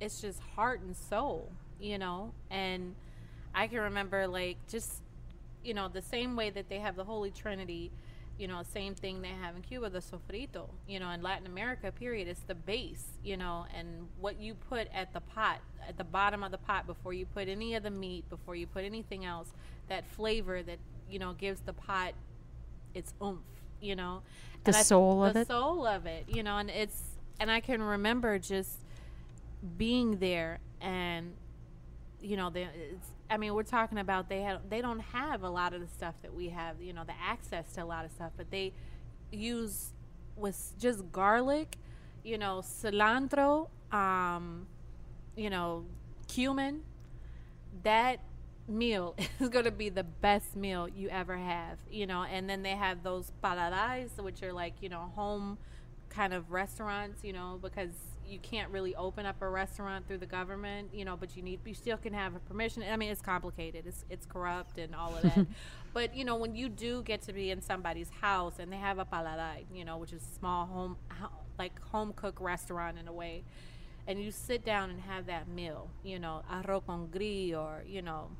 it's 0.00 0.20
just 0.20 0.40
heart 0.56 0.80
and 0.80 0.96
soul 0.96 1.48
you 1.78 1.96
know 1.98 2.32
and 2.50 2.96
i 3.54 3.68
can 3.68 3.78
remember 3.78 4.26
like 4.26 4.56
just 4.66 5.02
you 5.64 5.74
know 5.74 5.88
the 5.88 6.02
same 6.02 6.36
way 6.36 6.50
that 6.50 6.68
they 6.68 6.78
have 6.78 6.96
the 6.96 7.04
holy 7.04 7.30
trinity 7.30 7.90
you 8.38 8.46
know 8.46 8.62
same 8.72 8.94
thing 8.94 9.20
they 9.20 9.28
have 9.42 9.56
in 9.56 9.62
cuba 9.62 9.90
the 9.90 9.98
sofrito 10.00 10.68
you 10.86 11.00
know 11.00 11.10
in 11.10 11.20
latin 11.22 11.46
america 11.46 11.90
period 11.90 12.28
it's 12.28 12.40
the 12.42 12.54
base 12.54 13.04
you 13.24 13.36
know 13.36 13.66
and 13.76 14.06
what 14.20 14.40
you 14.40 14.54
put 14.54 14.86
at 14.94 15.12
the 15.12 15.20
pot 15.20 15.58
at 15.88 15.96
the 15.98 16.04
bottom 16.04 16.42
of 16.44 16.50
the 16.52 16.58
pot 16.58 16.86
before 16.86 17.12
you 17.12 17.26
put 17.26 17.48
any 17.48 17.74
of 17.74 17.82
the 17.82 17.90
meat 17.90 18.28
before 18.30 18.54
you 18.54 18.66
put 18.66 18.84
anything 18.84 19.24
else 19.24 19.48
that 19.88 20.06
flavor 20.06 20.62
that 20.62 20.78
you 21.10 21.18
know 21.18 21.32
gives 21.32 21.60
the 21.62 21.72
pot 21.72 22.12
its 22.94 23.12
oomph 23.22 23.40
you 23.80 23.96
know 23.96 24.22
The 24.64 24.68
And 24.70 24.76
I- 24.76 24.82
soul 24.82 25.24
of 25.24 25.34
the 25.34 25.40
it? 25.40 25.48
soul 25.48 25.84
of 25.86 26.06
it 26.06 26.24
you 26.28 26.42
know 26.44 26.58
and 26.58 26.70
it's 26.70 27.02
and 27.40 27.50
i 27.50 27.58
can 27.60 27.82
remember 27.82 28.38
just 28.38 28.78
being 29.76 30.18
there 30.18 30.60
and 30.80 31.32
you 32.20 32.36
know 32.36 32.50
the, 32.50 32.62
it's, 32.62 33.08
i 33.30 33.36
mean 33.36 33.54
we're 33.54 33.62
talking 33.62 33.98
about 33.98 34.28
they 34.28 34.42
have 34.42 34.60
they 34.68 34.80
don't 34.80 35.00
have 35.00 35.42
a 35.42 35.50
lot 35.50 35.74
of 35.74 35.80
the 35.80 35.86
stuff 35.88 36.14
that 36.22 36.34
we 36.34 36.48
have 36.48 36.80
you 36.80 36.92
know 36.92 37.04
the 37.04 37.14
access 37.22 37.72
to 37.72 37.82
a 37.82 37.84
lot 37.84 38.04
of 38.04 38.10
stuff 38.10 38.32
but 38.36 38.50
they 38.50 38.72
use 39.30 39.92
with 40.36 40.72
just 40.78 41.10
garlic 41.12 41.76
you 42.24 42.38
know 42.38 42.62
cilantro 42.64 43.68
um 43.92 44.66
you 45.36 45.50
know 45.50 45.84
cumin. 46.28 46.82
That 47.84 48.20
meal 48.68 49.16
is 49.40 49.48
going 49.48 49.64
to 49.64 49.70
be 49.70 49.88
the 49.88 50.04
best 50.04 50.54
meal 50.54 50.88
you 50.88 51.08
ever 51.08 51.36
have 51.36 51.78
you 51.90 52.06
know 52.06 52.22
and 52.24 52.48
then 52.50 52.62
they 52.62 52.76
have 52.76 53.02
those 53.02 53.32
paladares 53.42 54.10
which 54.22 54.42
are 54.42 54.52
like 54.52 54.74
you 54.82 54.90
know 54.90 55.10
home 55.14 55.56
kind 56.10 56.34
of 56.34 56.52
restaurants 56.52 57.24
you 57.24 57.32
know 57.32 57.58
because 57.62 57.92
you 58.28 58.38
can't 58.38 58.70
really 58.70 58.94
open 58.96 59.26
up 59.26 59.40
a 59.42 59.48
restaurant 59.48 60.06
through 60.06 60.18
the 60.18 60.26
government 60.26 60.88
you 60.92 61.04
know 61.04 61.16
but 61.16 61.36
you 61.36 61.42
need 61.42 61.60
you 61.64 61.74
still 61.74 61.96
can 61.96 62.12
have 62.12 62.34
a 62.34 62.38
permission 62.40 62.82
i 62.90 62.96
mean 62.96 63.10
it's 63.10 63.22
complicated 63.22 63.86
it's 63.86 64.04
it's 64.10 64.26
corrupt 64.26 64.78
and 64.78 64.94
all 64.94 65.16
of 65.16 65.22
that 65.22 65.46
but 65.94 66.14
you 66.14 66.24
know 66.24 66.36
when 66.36 66.54
you 66.54 66.68
do 66.68 67.02
get 67.02 67.22
to 67.22 67.32
be 67.32 67.50
in 67.50 67.60
somebody's 67.60 68.10
house 68.20 68.58
and 68.58 68.72
they 68.72 68.76
have 68.76 68.98
a 68.98 69.04
paladar 69.04 69.64
you 69.72 69.84
know 69.84 69.96
which 69.96 70.12
is 70.12 70.22
a 70.22 70.34
small 70.38 70.66
home 70.66 70.96
like 71.58 71.80
home 71.80 72.12
cook 72.14 72.40
restaurant 72.40 72.98
in 72.98 73.08
a 73.08 73.12
way 73.12 73.42
and 74.06 74.22
you 74.22 74.30
sit 74.30 74.64
down 74.64 74.90
and 74.90 75.00
have 75.02 75.26
that 75.26 75.48
meal, 75.48 75.90
you 76.02 76.18
know, 76.18 76.42
arroz 76.50 76.82
congrí 76.84 77.54
or 77.56 77.84
you 77.86 78.02
know, 78.02 78.30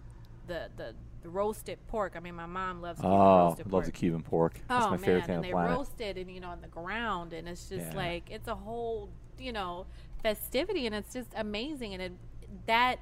the 0.47 0.71
the, 0.77 0.95
the 1.23 1.29
roasted 1.29 1.79
pork. 1.89 2.15
I 2.17 2.21
mean, 2.21 2.35
my 2.35 2.47
mom 2.47 2.81
loves 2.81 3.05
Cuban 3.05 3.35
Oh, 3.35 3.37
roasted 3.37 3.67
love 3.67 3.85
pork. 3.85 3.87
the 3.87 3.93
Cuban 3.93 4.23
pork. 4.23 4.61
That's 4.75 4.87
oh 4.87 4.91
my 4.91 4.97
favorite 4.97 5.25
man, 5.25 5.25
thing 5.25 5.37
on 5.37 5.37
and 5.37 5.45
the 5.45 5.49
they 5.49 5.53
planet. 5.53 5.71
roast 5.71 6.01
it 6.01 6.17
and 6.17 6.31
you 6.31 6.41
know 6.41 6.49
on 6.51 6.61
the 6.61 6.69
ground, 6.69 7.33
and 7.33 7.49
it's 7.49 7.69
just 7.69 7.95
Yeah. 7.95 7.95
like 7.95 8.31
it's 8.31 8.49
a 8.49 8.55
whole 8.55 9.11
you 9.41 9.53
know 9.53 9.87
festivity, 10.23 10.87
and 10.87 10.95
it's 10.95 11.13
just 11.13 11.29
amazing, 11.37 11.95
and 11.95 12.03
it 12.03 12.13
that 12.67 12.99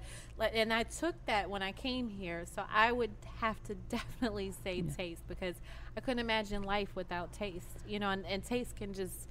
and 0.53 0.73
I 0.73 0.83
took 0.83 1.15
that 1.27 1.49
when 1.49 1.63
I 1.63 1.73
came 1.73 2.09
here, 2.09 2.45
so 2.55 2.63
I 2.73 2.93
would 2.93 3.13
have 3.41 3.63
to 3.65 3.75
definitely 3.89 4.53
say 4.65 4.83
taste 4.83 5.23
because 5.29 5.57
I 5.97 6.01
couldn't 6.01 6.19
imagine 6.19 6.63
life 6.63 6.91
without 6.95 7.33
taste, 7.33 7.67
you 7.87 7.99
know, 7.99 8.11
and, 8.11 8.25
and 8.27 8.45
taste 8.45 8.77
can 8.77 8.93
just 8.93 9.29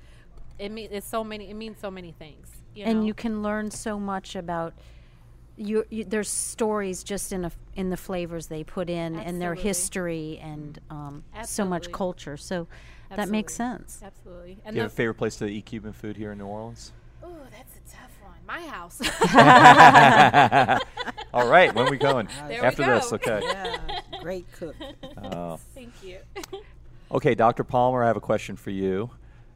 it 0.57 0.71
mean 0.71 0.89
it's 0.91 1.07
so 1.07 1.23
many 1.23 1.49
it 1.49 1.55
means 1.55 1.77
so 1.79 1.91
many 1.91 2.11
things, 2.11 2.47
you 2.73 2.85
and 2.85 3.01
know? 3.01 3.05
you 3.05 3.13
can 3.13 3.43
learn 3.43 3.69
so 3.71 3.99
much 3.99 4.35
about 4.35 4.73
you, 5.57 5.85
you 5.89 6.03
there's 6.03 6.29
stories 6.29 7.03
just 7.03 7.31
in 7.31 7.45
a, 7.45 7.51
in 7.75 7.89
the 7.89 7.97
flavors 7.97 8.47
they 8.47 8.63
put 8.63 8.89
in 8.89 9.15
and 9.15 9.41
their 9.41 9.55
history 9.55 10.39
and 10.41 10.79
um, 10.89 11.23
so 11.45 11.63
much 11.65 11.91
culture 11.91 12.37
so 12.37 12.67
that 13.15 13.29
makes 13.29 13.53
sense 13.53 14.01
Absolutely. 14.03 14.55
Do 14.67 14.75
you 14.75 14.81
have 14.81 14.91
a 14.91 14.95
favorite 14.95 15.15
place 15.15 15.37
to 15.37 15.45
eat 15.45 15.65
Cuban 15.65 15.93
food 15.93 16.17
here 16.17 16.31
in 16.31 16.37
New 16.39 16.45
Orleans? 16.45 16.91
oh, 17.23 17.37
that's 17.51 17.75
a 17.75 17.95
tough 17.95 18.11
one. 18.21 18.37
My 18.45 18.61
house. 18.67 19.01
All 21.33 21.47
right, 21.47 21.73
when 21.73 21.87
are 21.87 21.91
we 21.91 21.97
going? 21.97 22.27
There 22.47 22.61
we 22.61 22.67
After 22.67 22.85
this, 22.85 23.13
okay. 23.13 23.41
Yeah, 23.43 23.77
great 24.21 24.51
cook. 24.53 24.75
Oh. 25.17 25.59
Thank 25.73 25.93
you. 26.03 26.17
Okay, 27.11 27.35
Dr. 27.35 27.63
Palmer, 27.63 28.03
I 28.03 28.07
have 28.07 28.17
a 28.17 28.21
question 28.21 28.55
for 28.55 28.71
you. 28.71 29.09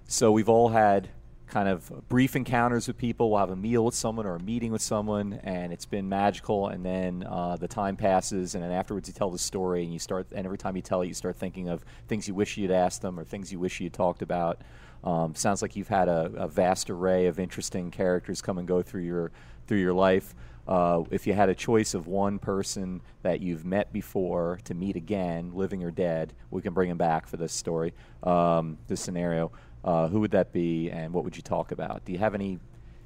So 0.07 0.31
we've 0.31 0.49
all 0.49 0.69
had 0.69 1.09
kind 1.49 1.67
of 1.67 2.07
brief 2.07 2.35
encounters 2.35 2.87
with 2.87 2.97
people. 2.97 3.31
We'll 3.31 3.39
have 3.39 3.49
a 3.49 3.55
meal 3.55 3.85
with 3.85 3.95
someone 3.95 4.25
or 4.25 4.35
a 4.35 4.39
meeting 4.39 4.71
with 4.71 4.81
someone, 4.81 5.39
and 5.43 5.73
it's 5.73 5.85
been 5.85 6.07
magical. 6.07 6.67
And 6.67 6.85
then 6.85 7.25
uh, 7.27 7.57
the 7.57 7.67
time 7.67 7.95
passes, 7.95 8.55
and 8.55 8.63
then 8.63 8.71
afterwards 8.71 9.07
you 9.07 9.13
tell 9.13 9.31
the 9.31 9.39
story, 9.39 9.83
and 9.83 9.91
you 9.91 9.99
start. 9.99 10.27
And 10.31 10.45
every 10.45 10.57
time 10.57 10.75
you 10.75 10.81
tell 10.81 11.01
it, 11.01 11.07
you 11.07 11.13
start 11.13 11.37
thinking 11.37 11.67
of 11.69 11.83
things 12.07 12.27
you 12.27 12.33
wish 12.33 12.57
you'd 12.57 12.71
asked 12.71 13.01
them 13.01 13.19
or 13.19 13.23
things 13.23 13.51
you 13.51 13.59
wish 13.59 13.79
you 13.79 13.89
talked 13.89 14.21
about. 14.21 14.61
Um, 15.03 15.33
sounds 15.35 15.61
like 15.61 15.75
you've 15.75 15.87
had 15.87 16.07
a, 16.07 16.31
a 16.35 16.47
vast 16.47 16.89
array 16.89 17.27
of 17.27 17.39
interesting 17.39 17.89
characters 17.89 18.41
come 18.41 18.57
and 18.57 18.67
go 18.67 18.81
through 18.81 19.03
your 19.03 19.31
through 19.67 19.79
your 19.79 19.93
life. 19.93 20.35
Uh, 20.67 21.03
if 21.09 21.25
you 21.25 21.33
had 21.33 21.49
a 21.49 21.55
choice 21.55 21.95
of 21.95 22.05
one 22.05 22.37
person 22.37 23.01
that 23.23 23.39
you've 23.41 23.65
met 23.65 23.91
before 23.91 24.59
to 24.63 24.75
meet 24.75 24.95
again, 24.95 25.51
living 25.55 25.83
or 25.83 25.89
dead, 25.89 26.31
we 26.51 26.61
can 26.61 26.75
bring 26.75 26.91
him 26.91 26.97
back 26.97 27.25
for 27.25 27.37
this 27.37 27.51
story, 27.51 27.91
um, 28.21 28.77
this 28.87 29.01
scenario. 29.01 29.51
Uh, 29.83 30.07
who 30.07 30.19
would 30.19 30.31
that 30.31 30.51
be, 30.51 30.89
and 30.89 31.13
what 31.13 31.23
would 31.23 31.35
you 31.35 31.41
talk 31.41 31.71
about? 31.71 32.05
Do 32.05 32.11
you 32.11 32.17
have 32.19 32.35
any? 32.35 32.59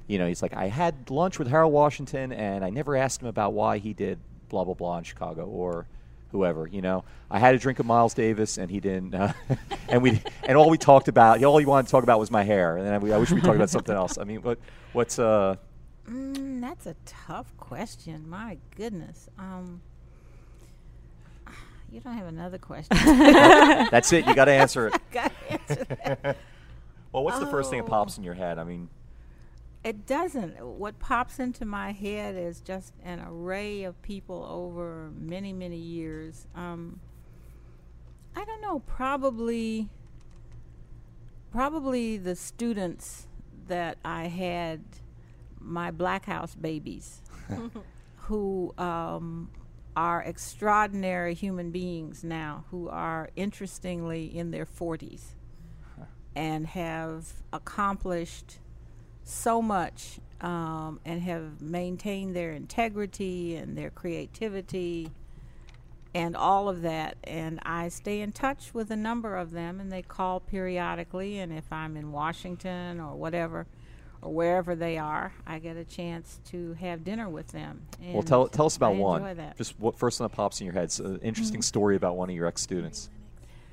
You 0.06 0.18
know, 0.18 0.26
he's 0.26 0.42
like, 0.42 0.54
I 0.54 0.66
had 0.66 1.08
lunch 1.10 1.38
with 1.38 1.48
Harold 1.48 1.72
Washington, 1.72 2.32
and 2.32 2.64
I 2.64 2.70
never 2.70 2.96
asked 2.96 3.22
him 3.22 3.28
about 3.28 3.52
why 3.54 3.78
he 3.78 3.92
did 3.92 4.18
blah 4.48 4.64
blah 4.64 4.74
blah 4.74 4.98
in 4.98 5.04
Chicago, 5.04 5.46
or 5.46 5.86
whoever. 6.32 6.66
You 6.66 6.82
know, 6.82 7.04
I 7.30 7.38
had 7.38 7.54
a 7.54 7.58
drink 7.58 7.78
of 7.78 7.86
Miles 7.86 8.12
Davis, 8.12 8.58
and 8.58 8.70
he 8.70 8.80
didn't. 8.80 9.14
Uh, 9.14 9.32
and 9.88 10.02
we 10.02 10.20
and 10.42 10.58
all 10.58 10.68
we 10.68 10.78
talked 10.78 11.08
about, 11.08 11.42
all 11.42 11.58
he 11.58 11.66
wanted 11.66 11.86
to 11.86 11.90
talk 11.92 12.02
about 12.02 12.18
was 12.18 12.30
my 12.30 12.42
hair, 12.42 12.76
and 12.76 12.88
I, 12.88 13.14
I 13.14 13.18
wish 13.18 13.30
we 13.30 13.40
talked 13.40 13.56
about 13.56 13.70
something 13.70 13.94
else. 13.94 14.18
I 14.18 14.24
mean, 14.24 14.42
what 14.42 14.58
what's 14.92 15.18
uh 15.18 15.56
Mm, 16.08 16.60
that's 16.60 16.86
a 16.86 16.94
tough 17.06 17.56
question. 17.56 18.28
My 18.28 18.58
goodness. 18.76 19.28
Um, 19.38 19.80
you 21.90 22.00
don't 22.00 22.14
have 22.14 22.26
another 22.26 22.58
question. 22.58 22.96
That's 23.90 24.12
it. 24.12 24.26
You 24.26 24.34
got 24.34 24.46
to 24.46 24.52
answer 24.52 24.92
it. 24.92 26.36
Gotta 27.14 27.14
answer 27.14 27.14
that. 27.14 27.14
Well, 27.14 27.24
what's 27.24 27.38
the 27.38 27.46
first 27.46 27.70
thing 27.70 27.78
that 27.80 27.86
Oh. 27.86 27.90
pops 27.90 28.18
in 28.18 28.24
your 28.24 28.34
head? 28.34 28.58
I 28.58 28.64
mean, 28.64 28.88
It 29.84 30.06
doesn't. 30.06 30.64
What 30.64 30.98
pops 30.98 31.38
into 31.38 31.66
my 31.66 31.92
head 31.92 32.36
is 32.36 32.60
just 32.62 32.94
an 33.04 33.20
array 33.20 33.84
of 33.84 34.00
people 34.00 34.42
over 34.48 35.10
many, 35.14 35.52
many 35.52 35.76
years. 35.76 36.46
Um, 36.54 37.00
I 38.34 38.46
don't 38.46 38.62
know. 38.62 38.78
Probably, 38.86 39.90
probably 41.50 42.16
the 42.16 42.34
students 42.34 43.26
that 43.68 43.98
I 44.04 44.28
had, 44.28 44.80
my 45.60 45.90
Black 45.90 46.24
House 46.24 46.54
babies, 46.54 47.20
who 48.16 48.72
um, 48.78 49.50
are 49.94 50.22
extraordinary 50.22 51.34
human 51.34 51.70
beings 51.70 52.24
now, 52.24 52.64
who 52.70 52.88
are 52.88 53.28
interestingly 53.36 54.34
in 54.34 54.50
their 54.50 54.64
forties, 54.66 55.34
and 56.36 56.66
have 56.66 57.26
accomplished 57.52 58.58
so 59.22 59.62
much 59.62 60.18
um, 60.40 61.00
and 61.04 61.22
have 61.22 61.60
maintained 61.62 62.34
their 62.36 62.52
integrity 62.52 63.56
and 63.56 63.76
their 63.78 63.90
creativity 63.90 65.10
and 66.14 66.36
all 66.36 66.68
of 66.68 66.82
that. 66.82 67.16
And 67.24 67.58
I 67.64 67.88
stay 67.88 68.20
in 68.20 68.32
touch 68.32 68.72
with 68.72 68.90
a 68.90 68.96
number 68.96 69.36
of 69.36 69.50
them, 69.50 69.80
and 69.80 69.90
they 69.90 70.02
call 70.02 70.40
periodically. 70.40 71.38
And 71.38 71.52
if 71.52 71.72
I'm 71.72 71.96
in 71.96 72.12
Washington 72.12 73.00
or 73.00 73.16
whatever, 73.16 73.66
or 74.22 74.32
wherever 74.32 74.74
they 74.74 74.96
are, 74.98 75.32
I 75.46 75.58
get 75.58 75.76
a 75.76 75.84
chance 75.84 76.40
to 76.50 76.74
have 76.74 77.02
dinner 77.04 77.28
with 77.28 77.48
them. 77.48 77.82
well, 78.00 78.22
tell 78.22 78.46
tell 78.48 78.66
us 78.66 78.76
about 78.76 78.94
I 78.94 78.98
one. 78.98 79.36
That. 79.36 79.56
Just 79.56 79.78
what 79.80 79.98
first 79.98 80.20
one 80.20 80.28
that 80.28 80.36
pops 80.36 80.60
in 80.60 80.66
your 80.66 80.74
head? 80.74 80.84
It's 80.84 81.00
an 81.00 81.18
interesting 81.20 81.58
Mm-hmm. 81.58 81.62
story 81.62 81.96
about 81.96 82.16
one 82.16 82.30
of 82.30 82.36
your 82.36 82.46
ex 82.46 82.62
students, 82.62 83.10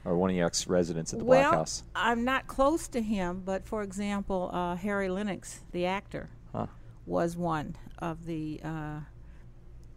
or 0.05 0.15
one 0.17 0.29
of 0.29 0.35
your 0.35 0.47
ex 0.47 0.67
residents 0.67 1.13
at 1.13 1.19
the 1.19 1.25
well, 1.25 1.41
Black 1.49 1.59
House. 1.59 1.83
I'm 1.95 2.23
not 2.23 2.47
close 2.47 2.87
to 2.89 3.01
him, 3.01 3.43
but 3.45 3.65
for 3.65 3.83
example, 3.83 4.49
uh, 4.53 4.75
Harry 4.75 5.07
Lennix, 5.07 5.59
the 5.71 5.85
actor, 5.85 6.29
Huh. 6.51 6.67
was 7.05 7.37
one 7.37 7.75
of 7.99 8.25
the 8.25 8.59
uh, 8.63 8.99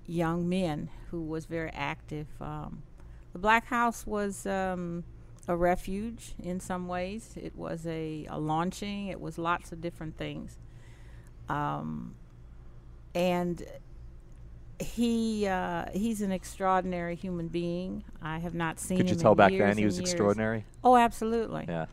young 0.07 0.49
men 0.49 0.91
who 1.11 1.23
was 1.23 1.47
very 1.47 1.71
active. 1.71 2.27
Um, 2.41 2.83
the 3.33 3.39
Black 3.39 3.67
House 3.67 4.07
was 4.07 4.47
um, 4.47 5.05
a 5.49 5.57
refuge 5.57 6.35
in 6.43 6.61
some 6.61 6.87
ways. 6.87 7.35
It 7.37 7.57
was 7.57 7.87
a, 7.87 8.27
a 8.31 8.39
launching. 8.39 9.09
It 9.09 9.21
was 9.21 9.39
lots 9.39 9.73
of 9.73 9.81
different 9.81 10.17
things. 10.17 10.59
Um, 11.49 12.15
and 13.15 13.63
he 14.79 15.47
uh, 15.47 15.87
he's 15.93 16.21
an 16.21 16.33
extraordinary 16.33 17.15
human 17.15 17.49
being. 17.49 18.05
I 18.21 18.39
have 18.39 18.55
not 18.55 18.81
seen 18.81 18.97
Could 18.99 19.11
you 19.11 19.17
tell 19.17 19.35
back 19.35 19.53
then 19.53 19.79
he 19.79 19.85
was 19.85 19.99
years. 19.99 20.11
extraordinary? 20.11 20.65
Oh, 20.83 20.97
absolutely. 20.97 21.67
Yeah. 21.69 21.87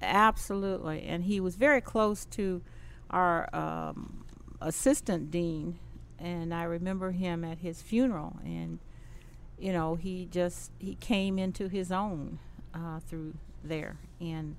Absolutely. 0.00 1.04
And 1.04 1.24
he 1.24 1.40
was 1.40 1.56
very 1.56 1.80
close 1.80 2.24
to 2.26 2.62
our 3.10 3.48
um, 3.54 4.24
assistant 4.60 5.30
dean. 5.30 5.78
And 6.18 6.54
I 6.54 6.64
remember 6.64 7.12
him 7.12 7.44
at 7.44 7.58
his 7.58 7.82
funeral. 7.82 8.38
And, 8.44 8.78
you 9.58 9.72
know, 9.72 9.94
he 9.94 10.26
just, 10.30 10.70
he 10.78 10.94
came 10.96 11.38
into 11.38 11.68
his 11.68 11.92
own 11.92 12.38
uh, 12.74 13.00
through 13.00 13.34
there. 13.62 13.96
And 14.20 14.56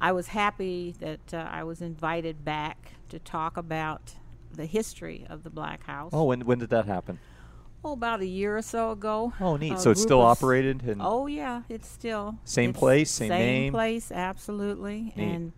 I 0.00 0.12
was 0.12 0.28
happy 0.28 0.94
that 1.00 1.32
uh, 1.32 1.48
I 1.50 1.64
was 1.64 1.80
invited 1.80 2.44
back 2.44 2.92
to 3.08 3.18
talk 3.18 3.56
about 3.56 4.14
the 4.54 4.66
history 4.66 5.26
of 5.28 5.42
the 5.42 5.50
Black 5.50 5.84
House. 5.84 6.10
Oh, 6.12 6.24
when 6.24 6.42
when 6.42 6.58
did 6.58 6.70
that 6.70 6.86
happen? 6.86 7.18
Oh, 7.84 7.92
about 7.94 8.20
a 8.20 8.26
year 8.26 8.56
or 8.56 8.62
so 8.62 8.92
ago. 8.92 9.32
Oh, 9.40 9.56
neat. 9.56 9.78
so 9.80 9.90
it's 9.90 10.00
still 10.00 10.20
operated 10.20 10.82
and 10.84 11.00
Oh 11.02 11.26
yeah, 11.26 11.62
it's 11.68 11.88
still 11.88 12.38
Same 12.44 12.70
it's 12.70 12.78
place, 12.78 13.10
same 13.10 13.28
name. 13.30 13.38
same 13.38 13.62
name? 13.64 13.72
place, 13.72 14.12
absolutely. 14.12 15.12
Neat. 15.16 15.24
And 15.34 15.52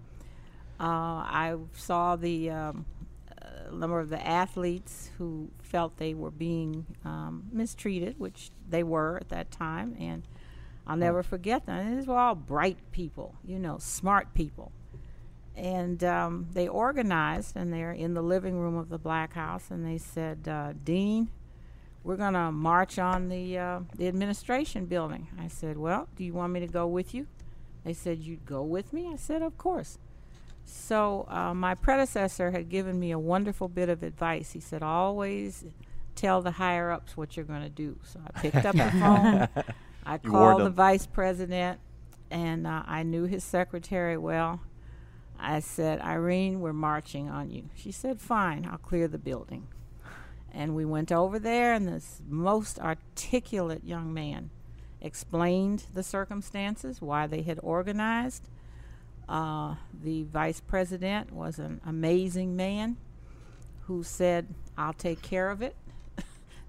uh, 0.81 0.85
I 0.85 1.57
saw 1.75 2.17
the 2.17 2.51
um, 2.51 2.87
uh, 3.43 3.75
number 3.75 4.01
of 4.01 4.09
the 4.09 4.27
athletes 4.27 5.11
who 5.19 5.51
felt 5.63 5.99
they 5.99 6.15
were 6.15 6.31
being 6.31 6.87
um, 7.05 7.45
mistreated, 7.53 8.19
which 8.19 8.51
they 8.71 8.83
were 8.83 9.19
at 9.21 9.29
that 9.29 9.51
time, 9.51 9.95
and 10.01 10.23
I'll 10.87 10.97
never 10.97 11.23
forget 11.23 11.67
them. 11.67 11.79
And 11.87 11.99
these 11.99 12.07
were 12.07 12.17
all 12.19 12.35
bright 12.35 12.79
people, 12.91 13.35
you 13.47 13.59
know, 13.59 13.77
smart 13.79 14.33
people. 14.35 14.73
And 15.57 16.03
um, 16.03 16.49
they 16.53 16.67
organized, 16.67 17.57
and 17.57 17.73
they're 17.73 17.93
in 17.93 18.15
the 18.15 18.23
living 18.23 18.59
room 18.59 18.77
of 18.77 18.89
the 18.89 18.99
Black 18.99 19.35
House, 19.35 19.71
and 19.71 19.87
they 19.87 19.99
said, 19.99 20.49
uh, 20.49 20.73
"Dean, 20.85 21.29
we're 22.03 22.17
going 22.17 22.35
to 22.35 22.51
march 22.51 22.99
on 22.99 23.29
the 23.29 23.59
uh, 23.59 23.81
the 23.97 24.09
administration 24.09 24.87
building." 24.87 25.29
I 25.39 25.47
said, 25.49 25.79
"Well, 25.79 26.09
do 26.17 26.25
you 26.25 26.35
want 26.35 26.53
me 26.53 26.61
to 26.61 26.67
go 26.67 26.87
with 26.89 27.15
you?" 27.15 27.29
They 27.85 27.93
said, 27.93 28.19
"You'd 28.19 28.45
go 28.45 28.63
with 28.63 28.93
me?" 28.93 29.09
I 29.13 29.17
said, 29.17 29.43
"Of 29.43 29.57
course." 29.57 29.99
So 30.65 31.27
uh, 31.29 31.55
my 31.55 31.75
predecessor 31.75 32.51
had 32.51 32.69
given 32.69 32.99
me 32.99 33.11
a 33.11 33.19
wonderful 33.19 33.69
bit 33.69 33.89
of 33.89 34.03
advice. 34.03 34.53
He 34.53 34.61
said, 34.61 34.83
"Always 34.83 35.65
tell 36.17 36.43
the 36.43 36.53
higher 36.53 36.91
ups 36.91 37.17
what 37.17 37.37
you're 37.37 37.47
going 37.47 37.63
to 37.63 37.69
do." 37.69 37.99
So 38.03 38.21
I 38.27 38.41
picked 38.41 38.65
up 38.67 38.75
the 38.75 38.91
phone. 39.01 39.49
I 40.07 40.15
You 40.23 40.31
called 40.31 40.63
the 40.63 40.71
vice 40.71 41.07
president, 41.07 41.81
and 42.31 42.67
uh, 42.67 42.83
I 42.87 43.03
knew 43.03 43.25
his 43.25 43.45
secretary 43.45 44.17
well. 44.17 44.61
I 45.39 45.61
said, 45.61 46.01
Irene, 46.01 46.61
we're 46.61 46.73
marching 46.73 47.29
on 47.29 47.51
you. 47.51 47.69
She 47.75 47.93
said, 47.93 48.21
Fine, 48.21 48.67
I'll 48.71 48.79
clear 48.79 49.09
the 49.09 49.19
building. 49.19 49.69
And 50.53 50.75
we 50.77 50.85
went 50.85 51.11
over 51.11 51.39
there, 51.39 51.75
and 51.75 51.89
this 51.89 52.23
most 52.29 52.79
articulate 52.79 53.83
young 53.85 54.15
man 54.15 54.51
explained 55.01 55.85
the 55.93 56.03
circumstances, 56.03 57.03
why 57.03 57.27
they 57.27 57.43
had 57.43 57.59
organized. 57.63 58.49
Uh, 59.29 59.75
the 60.03 60.23
vice 60.25 60.61
president 60.61 61.33
was 61.33 61.59
an 61.59 61.81
amazing 61.85 62.57
man 62.57 62.97
who 63.83 64.03
said, 64.03 64.47
I'll 64.79 64.93
take 64.93 65.23
care 65.23 65.51
of 65.51 65.61
it. 65.61 65.77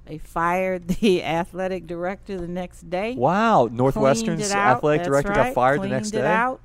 they 0.05 0.17
fired 0.17 0.87
the 0.87 1.23
athletic 1.23 1.85
director 1.85 2.39
the 2.39 2.47
next 2.47 2.89
day 2.89 3.13
wow, 3.15 3.67
cleaned 3.67 3.77
Northwestern's 3.77 4.51
athletic 4.51 4.99
That's 5.01 5.09
director 5.09 5.31
right. 5.31 5.45
got 5.45 5.53
fired 5.53 5.79
cleaned 5.79 5.91
the 5.91 5.95
next 5.95 6.09
it 6.09 6.21
day. 6.21 6.25
out 6.25 6.61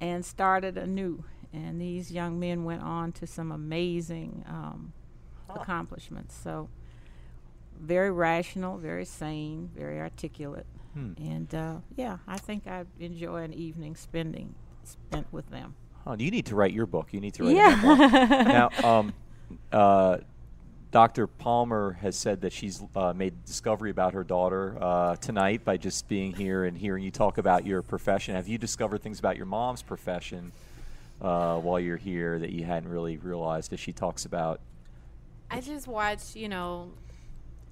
and 0.00 0.24
started 0.24 0.76
anew. 0.78 1.24
And 1.52 1.80
these 1.80 2.10
young 2.12 2.38
men 2.38 2.64
went 2.64 2.82
on 2.82 3.12
to 3.12 3.26
some 3.26 3.50
amazing 3.52 4.44
um, 4.48 4.92
accomplishments. 5.48 6.34
So 6.42 6.68
very 7.80 8.10
rational, 8.10 8.76
very 8.78 9.04
sane, 9.04 9.70
very 9.74 10.00
articulate, 10.00 10.66
Hmm. 10.94 11.12
and 11.18 11.54
uh, 11.54 11.76
yeah, 11.96 12.18
I 12.26 12.38
think 12.38 12.66
I 12.66 12.84
enjoy 12.98 13.42
an 13.42 13.52
evening 13.52 13.94
spending 13.94 14.54
spent 14.84 15.26
with 15.30 15.48
them. 15.50 15.74
Oh, 16.06 16.16
you 16.18 16.30
need 16.30 16.46
to 16.46 16.56
write 16.56 16.72
your 16.72 16.86
book. 16.86 17.12
You 17.12 17.20
need 17.20 17.34
to 17.34 17.44
write 17.44 17.56
a 17.56 17.76
memoir. 17.76 18.44
now, 18.44 18.70
um, 18.82 19.12
uh, 19.70 20.18
Dr. 20.90 21.26
Palmer 21.26 21.98
has 22.00 22.16
said 22.16 22.40
that 22.40 22.52
she's 22.52 22.82
uh, 22.96 23.12
made 23.12 23.44
discovery 23.44 23.90
about 23.90 24.14
her 24.14 24.24
daughter 24.24 24.78
uh, 24.80 25.16
tonight 25.16 25.64
by 25.64 25.76
just 25.76 26.08
being 26.08 26.32
here 26.32 26.64
and 26.64 26.78
hearing 26.78 27.04
you 27.04 27.10
talk 27.10 27.36
about 27.36 27.66
your 27.66 27.82
profession. 27.82 28.34
Have 28.34 28.48
you 28.48 28.56
discovered 28.56 29.02
things 29.02 29.18
about 29.18 29.36
your 29.36 29.44
mom's 29.44 29.82
profession 29.82 30.50
uh, 31.20 31.58
while 31.58 31.78
you're 31.78 31.98
here 31.98 32.38
that 32.38 32.50
you 32.50 32.64
hadn't 32.64 32.88
really 32.88 33.18
realized 33.18 33.72
as 33.74 33.80
she 33.80 33.92
talks 33.92 34.24
about? 34.24 34.60
I 35.50 35.60
just 35.60 35.86
watched, 35.86 36.36
you 36.36 36.48
know, 36.48 36.90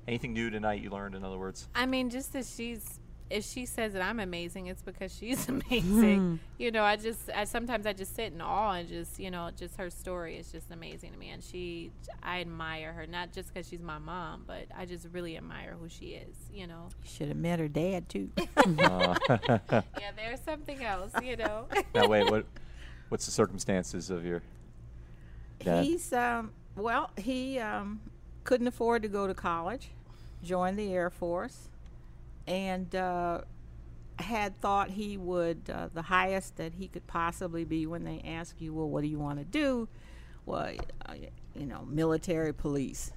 Anything 0.09 0.35
new 0.35 0.51
tonight 0.51 0.83
you 0.83 0.91
learned, 0.91 1.17
in 1.17 1.25
other 1.25 1.39
words? 1.39 1.69
I 1.75 1.85
mean, 1.85 2.11
just 2.11 2.33
that 2.35 2.47
she's 2.47 3.01
if 3.29 3.45
she 3.45 3.66
says 3.66 3.93
that 3.95 4.03
I'm 4.03 4.20
amazing, 4.20 4.66
it's 4.66 4.83
because 4.83 5.14
she's 5.14 5.49
amazing. 5.70 6.39
you 6.59 6.70
know, 6.70 6.85
I 6.85 6.97
just 6.97 7.31
I 7.35 7.45
sometimes 7.45 7.87
I 7.87 7.93
just 7.93 8.14
sit 8.14 8.33
in 8.33 8.41
awe 8.41 8.72
and 8.72 8.89
just 8.89 9.18
you 9.18 9.31
know 9.31 9.51
just 9.57 9.77
her 9.77 9.91
story 9.91 10.37
is 10.37 10.53
just 10.53 10.70
amazing 10.70 11.12
to 11.12 11.18
me, 11.18 11.31
and 11.31 11.43
she 11.43 11.91
I 12.22 12.41
admire 12.41 12.93
her 12.93 13.07
not 13.07 13.33
just 13.33 13.53
because 13.53 13.68
she's 13.68 13.83
my 13.83 13.99
mom, 13.99 14.45
but 14.47 14.66
I 14.77 14.87
just 14.87 15.09
really 15.12 15.37
admire 15.37 15.77
who 15.81 15.89
she 15.89 16.07
is. 16.07 16.37
You 16.53 16.66
know, 16.66 16.89
you 17.03 17.09
Should 17.09 17.29
have 17.29 17.37
met 17.37 17.59
her 17.59 17.68
dad 17.68 18.09
too. 18.09 18.31
Uh, 18.57 19.14
yeah, 19.70 19.83
there's 20.16 20.41
something 20.45 20.83
else. 20.85 21.12
You 21.22 21.37
know, 21.37 21.66
now, 21.95 22.07
wait, 22.07 22.31
what? 22.31 22.47
What's 23.09 23.27
the 23.27 23.33
circumstances 23.33 24.11
of 24.11 24.24
your 24.24 24.43
dad? 25.61 25.85
He's 25.85 26.12
um, 26.12 26.53
well, 26.77 27.11
he 27.16 27.59
um, 27.59 28.01
couldn't 28.45 28.66
afford 28.66 29.03
to 29.03 29.09
go 29.09 29.27
to 29.27 29.35
college, 29.35 29.91
joined 30.43 30.79
the 30.79 30.93
Air 30.93 31.11
Force, 31.11 31.68
and 32.47 32.94
uh, 32.94 33.42
had 34.18 34.61
thought 34.61 34.90
he 34.90 35.16
would 35.16 35.70
uh, 35.72 35.88
the 35.92 36.03
highest 36.03 36.57
that 36.57 36.74
he 36.74 36.88
could 36.88 37.07
possibly 37.07 37.64
be. 37.64 37.86
When 37.86 38.05
they 38.05 38.22
ask 38.24 38.61
you, 38.61 38.74
well, 38.74 38.88
what 38.88 39.03
do 39.03 39.09
you 39.09 39.18
want 39.18 39.38
to 39.38 39.44
do? 39.44 39.88
Well, 40.44 40.74
uh, 41.07 41.14
you 41.55 41.66
know, 41.66 41.84
military 41.88 42.55
police. 42.55 43.12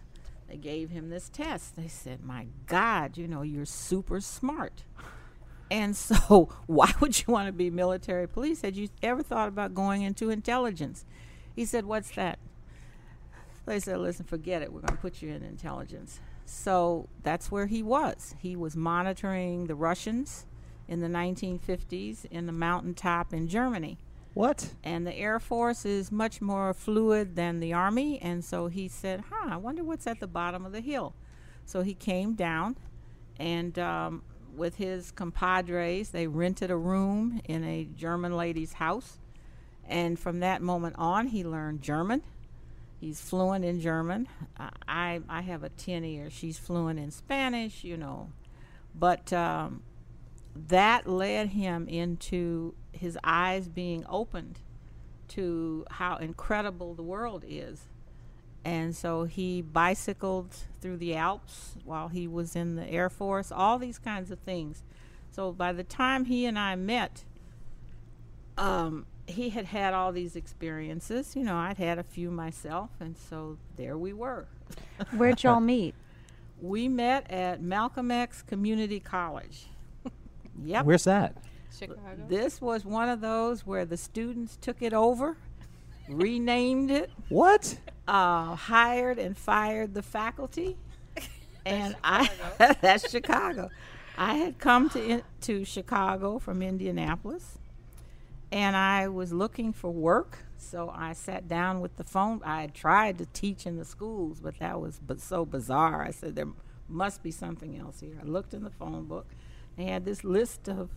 They 0.47 0.57
gave 0.57 0.89
him 0.89 1.09
this 1.09 1.29
test. 1.29 1.75
They 1.75 1.87
said, 1.87 2.23
"My 2.23 2.47
God, 2.65 3.17
you 3.17 3.27
know, 3.27 3.43
you're 3.43 3.65
super 3.65 4.19
smart." 4.19 4.83
And 5.71 5.95
so, 5.95 6.49
why 6.67 6.91
would 6.99 7.19
you 7.19 7.31
want 7.31 7.47
to 7.47 7.53
be 7.53 7.69
military 7.69 8.27
police? 8.27 8.61
Had 8.61 8.75
you 8.75 8.89
ever 9.03 9.21
thought 9.21 9.47
about 9.47 9.73
going 9.73 10.01
into 10.01 10.29
intelligence? 10.29 11.05
He 11.55 11.65
said, 11.65 11.85
What's 11.85 12.11
that? 12.11 12.39
They 13.65 13.79
said, 13.79 13.97
Listen, 13.99 14.25
forget 14.25 14.61
it. 14.61 14.73
We're 14.73 14.81
going 14.81 14.95
to 14.95 15.01
put 15.01 15.21
you 15.21 15.29
in 15.29 15.43
intelligence. 15.43 16.19
So 16.49 17.07
that's 17.23 17.51
where 17.51 17.67
he 17.67 17.83
was. 17.83 18.35
He 18.39 18.55
was 18.55 18.75
monitoring 18.75 19.67
the 19.67 19.75
Russians 19.75 20.45
in 20.87 20.99
the 20.99 21.07
1950s 21.07 22.25
in 22.25 22.47
the 22.47 22.51
mountaintop 22.51 23.33
in 23.33 23.47
Germany. 23.47 23.97
what? 24.33 24.73
And 24.83 25.05
the 25.05 25.15
Air 25.15 25.39
Force 25.39 25.85
is 25.85 26.11
much 26.11 26.41
more 26.41 26.73
fluid 26.73 27.35
than 27.35 27.59
the 27.59 27.73
Army. 27.73 28.19
And 28.19 28.43
so 28.43 28.67
he 28.67 28.87
said, 28.87 29.23
Huh, 29.29 29.49
I 29.51 29.57
wonder 29.57 29.83
what's 29.83 30.07
at 30.07 30.19
the 30.19 30.27
bottom 30.27 30.65
of 30.65 30.71
the 30.71 30.81
hill. 30.81 31.13
So 31.65 31.81
he 31.81 31.93
came 31.93 32.33
down 32.33 32.77
and 33.37 33.77
um, 33.77 34.23
with 34.55 34.75
his 34.75 35.11
compadres, 35.11 36.09
they 36.09 36.27
rented 36.27 36.71
a 36.71 36.77
room 36.77 37.41
in 37.45 37.63
a 37.63 37.85
German 37.85 38.35
lady's 38.35 38.73
house. 38.73 39.19
And 39.87 40.19
from 40.19 40.39
that 40.39 40.61
moment 40.61 40.95
on, 40.97 41.27
he 41.27 41.43
learned 41.43 41.81
German. 41.81 42.23
He's 42.99 43.21
fluent 43.21 43.63
in 43.63 43.79
German. 43.79 44.27
I, 44.87 45.21
I 45.29 45.41
have 45.41 45.63
a 45.63 45.69
10 45.69 46.03
ear. 46.03 46.29
She's 46.29 46.57
fluent 46.57 46.99
in 46.99 47.11
Spanish, 47.11 47.83
you 47.83 47.95
know. 47.95 48.31
But 48.93 49.31
um, 49.31 49.83
that 50.53 51.07
led 51.07 51.49
him 51.49 51.87
into 51.87 52.75
his 52.91 53.17
eyes 53.23 53.69
being 53.69 54.05
opened 54.09 54.59
to 55.29 55.85
how 55.91 56.17
incredible 56.17 56.93
the 56.93 57.03
world 57.03 57.45
is. 57.47 57.87
And 58.65 58.93
so 58.93 59.23
he 59.23 59.61
bicycled 59.61 60.55
through 60.81 60.97
the 60.97 61.15
Alps 61.15 61.75
while 61.85 62.09
he 62.09 62.27
was 62.27 62.55
in 62.55 62.75
the 62.75 62.85
Air 62.87 63.09
Force, 63.09 63.51
all 63.51 63.79
these 63.79 63.97
kinds 63.97 64.31
of 64.31 64.39
things. 64.39 64.83
So 65.31 65.53
by 65.53 65.71
the 65.71 65.83
time 65.83 66.25
he 66.25 66.45
and 66.45 66.59
I 66.59 66.75
met, 66.75 67.23
um, 68.57 69.05
he 69.29 69.49
had 69.49 69.65
had 69.65 69.93
all 69.93 70.11
these 70.11 70.35
experiences. 70.35 71.35
You 71.35 71.43
know, 71.43 71.55
I'd 71.55 71.77
had 71.77 71.97
a 71.99 72.03
few 72.03 72.31
myself, 72.31 72.89
and 72.99 73.15
so 73.17 73.57
there 73.77 73.97
we 73.97 74.13
were. 74.13 74.45
Where'd 75.15 75.43
y'all 75.43 75.59
meet? 75.59 75.95
We 76.61 76.87
met 76.87 77.29
at 77.31 77.61
Malcolm 77.61 78.11
X 78.11 78.41
Community 78.41 78.99
College. 78.99 79.67
yep. 80.63 80.85
Where's 80.85 81.05
that? 81.05 81.35
Chicago. 81.77 81.99
This 82.27 82.59
was 82.59 82.83
one 82.83 83.07
of 83.09 83.21
those 83.21 83.65
where 83.65 83.85
the 83.85 83.95
students 83.95 84.57
took 84.59 84.81
it 84.81 84.93
over, 84.93 85.37
renamed 86.09 86.91
it, 86.91 87.11
What? 87.29 87.77
uh, 88.07 88.55
hired 88.55 89.19
and 89.19 89.37
fired 89.37 89.93
the 89.93 90.01
faculty, 90.01 90.75
and 91.65 91.95
I 92.03 92.29
that's 92.81 93.09
Chicago. 93.09 93.69
I 94.17 94.33
had 94.33 94.57
come 94.57 94.89
to 94.89 95.01
in, 95.01 95.21
to 95.41 95.63
Chicago 95.63 96.39
from 96.39 96.61
Indianapolis, 96.61 97.58
and 98.51 98.75
I 98.75 99.07
was 99.07 99.31
looking 99.33 99.73
for 99.73 99.91
work. 99.91 100.39
So 100.57 100.91
I 100.93 101.13
sat 101.13 101.47
down 101.47 101.79
with 101.79 101.95
the 101.95 102.03
phone. 102.03 102.41
I 102.43 102.61
had 102.61 102.73
tried 102.73 103.17
to 103.19 103.25
teach 103.27 103.65
in 103.65 103.77
the 103.77 103.85
schools, 103.85 104.39
but 104.41 104.59
that 104.59 104.79
was 104.81 104.99
but 105.05 105.21
so 105.21 105.45
bizarre. 105.45 106.03
I 106.03 106.11
said 106.11 106.35
there 106.35 106.49
must 106.87 107.23
be 107.23 107.31
something 107.31 107.77
else 107.77 108.01
here. 108.01 108.17
I 108.21 108.25
looked 108.25 108.53
in 108.53 108.63
the 108.63 108.69
phone 108.69 109.05
book. 109.05 109.27
They 109.77 109.85
had 109.85 110.05
this 110.05 110.23
list 110.23 110.67
of 110.67 110.89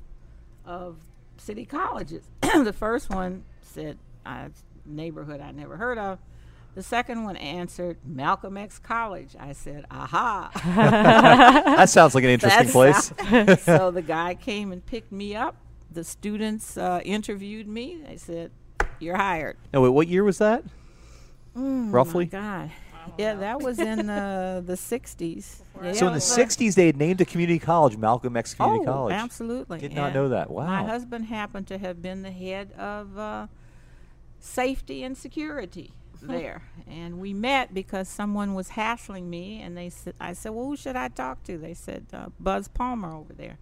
of 0.64 0.96
city 1.36 1.64
colleges. 1.64 2.24
the 2.40 2.72
first 2.72 3.10
one 3.10 3.44
said 3.60 3.98
uh, 4.26 4.48
neighborhood 4.84 5.40
I 5.40 5.52
never 5.52 5.76
heard 5.76 5.98
of. 5.98 6.18
The 6.74 6.82
second 6.82 7.24
one 7.24 7.36
answered 7.36 7.98
Malcolm 8.04 8.56
X 8.56 8.78
College. 8.78 9.36
I 9.38 9.52
said, 9.52 9.84
"Aha!" 9.90 10.50
That 11.76 11.90
sounds 11.90 12.14
like 12.14 12.24
an 12.24 12.30
interesting 12.30 12.66
That's- 12.66 13.12
place. 13.12 13.62
so 13.64 13.90
the 13.90 14.02
guy 14.02 14.34
came 14.34 14.72
and 14.72 14.84
picked 14.84 15.12
me 15.12 15.36
up. 15.36 15.56
The 15.94 16.04
students 16.04 16.76
uh, 16.76 17.00
interviewed 17.04 17.66
me. 17.68 17.98
They 18.06 18.16
said, 18.16 18.50
"You're 18.98 19.16
hired." 19.16 19.56
no, 19.72 19.80
wait, 19.82 19.90
what 19.90 20.08
year 20.08 20.24
was 20.24 20.38
that? 20.38 20.64
Mm, 21.56 21.92
Roughly? 21.92 22.24
my 22.24 22.30
God. 22.30 22.70
Yeah, 23.18 23.34
that 23.34 23.60
was 23.60 23.78
in 23.80 24.08
uh, 24.08 24.62
the 24.66 24.74
'60s. 24.74 25.60
Yeah, 25.82 25.92
So 25.92 26.06
in 26.06 26.12
the 26.12 26.18
'60s, 26.20 26.74
they 26.76 26.86
had 26.86 26.96
named 26.96 27.20
a 27.20 27.24
community 27.24 27.58
college 27.58 27.96
Malcolm 27.96 28.36
X 28.36 28.54
Community 28.54 28.84
oh, 28.88 28.92
College. 28.92 29.14
absolutely. 29.14 29.78
Did 29.80 29.94
not 29.94 30.14
know 30.14 30.28
that. 30.28 30.50
Wow. 30.50 30.66
My 30.66 30.84
husband 30.84 31.26
happened 31.26 31.66
to 31.66 31.78
have 31.78 32.00
been 32.00 32.22
the 32.22 32.30
head 32.30 32.72
of 32.78 33.18
uh, 33.18 33.46
safety 34.40 35.02
and 35.02 35.16
security 35.16 35.90
there, 36.22 36.62
and 36.88 37.18
we 37.18 37.32
met 37.34 37.74
because 37.74 38.08
someone 38.08 38.54
was 38.54 38.70
hassling 38.70 39.28
me, 39.28 39.60
and 39.60 39.76
they 39.76 39.90
said, 39.90 40.14
"I 40.20 40.32
said, 40.32 40.52
well, 40.52 40.66
who 40.66 40.76
should 40.76 40.96
I 40.96 41.08
talk 41.08 41.42
to?" 41.44 41.58
They 41.58 41.74
said, 41.74 42.06
uh, 42.12 42.26
"Buzz 42.38 42.68
Palmer 42.68 43.12
over 43.12 43.32
there." 43.32 43.58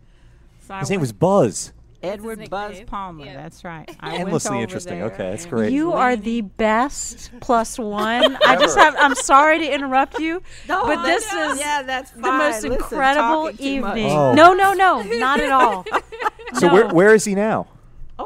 So 0.61 0.75
I 0.75 0.81
His 0.81 0.91
name 0.91 0.99
went- 1.01 1.03
was 1.03 1.13
Buzz. 1.13 1.73
Edward 2.03 2.49
Buzz 2.51 2.71
nickname. 2.71 2.87
Palmer. 2.87 3.25
Yeah. 3.27 3.35
That's 3.35 3.65
right. 3.65 3.89
I 4.01 4.17
Endlessly 4.17 4.61
interesting. 4.61 4.99
There. 4.99 5.07
Okay, 5.09 5.31
that's 5.31 5.47
great. 5.47 5.73
You 5.73 5.93
are 5.93 6.17
the 6.17 6.41
best 6.43 7.31
plus 7.41 7.79
one. 7.79 8.37
I 8.47 8.57
just 8.57 8.77
have. 8.79 8.95
I'm 8.99 9.15
sorry 9.15 9.59
to 9.59 9.73
interrupt 9.75 10.19
you, 10.19 10.43
No, 10.69 10.87
but 10.87 11.05
this 11.05 11.31
know. 11.33 11.53
is 11.53 11.61
yeah, 11.61 11.83
that's 11.83 12.11
the 12.13 12.21
most. 12.21 12.63
Listen, 12.63 12.73
incredible 12.73 13.51
talking 13.51 13.57
too 13.59 13.81
much. 13.83 13.97
evening. 13.97 14.13
Oh. 14.13 14.35
No, 14.35 14.53
no, 14.55 14.73
no, 14.73 15.03
not 15.03 15.41
at 15.41 15.51
all. 15.51 15.85
So 16.55 16.67
No. 16.67 16.75
where 16.75 16.89
where 16.89 17.15
is 17.15 17.25
he 17.25 17.37
now? 17.37 17.69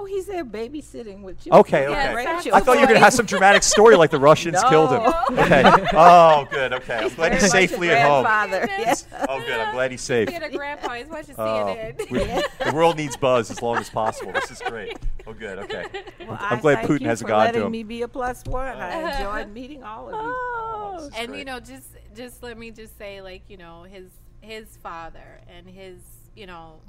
Oh, 0.05 0.07
he's 0.07 0.27
there 0.27 0.45
babysitting 0.45 1.23
with 1.23 1.47
you. 1.47 1.53
Okay, 1.53 1.83
Yeah, 1.89 2.13
okay. 2.13 2.15
Rachel. 2.15 2.55
I 2.55 2.61
thought 2.61 2.75
you 2.75 2.81
were 2.81 2.87
going 2.87 2.99
to 2.99 3.05
have 3.05 3.15
some 3.15 3.25
dramatic 3.27 3.63
story 3.63 3.97
like 3.97 4.11
the 4.11 4.21
Russians 4.21 4.63
killed 4.69 4.91
him. 4.91 5.01
Okay. 5.45 5.63
Oh, 5.95 6.47
good. 6.51 6.73
Okay. 6.75 6.95
I'm 6.97 7.09
glad 7.15 7.17
Very 7.17 7.35
he's 7.35 7.43
much 7.43 7.49
a 7.49 7.49
safely 7.49 7.91
at 7.91 8.07
home. 8.07 8.25
grandfather. 8.25 8.67
Yes. 8.79 9.07
Oh, 9.29 9.39
good. 9.41 9.59
I'm 9.59 9.75
glad 9.75 9.91
he's 9.91 10.01
safe. 10.03 10.29
He 10.29 10.35
had 10.35 10.43
a 10.43 10.51
grandpa. 10.51 10.95
He's 10.95 11.09
watching 11.09 11.35
Oh, 11.39 11.75
CNN. 11.77 12.11
we- 12.11 12.65
the 12.65 12.73
world 12.75 12.97
needs 12.97 13.17
Buzz 13.17 13.51
as 13.51 13.61
long 13.63 13.79
as 13.79 13.89
possible. 13.91 14.33
This 14.33 14.51
is 14.51 14.61
great. 14.67 14.97
Oh, 15.27 15.33
good. 15.33 15.59
Okay. 15.61 15.85
Well, 16.21 16.37
I'm 16.41 16.59
I 16.59 16.61
glad 16.61 16.87
Putin 16.87 17.01
you 17.03 17.09
has 17.09 17.21
a 17.21 17.25
for 17.25 17.29
god 17.29 17.39
to 17.39 17.47
letting 17.47 17.63
him. 17.67 17.73
me 17.73 17.83
be 17.83 18.03
a 18.03 18.09
plus 18.09 18.45
one. 18.45 18.77
I 18.77 19.17
enjoyed 19.19 19.53
meeting 19.55 19.83
all 19.83 20.09
of 20.09 20.15
you. 20.15 20.21
Oh, 20.23 20.97
oh 21.01 21.11
and 21.17 21.29
great. 21.29 21.39
you 21.39 21.45
know 21.45 21.61
just 21.61 21.89
just 22.15 22.43
let 22.43 22.57
me 22.59 22.71
just 22.71 22.97
say 22.99 23.21
like 23.23 23.43
you 23.49 23.57
know 23.57 23.83
his 23.85 24.11
his 24.41 24.77
father 24.83 25.41
and 25.49 25.69
his 25.69 25.97
you 26.37 26.47
know 26.47 26.81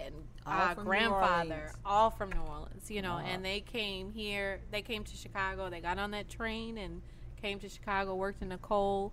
and 0.00 0.14
All 0.46 0.52
uh, 0.52 0.74
from 0.74 0.84
grandfather 0.84 1.72
all 1.84 2.10
from 2.10 2.30
new 2.30 2.40
orleans 2.40 2.90
you 2.90 3.02
know 3.02 3.14
Wow. 3.14 3.24
and 3.26 3.44
they 3.44 3.60
came 3.60 4.10
here 4.12 4.60
they 4.70 4.82
came 4.82 5.04
to 5.04 5.16
chicago 5.16 5.70
they 5.70 5.80
got 5.80 5.98
on 5.98 6.10
that 6.12 6.28
train 6.28 6.78
and 6.78 7.02
came 7.40 7.58
to 7.60 7.68
chicago 7.68 8.14
worked 8.14 8.42
in 8.42 8.48
the 8.48 8.58
coal 8.58 9.12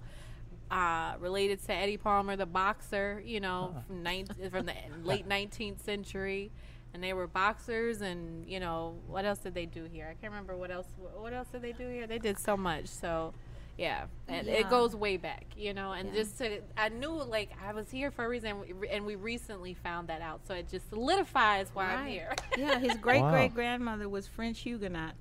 uh, 0.71 1.15
related 1.19 1.65
to 1.65 1.73
Eddie 1.73 1.97
Palmer, 1.97 2.35
the 2.35 2.45
boxer, 2.45 3.23
you 3.25 3.39
know, 3.39 3.73
from, 3.87 4.03
nine, 4.03 4.27
from 4.51 4.67
the 4.67 4.73
late 5.03 5.27
19th 5.27 5.81
century, 5.83 6.51
and 6.93 7.03
they 7.03 7.11
were 7.13 7.25
boxers. 7.25 8.01
And 8.01 8.47
you 8.47 8.59
know, 8.59 8.93
what 9.07 9.25
else 9.25 9.39
did 9.39 9.55
they 9.55 9.65
do 9.65 9.85
here? 9.85 10.05
I 10.05 10.13
can't 10.13 10.31
remember 10.31 10.55
what 10.55 10.69
else. 10.69 10.85
What 11.17 11.33
else 11.33 11.47
did 11.51 11.63
they 11.63 11.71
do 11.71 11.87
here? 11.87 12.05
They 12.05 12.19
did 12.19 12.37
so 12.37 12.55
much. 12.55 12.85
So, 12.85 13.33
yeah, 13.79 14.05
and 14.27 14.45
Yeah. 14.45 14.53
it 14.53 14.69
goes 14.69 14.95
way 14.95 15.15
back, 15.17 15.45
you 15.57 15.73
know. 15.73 15.93
And 15.93 16.09
Yeah. 16.09 16.15
just 16.15 16.37
to, 16.39 16.59
I 16.77 16.89
knew 16.89 17.11
like 17.23 17.49
I 17.65 17.71
was 17.73 17.89
here 17.89 18.11
for 18.11 18.25
a 18.25 18.29
reason, 18.29 18.53
and 18.91 19.05
we- 19.05 19.15
recently 19.15 19.73
found 19.73 20.09
that 20.09 20.21
out. 20.21 20.41
So 20.47 20.53
it 20.53 20.67
just 20.69 20.89
solidifies 20.89 21.69
why 21.73 21.85
I'm 21.93 22.07
here. 22.07 22.35
Yeah, 22.57 22.77
his 22.77 22.95
great 23.01 23.21
Wow. 23.21 23.31
great 23.31 23.53
grandmother 23.55 24.09
was 24.09 24.27
French 24.27 24.59
Huguenot. 24.59 25.13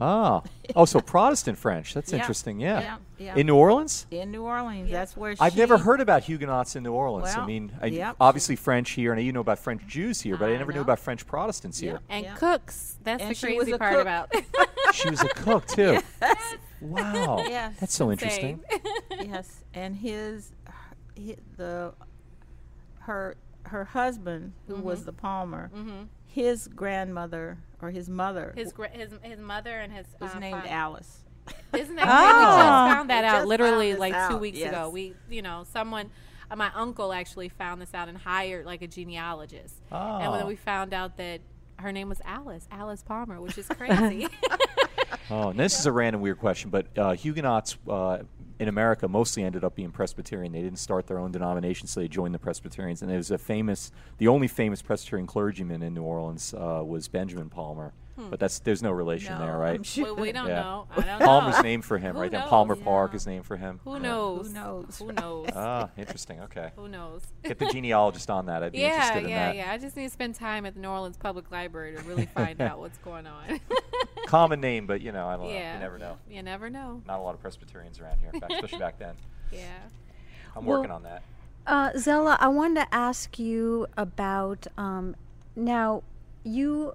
Oh. 0.00 0.42
Oh, 0.76 0.84
so 0.86 0.98
Protestant 0.98 1.56
French. 1.58 1.94
That's 1.94 2.10
Yeah. 2.10 2.18
interesting. 2.18 2.58
Yeah. 2.58 2.80
Yeah, 2.80 2.96
yeah. 3.18 3.36
In 3.36 3.46
New 3.46 3.54
Orleans? 3.54 4.06
In 4.10 4.30
New 4.32 4.42
Orleans, 4.42 4.90
that's 4.90 5.16
where 5.16 5.36
I've 5.38 5.56
never 5.56 5.78
heard 5.78 6.00
about 6.00 6.24
Huguenots 6.24 6.74
in 6.74 6.82
New 6.82 6.92
Orleans. 6.92 7.36
I 7.36 7.46
mean, 7.46 7.70
I, 7.80 7.86
yep. 7.86 8.16
obviously 8.18 8.56
French 8.56 8.90
here, 8.92 9.12
and 9.12 9.22
you 9.22 9.30
know 9.32 9.40
about 9.40 9.58
French 9.60 9.86
Jews 9.86 10.20
here, 10.22 10.36
but 10.36 10.48
I, 10.50 10.54
I 10.54 10.56
never 10.56 10.72
knew 10.72 10.80
about 10.80 10.98
French 10.98 11.24
Protestants 11.26 11.78
here. 11.78 12.00
and 12.08 12.24
Yeah. 12.24 12.34
cooks. 12.34 12.96
That's 13.04 13.22
And 13.22 13.36
the 13.36 13.38
crazy 13.40 13.78
part 13.78 13.92
cook. 13.92 14.00
about. 14.02 14.32
She 14.94 15.08
was 15.10 15.20
a 15.22 15.28
cook 15.28 15.66
too. 15.66 16.00
Wow. 16.84 17.44
Yes. 17.48 17.74
That's 17.80 17.94
so 17.94 18.10
interesting. 18.12 18.62
yes, 19.10 19.64
and 19.72 19.96
his, 19.96 20.52
hi 21.16 21.36
the 21.56 21.92
her 23.00 23.36
her 23.64 23.84
husband 23.84 24.52
who 24.66 24.74
Mm-hmm. 24.74 24.82
was 24.82 25.04
the 25.04 25.12
Palmer, 25.12 25.70
his 26.26 26.68
grandmother 26.68 27.58
or 27.80 27.90
his 27.90 28.08
mother 28.08 28.52
his 28.56 28.72
gra- 28.72 28.88
his 28.90 29.10
his 29.22 29.38
mother 29.38 29.78
and 29.78 29.92
his 29.92 30.06
was 30.20 30.34
uh, 30.34 30.38
named 30.38 30.62
fa- 30.62 30.70
Alice. 30.72 31.22
Isn't 31.74 31.96
that 31.96 32.04
great? 32.06 32.14
We 32.14 32.44
Oh. 32.44 32.56
just 32.56 32.94
found 32.96 33.10
that 33.10 33.22
We 33.22 33.28
out 33.28 33.46
literally 33.46 33.90
found 33.92 33.94
this 33.94 34.00
like 34.00 34.12
two 34.28 34.34
out, 34.36 34.40
weeks 34.40 34.60
ago. 34.62 34.88
We, 34.88 35.14
you 35.28 35.42
know, 35.42 35.64
someone, 35.70 36.10
uh, 36.50 36.56
my 36.56 36.70
uncle 36.74 37.12
actually 37.12 37.50
found 37.50 37.82
this 37.82 37.92
out 37.94 38.08
and 38.08 38.16
hired 38.16 38.64
like 38.64 38.80
a 38.82 38.86
genealogist. 38.86 39.74
And 39.90 40.26
Oh. 40.28 40.32
then 40.38 40.46
we 40.46 40.56
found 40.56 40.94
out 40.94 41.16
that 41.18 41.40
her 41.78 41.92
name 41.92 42.08
was 42.08 42.20
Alice, 42.24 42.66
Alice 42.70 43.02
Palmer, 43.02 43.40
which 43.42 43.58
is 43.58 43.68
crazy. 43.68 44.28
Oh, 45.30 45.48
and 45.50 45.58
this 45.58 45.78
is 45.78 45.86
a 45.86 45.92
random 45.92 46.20
weird 46.20 46.38
question, 46.38 46.70
but 46.70 46.86
uh, 46.98 47.12
Huguenots 47.12 47.76
uh, 47.88 48.18
in 48.58 48.68
America 48.68 49.08
mostly 49.08 49.42
ended 49.42 49.64
up 49.64 49.74
being 49.74 49.90
Presbyterian. 49.90 50.52
They 50.52 50.62
didn't 50.62 50.78
start 50.78 51.06
their 51.06 51.18
own 51.18 51.32
denomination, 51.32 51.86
so 51.88 52.00
they 52.00 52.08
joined 52.08 52.34
the 52.34 52.38
Presbyterians. 52.38 53.02
And 53.02 53.10
there's 53.10 53.30
a 53.30 53.38
famous, 53.38 53.90
the 54.18 54.28
only 54.28 54.48
famous 54.48 54.80
Presbyterian 54.82 55.26
clergyman 55.26 55.82
in 55.82 55.94
New 55.94 56.02
Orleans 56.02 56.54
uh, 56.54 56.82
was 56.84 57.08
Benjamin 57.08 57.50
Palmer. 57.50 57.92
But 58.30 58.38
that's 58.38 58.60
there's 58.60 58.80
no 58.80 58.92
relation 58.92 59.36
No, 59.36 59.44
there, 59.44 59.58
right? 59.58 59.84
sure. 59.84 60.14
we, 60.14 60.22
we 60.22 60.32
don't 60.32 60.46
Yeah. 60.46 60.60
know. 60.62 60.86
I 60.96 61.00
don't 61.00 61.20
Palmer's 61.22 61.56
know. 61.56 61.62
named 61.62 61.84
for 61.84 61.98
him, 61.98 62.14
Who 62.14 62.20
right? 62.20 62.30
Then 62.30 62.42
knows? 62.42 62.48
Palmer 62.48 62.76
Park 62.76 63.12
is 63.12 63.26
named 63.26 63.44
for 63.44 63.56
him. 63.56 63.80
Who 63.82 63.94
Yeah. 63.94 63.98
knows? 64.02 64.46
Who 64.46 64.52
knows? 64.54 64.98
Who 65.00 65.12
knows? 65.12 65.48
Ah, 65.52 65.88
interesting. 65.98 66.38
Okay. 66.42 66.70
Who 66.76 66.86
knows? 66.86 67.22
Get 67.42 67.58
the 67.58 67.66
genealogist 67.66 68.30
on 68.30 68.46
that. 68.46 68.62
I'd 68.62 68.70
be 68.70 68.78
Yeah, 68.78 68.94
interested 68.94 69.16
in 69.18 69.24
that. 69.24 69.30
yeah, 69.30 69.46
that. 69.48 69.56
yeah. 69.56 69.72
I 69.72 69.78
just 69.78 69.96
need 69.96 70.04
to 70.04 70.10
spend 70.10 70.36
time 70.36 70.64
at 70.64 70.74
the 70.74 70.80
New 70.80 70.90
Orleans 70.90 71.16
Public 71.16 71.50
Library 71.50 71.96
to 71.96 72.02
really 72.02 72.26
find 72.26 72.60
out 72.60 72.78
what's 72.78 72.98
going 72.98 73.26
on. 73.26 73.58
Common 74.26 74.60
name, 74.60 74.86
but 74.86 75.00
you 75.00 75.12
know, 75.12 75.26
I 75.26 75.36
don't 75.36 75.46
know. 75.46 75.52
You 75.52 75.78
never 75.78 75.98
know. 75.98 76.16
You 76.28 76.42
never 76.42 76.70
know. 76.70 77.02
Not 77.06 77.18
a 77.18 77.22
lot 77.22 77.34
of 77.34 77.40
Presbyterians 77.40 78.00
around 78.00 78.18
here, 78.20 78.30
back, 78.40 78.50
especially 78.50 78.78
back 78.78 78.98
then. 78.98 79.14
Yeah. 79.52 79.68
I'm 80.56 80.64
Well- 80.64 80.78
working 80.78 80.90
on 80.90 81.02
that. 81.04 81.22
Uh, 81.66 81.90
Zella, 81.96 82.36
I 82.40 82.48
wanted 82.48 82.80
to 82.82 82.94
ask 82.94 83.38
you 83.38 83.86
about 83.96 84.66
um, 84.76 85.14
now 85.56 86.02
you 86.42 86.94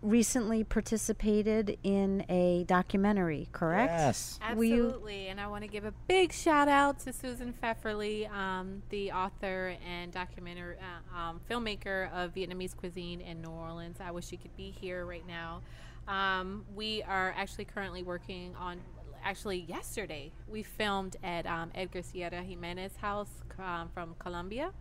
recently 0.00 0.64
participated 0.64 1.78
in 1.84 2.24
a 2.28 2.64
documentary, 2.64 3.48
correct? 3.52 3.92
Yes. 3.92 4.38
Absolutely, 4.42 5.28
and 5.28 5.40
I 5.40 5.46
want 5.46 5.62
to 5.62 5.68
give 5.68 5.84
a 5.84 5.92
big 6.08 6.32
shout 6.32 6.68
out 6.68 6.98
to 7.00 7.12
Susan 7.12 7.52
Pfefferly, 7.62 8.28
um, 8.30 8.82
the 8.90 9.12
author 9.12 9.76
and 9.88 10.10
documentary 10.10 10.76
uh, 10.78 11.16
um, 11.16 11.40
filmmaker 11.50 12.10
of 12.12 12.34
Vietnamese 12.34 12.76
cuisine 12.76 13.20
in 13.20 13.40
New 13.42 13.50
Orleans. 13.50 13.98
I 14.00 14.10
wish 14.10 14.26
she 14.26 14.36
could 14.36 14.56
be 14.56 14.70
here 14.70 15.04
right 15.06 15.26
now. 15.26 15.60
Um, 16.08 16.64
we 16.74 17.02
are 17.02 17.34
actually 17.36 17.64
currently 17.64 18.02
working 18.02 18.54
on. 18.58 18.80
Actually, 19.24 19.58
yesterday 19.68 20.32
we 20.48 20.62
filmed 20.62 21.16
at 21.22 21.46
um, 21.46 21.70
Edgar 21.74 22.02
Sierra 22.02 22.42
Jimenez 22.42 22.96
house 23.00 23.30
um, 23.58 23.88
from 23.94 24.14
Colombia. 24.18 24.72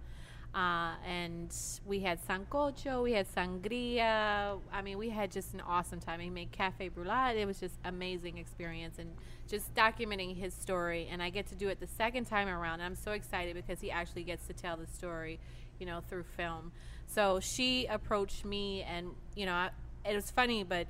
Uh, 0.53 0.95
and 1.07 1.55
we 1.85 2.01
had 2.01 2.19
sancocho, 2.27 3.01
we 3.03 3.13
had 3.13 3.25
sangria. 3.33 4.59
I 4.73 4.81
mean, 4.81 4.97
we 4.97 5.09
had 5.09 5.31
just 5.31 5.53
an 5.53 5.61
awesome 5.61 5.99
time. 6.01 6.19
He 6.19 6.29
made 6.29 6.51
cafe 6.51 6.89
brulee. 6.89 7.39
It 7.39 7.45
was 7.45 7.59
just 7.59 7.75
amazing 7.85 8.37
experience 8.37 8.99
and 8.99 9.11
just 9.47 9.73
documenting 9.75 10.35
his 10.35 10.53
story. 10.53 11.07
And 11.09 11.23
I 11.23 11.29
get 11.29 11.47
to 11.47 11.55
do 11.55 11.69
it 11.69 11.79
the 11.79 11.87
second 11.87 12.25
time 12.25 12.49
around. 12.49 12.75
And 12.75 12.83
I'm 12.83 12.95
so 12.95 13.13
excited 13.13 13.55
because 13.55 13.79
he 13.79 13.91
actually 13.91 14.23
gets 14.23 14.45
to 14.47 14.53
tell 14.53 14.75
the 14.75 14.87
story, 14.87 15.39
you 15.79 15.85
know, 15.85 16.01
through 16.09 16.23
film. 16.23 16.73
So 17.07 17.39
she 17.39 17.85
approached 17.85 18.43
me, 18.43 18.83
and 18.83 19.11
you 19.35 19.45
know, 19.45 19.53
I, 19.53 19.69
it 20.05 20.15
was 20.15 20.31
funny, 20.31 20.63
but 20.63 20.87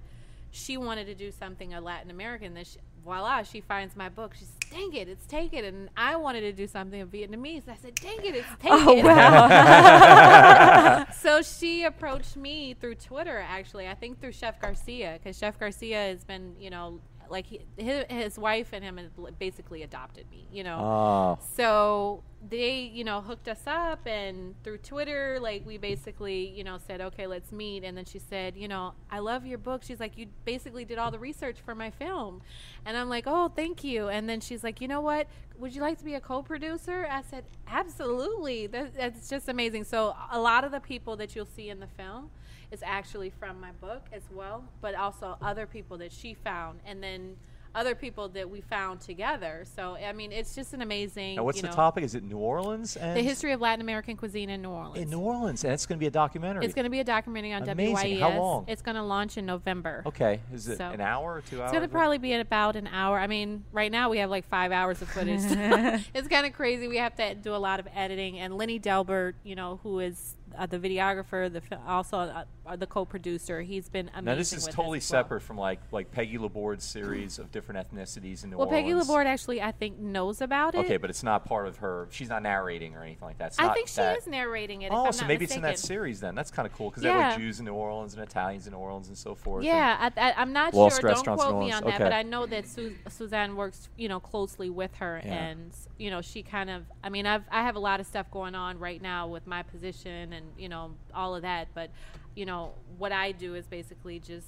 she 0.51 0.77
wanted 0.77 1.05
to 1.05 1.15
do 1.15 1.31
something 1.31 1.73
a 1.73 1.81
Latin 1.81 2.11
American. 2.11 2.53
That 2.53 2.67
she, 2.67 2.77
voila, 3.03 3.43
she 3.43 3.61
finds 3.61 3.95
my 3.95 4.09
book. 4.09 4.33
She's 4.35 4.51
dang 4.71 4.93
it, 4.93 5.07
it's 5.07 5.25
taken. 5.25 5.65
And 5.65 5.89
I 5.95 6.15
wanted 6.15 6.41
to 6.41 6.53
do 6.53 6.65
something 6.65 6.99
in 6.99 7.07
Vietnamese. 7.07 7.67
I 7.67 7.75
said, 7.75 7.95
dang 7.95 8.23
it, 8.23 8.35
it's 8.35 8.47
oh, 8.65 8.85
taken. 8.85 9.05
Oh, 9.05 9.09
wow. 9.09 11.05
so 11.21 11.41
she 11.41 11.83
approached 11.83 12.37
me 12.37 12.73
through 12.73 12.95
Twitter, 12.95 13.39
actually. 13.39 13.87
I 13.87 13.93
think 13.93 14.19
through 14.19 14.31
Chef 14.31 14.59
Garcia, 14.59 15.19
because 15.21 15.37
Chef 15.37 15.59
Garcia 15.59 15.97
has 15.97 16.23
been, 16.23 16.55
you 16.59 16.69
know, 16.69 16.99
like 17.31 17.47
he, 17.47 17.61
his, 17.77 18.05
his 18.09 18.37
wife 18.37 18.69
and 18.73 18.83
him 18.83 18.97
had 18.97 19.39
basically 19.39 19.83
adopted 19.83 20.29
me, 20.29 20.47
you 20.51 20.63
know. 20.63 20.77
Oh. 20.79 21.39
So 21.55 22.23
they, 22.47 22.81
you 22.81 23.03
know, 23.03 23.21
hooked 23.21 23.47
us 23.47 23.61
up, 23.65 24.05
and 24.05 24.55
through 24.63 24.79
Twitter, 24.79 25.39
like 25.41 25.65
we 25.65 25.77
basically, 25.77 26.49
you 26.49 26.63
know, 26.63 26.77
said, 26.85 27.01
okay, 27.01 27.27
let's 27.27 27.51
meet. 27.51 27.83
And 27.83 27.97
then 27.97 28.05
she 28.05 28.19
said, 28.19 28.57
you 28.57 28.67
know, 28.67 28.93
I 29.09 29.19
love 29.19 29.45
your 29.45 29.57
book. 29.57 29.83
She's 29.83 29.99
like, 29.99 30.17
you 30.17 30.27
basically 30.45 30.85
did 30.85 30.97
all 30.97 31.11
the 31.11 31.19
research 31.19 31.57
for 31.63 31.73
my 31.73 31.89
film, 31.89 32.41
and 32.85 32.97
I'm 32.97 33.09
like, 33.09 33.23
oh, 33.27 33.47
thank 33.47 33.83
you. 33.83 34.09
And 34.09 34.27
then 34.27 34.41
she's 34.41 34.63
like, 34.63 34.81
you 34.81 34.87
know 34.87 35.01
what? 35.01 35.27
Would 35.57 35.73
you 35.75 35.81
like 35.81 35.97
to 35.99 36.05
be 36.05 36.15
a 36.15 36.21
co-producer? 36.21 37.07
I 37.09 37.21
said, 37.21 37.45
absolutely. 37.67 38.67
That, 38.67 38.95
that's 38.95 39.29
just 39.29 39.47
amazing. 39.47 39.85
So 39.85 40.15
a 40.31 40.39
lot 40.39 40.63
of 40.63 40.71
the 40.71 40.79
people 40.79 41.15
that 41.17 41.35
you'll 41.35 41.45
see 41.45 41.69
in 41.69 41.79
the 41.79 41.87
film 41.87 42.31
is 42.71 42.81
actually 42.83 43.29
from 43.29 43.59
my 43.59 43.71
book 43.73 44.05
as 44.13 44.23
well, 44.31 44.63
but 44.81 44.95
also 44.95 45.37
other 45.41 45.65
people 45.65 45.97
that 45.97 46.11
she 46.11 46.33
found, 46.33 46.79
and 46.85 47.03
then 47.03 47.35
other 47.73 47.95
people 47.95 48.27
that 48.29 48.49
we 48.49 48.61
found 48.61 48.99
together. 48.99 49.63
So 49.75 49.95
I 49.95 50.11
mean, 50.11 50.31
it's 50.31 50.55
just 50.55 50.73
an 50.73 50.81
amazing. 50.81 51.37
Now, 51.37 51.43
what's 51.43 51.57
you 51.57 51.63
the 51.63 51.69
know, 51.69 51.75
topic? 51.75 52.03
Is 52.03 52.15
it 52.15 52.23
New 52.23 52.37
Orleans? 52.37 52.97
And 52.97 53.15
The 53.15 53.21
history 53.21 53.53
of 53.53 53.61
Latin 53.61 53.81
American 53.81 54.17
cuisine 54.17 54.49
in 54.49 54.61
New 54.61 54.69
Orleans. 54.69 54.97
in 54.97 55.09
New 55.09 55.19
Orleans, 55.19 55.63
and 55.63 55.73
it's 55.73 55.85
going 55.85 55.97
to 55.97 55.99
be 55.99 56.07
a 56.07 56.11
documentary. 56.11 56.65
It's 56.65 56.73
going 56.73 56.83
to 56.83 56.89
be 56.89 56.99
a 56.99 57.03
documentary 57.05 57.53
on 57.53 57.67
Amazing. 57.67 58.17
WYES. 58.17 58.19
How 58.19 58.37
long? 58.39 58.65
It's 58.67 58.81
going 58.81 58.95
to 58.95 59.03
launch 59.03 59.37
in 59.37 59.45
November. 59.45 60.03
okay, 60.05 60.41
is 60.53 60.67
it 60.67 60.77
So- 60.77 60.89
an 60.89 61.01
hour 61.01 61.35
or 61.35 61.41
two 61.41 61.61
hours? 61.61 61.67
It's 61.69 61.71
going 61.71 61.83
to 61.83 61.89
probably 61.89 62.17
be 62.17 62.33
at 62.33 62.41
about 62.41 62.75
an 62.75 62.87
hour. 62.87 63.17
I 63.17 63.27
mean, 63.27 63.63
right 63.71 63.91
now 63.91 64.09
we 64.09 64.17
have 64.17 64.29
like 64.29 64.47
five 64.49 64.71
hours 64.71 65.01
of 65.01 65.09
footage. 65.09 65.41
it's 66.13 66.27
kind 66.27 66.45
of 66.45 66.53
crazy. 66.53 66.87
We 66.87 66.97
have 66.97 67.15
to 67.15 67.35
do 67.35 67.55
a 67.55 67.57
lot 67.57 67.79
of 67.79 67.87
editing. 67.95 68.39
And 68.39 68.57
Lenny 68.57 68.79
Delbert, 68.79 69.35
you 69.43 69.55
know, 69.55 69.79
who 69.83 69.99
is 69.99 70.35
uh, 70.57 70.65
the 70.65 70.77
videographer, 70.77 71.51
the 71.51 71.61
also 71.87 72.17
uh, 72.17 72.43
uh, 72.65 72.75
the 72.75 72.85
co-producer, 72.85 73.61
he's 73.61 73.89
been 73.89 74.07
amazing. 74.09 74.25
Now 74.25 74.35
this 74.35 74.53
is 74.53 74.65
with 74.67 74.75
totally 74.75 74.97
as 74.99 75.11
well. 75.11 75.23
separate 75.23 75.41
from 75.41 75.57
like 75.57 75.79
like 75.91 76.11
Peggy 76.11 76.37
Laborde's 76.37 76.85
series 76.85 77.39
of 77.39 77.51
different 77.51 77.79
ethnicities 77.89 78.43
in 78.43 78.51
New 78.51 78.57
Orleans. 78.57 78.71
Well, 78.71 78.79
Peggy 78.79 78.89
Orleans. 78.91 79.07
Laborde 79.09 79.27
actually, 79.27 79.61
I 79.61 79.71
think, 79.71 79.97
knows 79.97 80.41
about 80.41 80.75
it. 80.75 80.79
Okay, 80.85 80.97
but 80.97 81.09
it's 81.09 81.23
not 81.23 81.45
part 81.45 81.67
of 81.67 81.77
her. 81.77 82.07
She's 82.11 82.29
not 82.29 82.43
narrating 82.43 82.95
or 82.95 83.01
anything 83.03 83.25
like 83.27 83.37
that. 83.39 83.47
It's 83.47 83.59
I 83.59 83.63
not 83.67 83.75
think 83.75 83.87
she 83.87 83.95
that- 83.95 84.17
is 84.19 84.27
narrating 84.27 84.83
it. 84.83 84.87
if 84.87 84.93
Oh, 84.93 85.05
I'm 85.07 85.11
so 85.11 85.21
not 85.21 85.27
maybe 85.29 85.45
it's 85.45 85.55
in 85.55 85.63
that 85.63 85.79
series 85.79 86.19
then. 86.19 86.35
That's 86.35 86.51
kind 86.51 86.67
of 86.67 86.73
cool 86.73 86.89
because 86.91 87.03
they 87.03 87.09
have 87.09 87.31
like 87.33 87.39
Jews 87.39 87.59
in 87.59 87.65
New 87.65 87.73
Orleans 87.73 88.13
and 88.13 88.21
Italians 88.21 88.67
in 88.67 88.73
New 88.73 88.79
Orleans 88.79 89.07
and 89.07 89.17
so 89.17 89.33
forth. 89.33 89.63
Yeah, 89.63 89.97
I, 90.15 90.29
I, 90.29 90.33
I'm 90.37 90.53
not 90.53 90.73
Lost 90.73 91.01
sure. 91.01 91.09
Don't 91.09 91.23
quote 91.23 91.59
me 91.59 91.71
on 91.71 91.83
Orleans. 91.83 91.97
that, 91.97 91.99
but 91.99 92.13
I 92.13 92.21
know 92.23 92.45
that 92.45 92.67
Su- 92.67 92.95
Suzanne 93.09 93.55
works, 93.55 93.89
you 93.97 94.07
know, 94.07 94.19
closely 94.19 94.69
with 94.69 94.93
her, 94.97 95.19
Yeah. 95.25 95.33
and 95.33 95.71
you 95.97 96.09
know, 96.11 96.21
she 96.21 96.43
kind 96.43 96.69
of. 96.69 96.83
I 97.03 97.09
mean, 97.09 97.25
I've 97.25 97.43
I 97.51 97.63
have 97.63 97.75
a 97.75 97.79
lot 97.79 97.99
of 97.99 98.05
stuff 98.05 98.29
going 98.29 98.53
on 98.55 98.77
right 98.77 99.01
now 99.01 99.27
with 99.27 99.47
my 99.47 99.63
position 99.63 100.33
and 100.33 100.45
you 100.57 100.69
know 100.69 100.91
all 101.13 101.35
of 101.35 101.41
that, 101.41 101.67
but 101.73 101.89
you 102.35 102.45
know 102.45 102.73
what 102.97 103.11
I 103.11 103.31
do 103.31 103.55
is 103.55 103.67
basically 103.67 104.19
just 104.19 104.47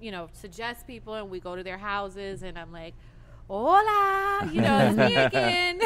you 0.00 0.10
know 0.10 0.28
suggest 0.32 0.86
people, 0.86 1.14
and 1.14 1.30
we 1.30 1.40
go 1.40 1.56
to 1.56 1.62
their 1.62 1.78
houses, 1.78 2.42
and 2.42 2.58
I'm 2.58 2.72
like. 2.72 2.94
Hola, 3.48 4.48
you 4.52 4.60
know, 4.60 4.78
it's 4.78 4.96
me 4.96 5.16
again. 5.16 5.80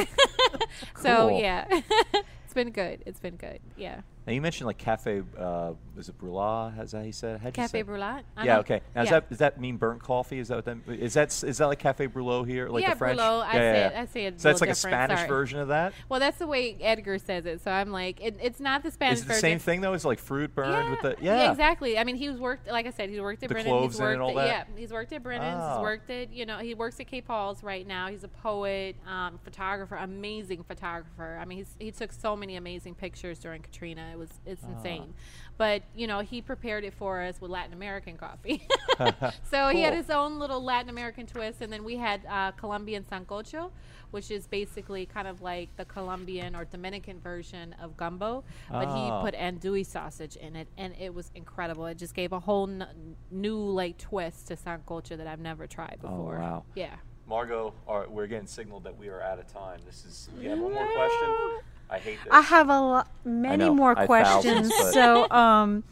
so 1.01 1.30
yeah, 1.30 1.64
it's 2.45 2.53
been 2.53 2.72
good. 2.72 3.03
It's 3.07 3.20
been 3.20 3.37
good. 3.37 3.59
Yeah, 3.74 4.03
Now 4.27 4.33
you 4.33 4.41
mentioned 4.41 4.66
like 4.66 4.79
cafe. 4.79 5.22
Uh, 5.39 5.72
is 5.99 6.09
it 6.09 6.18
Brula? 6.18 6.83
Is 6.83 6.93
that 6.93 7.05
you 7.05 7.12
said? 7.12 7.41
How'd 7.41 7.55
cafe 7.55 7.83
brulee. 7.83 8.22
Yeah. 8.43 8.59
Okay. 8.59 8.81
Now, 8.95 9.03
does 9.03 9.11
yeah. 9.11 9.20
that 9.20 9.29
does 9.29 9.39
that 9.39 9.61
mean 9.61 9.77
burnt 9.77 10.03
coffee? 10.03 10.39
Is 10.39 10.49
that 10.49 10.57
what 10.57 10.64
that 10.64 10.79
is 10.89 11.14
that 11.14 11.29
is 11.45 11.59
that 11.59 11.66
like 11.66 11.79
cafe 11.79 12.09
brûlot 12.09 12.49
here? 12.49 12.68
Like 12.68 12.83
yeah, 12.83 12.95
the 12.95 12.99
French? 12.99 13.20
Brûlot. 13.20 13.45
I 13.45 13.55
yeah, 13.55 13.61
yeah, 13.61 13.72
say 13.72 13.79
yeah. 13.79 13.87
it. 13.87 13.95
I 13.95 14.07
say 14.07 14.27
it. 14.27 14.41
So 14.41 14.49
that's 14.49 14.61
like 14.61 14.70
a 14.70 14.75
Spanish 14.75 15.18
sorry. 15.18 15.29
version 15.29 15.59
of 15.59 15.68
that. 15.68 15.93
Well, 16.09 16.20
that's 16.20 16.39
the 16.39 16.47
way 16.47 16.77
Edgar 16.81 17.18
says 17.18 17.47
it. 17.47 17.62
So 17.62 17.70
I'm 17.70 17.91
like, 17.91 18.20
it, 18.20 18.39
it's 18.41 18.61
not 18.61 18.83
the 18.83 18.91
Spanish 18.91 19.18
Is 19.18 19.25
it 19.25 19.29
the 19.29 19.35
version. 19.35 19.41
same 19.41 19.59
thing 19.59 19.81
though? 19.83 19.93
Is 19.93 20.05
like 20.05 20.18
fruit 20.18 20.55
burned 20.55 20.72
Yeah, 20.72 20.91
with 20.91 21.01
the 21.03 21.16
yeah? 21.25 21.51
exactly. 21.51 21.99
I 21.99 22.05
mean, 22.05 22.16
he's 22.16 22.39
worked, 22.39 22.66
like 22.68 22.87
I 22.87 22.91
said, 22.91 23.11
he's 23.11 23.20
worked 23.20 23.43
at 23.43 23.49
The 23.49 23.55
Brennan. 23.55 23.83
He's 23.83 24.01
worked 24.01 24.14
and 24.14 24.22
all 24.22 24.31
at, 24.31 24.47
that? 24.47 24.68
Yeah, 24.70 24.81
he's 24.81 24.93
worked 24.93 25.12
at 25.12 25.22
Brennan's. 25.22 25.61
Ah. 25.61 25.75
He's 25.77 25.83
worked 25.83 26.11
at, 26.11 26.33
you 26.33 26.47
know, 26.47 26.59
he 26.59 26.75
works 26.75 26.99
at 27.01 27.07
K. 27.07 27.20
Paul's 27.20 27.62
right 27.62 27.87
now. 27.87 28.09
He's 28.09 28.25
a 28.25 28.29
poet, 28.29 28.97
um, 29.07 29.39
photographer, 29.45 29.97
amazing 29.97 30.64
photographer. 30.64 31.39
I 31.41 31.45
mean, 31.45 31.59
he's, 31.59 31.77
he 31.79 31.91
took 31.91 32.12
so 32.12 32.35
many 32.35 32.57
amazing 32.57 32.95
pictures 32.95 33.39
during 33.39 33.62
Katrina. 33.62 34.13
It 34.14 34.18
was, 34.18 34.30
it's 34.46 34.62
Ah. 34.64 34.72
insane. 34.76 35.12
But 35.58 35.82
you 35.94 36.06
know, 36.06 36.20
he 36.20 36.40
prepared 36.40 36.84
it 36.84 36.94
for 36.94 37.20
us 37.20 37.40
with 37.40 37.50
Latin 37.50 37.72
American 37.72 38.16
coffee. 38.16 38.66
so 39.50 39.68
he 39.68 39.82
had 39.82 39.92
his 39.94 40.08
own 40.10 40.38
little 40.38 40.62
Latin 40.62 40.88
American 40.88 41.26
twist, 41.26 41.60
and 41.60 41.72
then 41.72 41.84
we 41.84 41.96
had 41.96 42.22
uh, 42.28 42.52
Colombian 42.52 43.04
sancocho, 43.04 43.70
which 44.12 44.30
is 44.30 44.46
basically 44.46 45.04
kind 45.06 45.26
of 45.28 45.42
like 45.42 45.68
the 45.76 45.84
Colombian 45.84 46.54
or 46.56 46.64
Dominican 46.64 47.18
version 47.20 47.74
of 47.82 47.96
gumbo, 47.96 48.44
but 48.70 48.86
Oh. 48.88 48.94
he 48.94 49.30
put 49.30 49.34
andouille 49.38 49.84
sausage 49.86 50.36
in 50.36 50.54
it, 50.56 50.68
and 50.78 50.94
it 50.98 51.12
was 51.14 51.30
incredible. 51.34 51.86
It 51.86 51.98
just 51.98 52.14
gave 52.14 52.32
a 52.32 52.40
whole 52.40 52.68
n- 52.68 52.86
new 53.30 53.58
like 53.58 53.98
twist 53.98 54.48
to 54.48 54.56
sancocho 54.56 55.16
that 55.16 55.26
I've 55.26 55.40
never 55.40 55.66
tried 55.66 55.98
before. 56.00 56.10
Oh, 56.16 56.18
before. 56.18 56.38
wow. 56.40 56.64
Yeah. 56.74 56.94
Margot, 57.26 57.72
all 57.88 58.04
we're 58.08 58.26
getting 58.26 58.46
signaled 58.46 58.84
that 58.84 58.96
we 58.98 59.08
are 59.08 59.22
out 59.22 59.38
of 59.38 59.46
time. 59.46 59.80
This 59.86 60.04
is. 60.04 60.28
You 60.38 60.50
have 60.50 60.58
one 60.58 60.74
more 60.74 60.86
question? 60.94 61.58
I 61.91 61.99
hate 61.99 62.18
this. 62.24 62.32
I 62.32 62.41
have 62.41 62.68
a 62.68 62.80
lo- 62.80 63.03
many 63.24 63.64
know, 63.66 63.74
more 63.74 63.97
I 63.99 64.07
thousands, 64.07 64.68
questions. 64.68 64.72
but- 64.78 64.95
so, 64.95 65.30
um, 65.30 65.85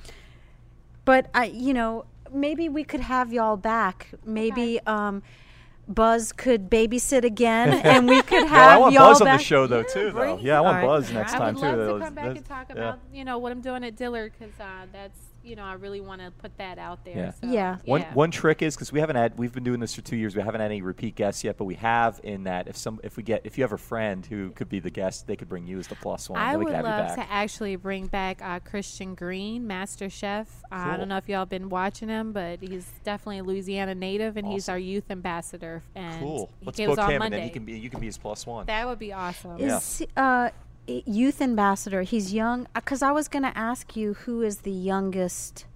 but 1.04 1.26
I, 1.34 1.46
you 1.46 1.74
know, 1.74 2.04
maybe 2.32 2.68
we 2.68 2.84
could 2.84 3.00
have 3.00 3.32
y'all 3.32 3.56
back. 3.56 4.08
Maybe 4.24 4.80
um, 4.86 5.22
Buzz 5.88 6.32
could 6.32 6.70
babysit 6.70 7.24
again, 7.24 7.72
and 7.84 8.08
we 8.08 8.22
could 8.22 8.42
No, 8.44 8.48
have 8.48 8.70
I 8.70 8.78
want 8.78 8.94
y'all 8.94 9.08
Buzz 9.10 9.20
on 9.20 9.26
the 9.26 9.38
show 9.38 9.66
though 9.66 9.82
too. 9.82 10.12
Though. 10.12 10.38
Yeah, 10.38 10.58
I 10.58 10.60
want 10.60 10.76
All 10.78 10.82
right. 10.82 10.86
Buzz 10.86 11.12
next 11.12 11.34
I 11.34 11.38
time 11.38 11.54
would 11.54 11.60
too. 11.60 11.66
love 11.66 11.76
That 11.78 11.92
to 11.98 12.04
come 12.04 12.14
back 12.14 12.36
and 12.36 12.44
talk 12.46 12.66
yeah. 12.70 12.74
about 12.76 12.98
you 13.12 13.24
know 13.24 13.38
what 13.38 13.52
I'm 13.52 13.60
doing 13.60 13.84
at 13.84 13.96
Dillard 13.96 14.32
because 14.38 14.58
uh, 14.60 14.86
that's 14.92 15.18
you 15.44 15.56
know, 15.56 15.64
I 15.64 15.74
really 15.74 16.00
want 16.00 16.20
to 16.20 16.30
put 16.30 16.56
that 16.58 16.78
out 16.78 17.04
there. 17.04 17.16
Yeah. 17.16 17.30
So, 17.32 17.46
Yeah. 17.48 17.76
One 17.84 18.00
yeah. 18.02 18.14
one 18.14 18.30
trick 18.30 18.62
is 18.62 18.74
because 18.76 18.92
we 18.92 19.00
haven't 19.00 19.16
had 19.16 19.36
we've 19.38 19.52
been 19.52 19.64
doing 19.64 19.80
this 19.80 19.94
for 19.94 20.00
two 20.02 20.16
years. 20.16 20.36
We 20.36 20.42
haven't 20.42 20.60
had 20.60 20.70
any 20.70 20.82
repeat 20.82 21.14
guests 21.16 21.42
yet, 21.44 21.56
but 21.56 21.64
we 21.64 21.74
have 21.76 22.20
in 22.22 22.44
that 22.44 22.68
if 22.68 22.76
some 22.76 23.00
if 23.02 23.16
we 23.16 23.22
get 23.22 23.42
if 23.44 23.58
you 23.58 23.64
have 23.64 23.72
a 23.72 23.78
friend 23.78 24.24
who 24.24 24.50
could 24.50 24.68
be 24.68 24.78
the 24.78 24.90
guest, 24.90 25.26
they 25.26 25.36
could 25.36 25.48
bring 25.48 25.66
you 25.66 25.78
as 25.78 25.88
the 25.88 25.96
plus 25.96 26.30
one. 26.30 26.40
I 26.40 26.56
would 26.56 26.68
love 26.72 27.14
to 27.16 27.26
actually 27.30 27.76
bring 27.76 28.06
back 28.06 28.40
uh, 28.42 28.60
Christian 28.60 29.14
Green, 29.14 29.66
Master 29.66 30.08
Chef. 30.08 30.48
Uh, 30.70 30.74
I 30.76 30.96
don't 30.96 31.08
know 31.08 31.16
if 31.16 31.28
y'all 31.28 31.44
been 31.46 31.68
watching 31.68 32.08
him, 32.08 32.32
but 32.32 32.60
he's 32.62 32.86
definitely 33.04 33.38
a 33.38 33.44
Louisiana 33.44 33.94
native, 33.94 34.36
and 34.36 34.46
he's 34.46 34.68
our 34.68 34.78
youth 34.78 35.10
ambassador. 35.10 35.82
And 35.94 36.20
Cool. 36.20 36.50
he 36.60 36.66
Let's 36.66 36.78
book 36.78 36.98
him, 37.10 37.18
Monday. 37.18 37.24
and 37.24 37.32
then 37.34 37.42
he 37.42 37.50
can 37.50 37.64
be 37.64 37.72
you 37.78 37.90
can 37.90 38.00
be 38.00 38.06
his 38.06 38.18
plus 38.18 38.46
one. 38.46 38.66
that 38.66 38.86
would 38.86 38.98
be 38.98 39.12
awesome. 39.12 39.58
Yeah. 39.58 39.76
Is 39.78 40.02
uh, 40.16 40.20
i- 40.20 40.52
youth 40.86 41.40
ambassador? 41.40 42.02
He's 42.02 42.32
young. 42.32 42.66
Uh, 42.74 42.80
because 42.80 43.02
I 43.02 43.12
was 43.12 43.28
going 43.28 43.44
to 43.44 43.56
ask 43.56 43.96
you 43.96 44.14
who 44.14 44.42
is 44.42 44.58
the 44.58 44.72
youngest. 44.72 45.66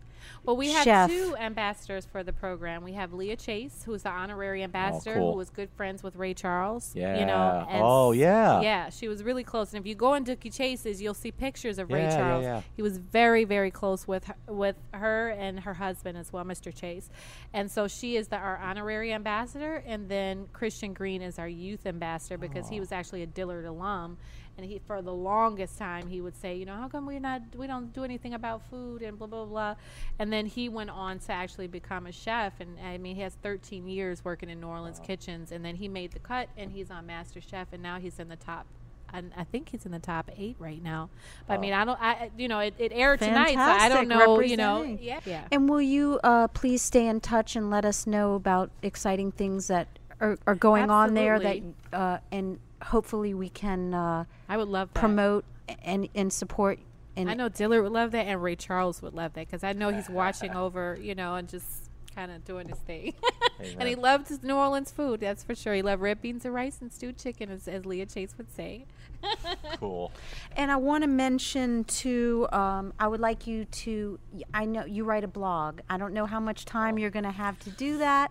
Well, 0.46 0.56
we 0.56 0.70
have 0.70 0.84
Chef. 0.84 1.10
two 1.10 1.36
ambassadors 1.36 2.06
for 2.06 2.22
the 2.22 2.32
program. 2.32 2.84
We 2.84 2.92
have 2.92 3.12
Leah 3.12 3.34
Chase, 3.34 3.82
who 3.84 3.92
is 3.94 4.04
the 4.04 4.10
honorary 4.10 4.60
oh, 4.60 4.64
ambassador, 4.64 5.14
cool. 5.16 5.32
who 5.32 5.38
was 5.38 5.50
good 5.50 5.68
friends 5.76 6.04
with 6.04 6.14
Ray 6.14 6.34
Charles. 6.34 6.92
Yeah. 6.94 7.18
You 7.18 7.26
know. 7.26 7.66
Oh, 7.68 8.12
yeah. 8.12 8.60
Yeah, 8.60 8.90
she 8.90 9.08
was 9.08 9.24
really 9.24 9.42
close. 9.42 9.74
And 9.74 9.80
if 9.80 9.88
you 9.88 9.96
go 9.96 10.14
on 10.14 10.24
Dooky 10.24 10.56
Chase's, 10.56 11.02
you'll 11.02 11.14
see 11.14 11.32
pictures 11.32 11.80
of 11.80 11.90
Ray 11.90 12.02
Yeah, 12.02 12.10
yeah, 12.10 12.16
Charles. 12.16 12.42
yeah. 12.44 12.62
He 12.76 12.82
was 12.82 12.98
very, 12.98 13.42
very 13.42 13.72
close 13.72 14.06
with 14.06 14.26
her, 14.26 14.36
with 14.46 14.76
her 14.94 15.30
and 15.30 15.58
her 15.60 15.74
husband 15.74 16.16
as 16.16 16.32
well, 16.32 16.44
Mr. 16.44 16.72
Chase. 16.72 17.10
And 17.52 17.68
so 17.68 17.88
she 17.88 18.16
is 18.16 18.28
the, 18.28 18.36
our 18.36 18.58
honorary 18.58 19.12
ambassador, 19.12 19.82
and 19.84 20.08
then 20.08 20.46
Christian 20.52 20.92
Green 20.92 21.22
is 21.22 21.40
our 21.40 21.48
youth 21.48 21.86
ambassador 21.86 22.38
because 22.38 22.68
he 22.68 22.78
was 22.78 22.92
actually 22.92 23.24
a 23.24 23.26
Dillard 23.26 23.64
alum. 23.64 24.16
And 24.58 24.66
he, 24.66 24.80
for 24.86 25.02
the 25.02 25.12
longest 25.12 25.78
time, 25.78 26.08
he 26.08 26.20
would 26.20 26.34
say, 26.36 26.56
you 26.56 26.64
know, 26.64 26.76
how 26.76 26.88
come 26.88 27.04
we're 27.06 27.20
not, 27.20 27.42
we 27.56 27.66
don't 27.66 27.92
do 27.92 28.04
anything 28.04 28.32
about 28.34 28.62
food 28.70 29.02
and 29.02 29.18
blah 29.18 29.26
blah 29.26 29.44
blah. 29.44 29.74
And 30.18 30.32
then 30.32 30.46
he 30.46 30.68
went 30.68 30.90
on 30.90 31.18
to 31.20 31.32
actually 31.32 31.66
become 31.66 32.06
a 32.06 32.12
chef, 32.12 32.54
and 32.60 32.78
I 32.80 32.96
mean, 32.98 33.16
he 33.16 33.22
has 33.22 33.34
13 33.42 33.86
years 33.86 34.24
working 34.24 34.48
in 34.48 34.60
New 34.60 34.68
Orleans 34.68 35.00
kitchens, 35.00 35.52
and 35.52 35.64
then 35.64 35.76
he 35.76 35.88
made 35.88 36.12
the 36.12 36.18
cut, 36.20 36.48
and 36.56 36.72
he's 36.72 36.90
on 36.90 37.06
Master 37.06 37.40
Chef, 37.40 37.68
and 37.72 37.82
now 37.82 37.98
he's 37.98 38.18
in 38.18 38.28
the 38.28 38.36
top. 38.36 38.66
And 39.12 39.30
I 39.36 39.44
think 39.44 39.68
he's 39.68 39.86
in 39.86 39.92
the 39.92 40.00
top 40.00 40.30
eight 40.36 40.56
right 40.58 40.82
now. 40.82 41.10
But 41.46 41.54
I 41.54 41.56
mean, 41.58 41.72
I 41.72 41.84
don't, 41.84 42.00
I, 42.00 42.30
you 42.36 42.48
know, 42.48 42.58
it, 42.58 42.74
it 42.78 42.92
aired 42.92 43.20
tonight, 43.20 43.54
so 43.54 43.60
I 43.60 43.88
don't 43.88 44.08
know, 44.08 44.40
you 44.40 44.56
know, 44.56 44.82
yeah, 44.82 45.20
yeah. 45.24 45.44
And 45.52 45.68
will 45.68 45.80
you 45.80 46.18
uh, 46.24 46.48
please 46.48 46.82
stay 46.82 47.06
in 47.06 47.20
touch 47.20 47.54
and 47.54 47.70
let 47.70 47.84
us 47.84 48.06
know 48.06 48.34
about 48.34 48.70
exciting 48.82 49.30
things 49.30 49.68
that 49.68 49.86
are, 50.20 50.38
are 50.46 50.54
going 50.56 50.90
on 50.90 51.14
there 51.14 51.38
that 51.38 51.62
uh, 51.92 52.18
and 52.32 52.58
hopefully 52.82 53.34
we 53.34 53.48
can 53.48 53.94
uh, 53.94 54.24
I 54.48 54.56
would 54.56 54.68
love 54.68 54.92
that. 54.92 55.00
promote 55.00 55.44
and 55.82 56.08
and 56.14 56.32
support 56.32 56.78
and 57.16 57.30
I 57.30 57.34
know 57.34 57.48
Dillard 57.48 57.82
would 57.82 57.92
love 57.92 58.10
that, 58.10 58.26
and 58.26 58.42
Ray 58.42 58.56
Charles 58.56 59.00
would 59.00 59.14
love 59.14 59.32
that 59.34 59.46
because 59.46 59.64
I 59.64 59.72
know 59.72 59.88
he's 59.88 60.10
watching 60.10 60.54
over, 60.54 60.98
you 61.00 61.14
know, 61.14 61.34
and 61.36 61.48
just 61.48 61.90
kind 62.14 62.30
of 62.30 62.44
doing 62.44 62.68
his 62.68 62.78
thing. 62.78 63.14
and 63.58 63.82
he 63.82 63.92
Amen. 63.92 64.00
loved 64.00 64.28
his 64.28 64.42
New 64.42 64.54
Orleans 64.54 64.90
food, 64.90 65.20
that's 65.20 65.42
for 65.42 65.54
sure. 65.54 65.74
He 65.74 65.82
loved 65.82 66.02
red 66.02 66.20
beans 66.20 66.44
and 66.44 66.54
rice 66.54 66.78
and 66.80 66.92
stewed 66.92 67.16
chicken, 67.16 67.50
as, 67.50 67.66
as 67.68 67.86
Leah 67.86 68.06
Chase 68.06 68.34
would 68.36 68.54
say. 68.54 68.84
cool. 69.78 70.12
And 70.56 70.70
I 70.70 70.76
want 70.76 71.04
to 71.04 71.08
mention 71.08 71.84
too. 71.84 72.46
Um, 72.52 72.92
I 72.98 73.08
would 73.08 73.20
like 73.20 73.46
you 73.46 73.64
to. 73.64 74.18
I 74.52 74.66
know 74.66 74.84
you 74.84 75.04
write 75.04 75.24
a 75.24 75.28
blog. 75.28 75.80
I 75.88 75.96
don't 75.96 76.12
know 76.12 76.26
how 76.26 76.40
much 76.40 76.66
time 76.66 76.98
you're 76.98 77.10
going 77.10 77.24
to 77.24 77.30
have 77.30 77.58
to 77.60 77.70
do 77.70 77.96
that 77.98 78.30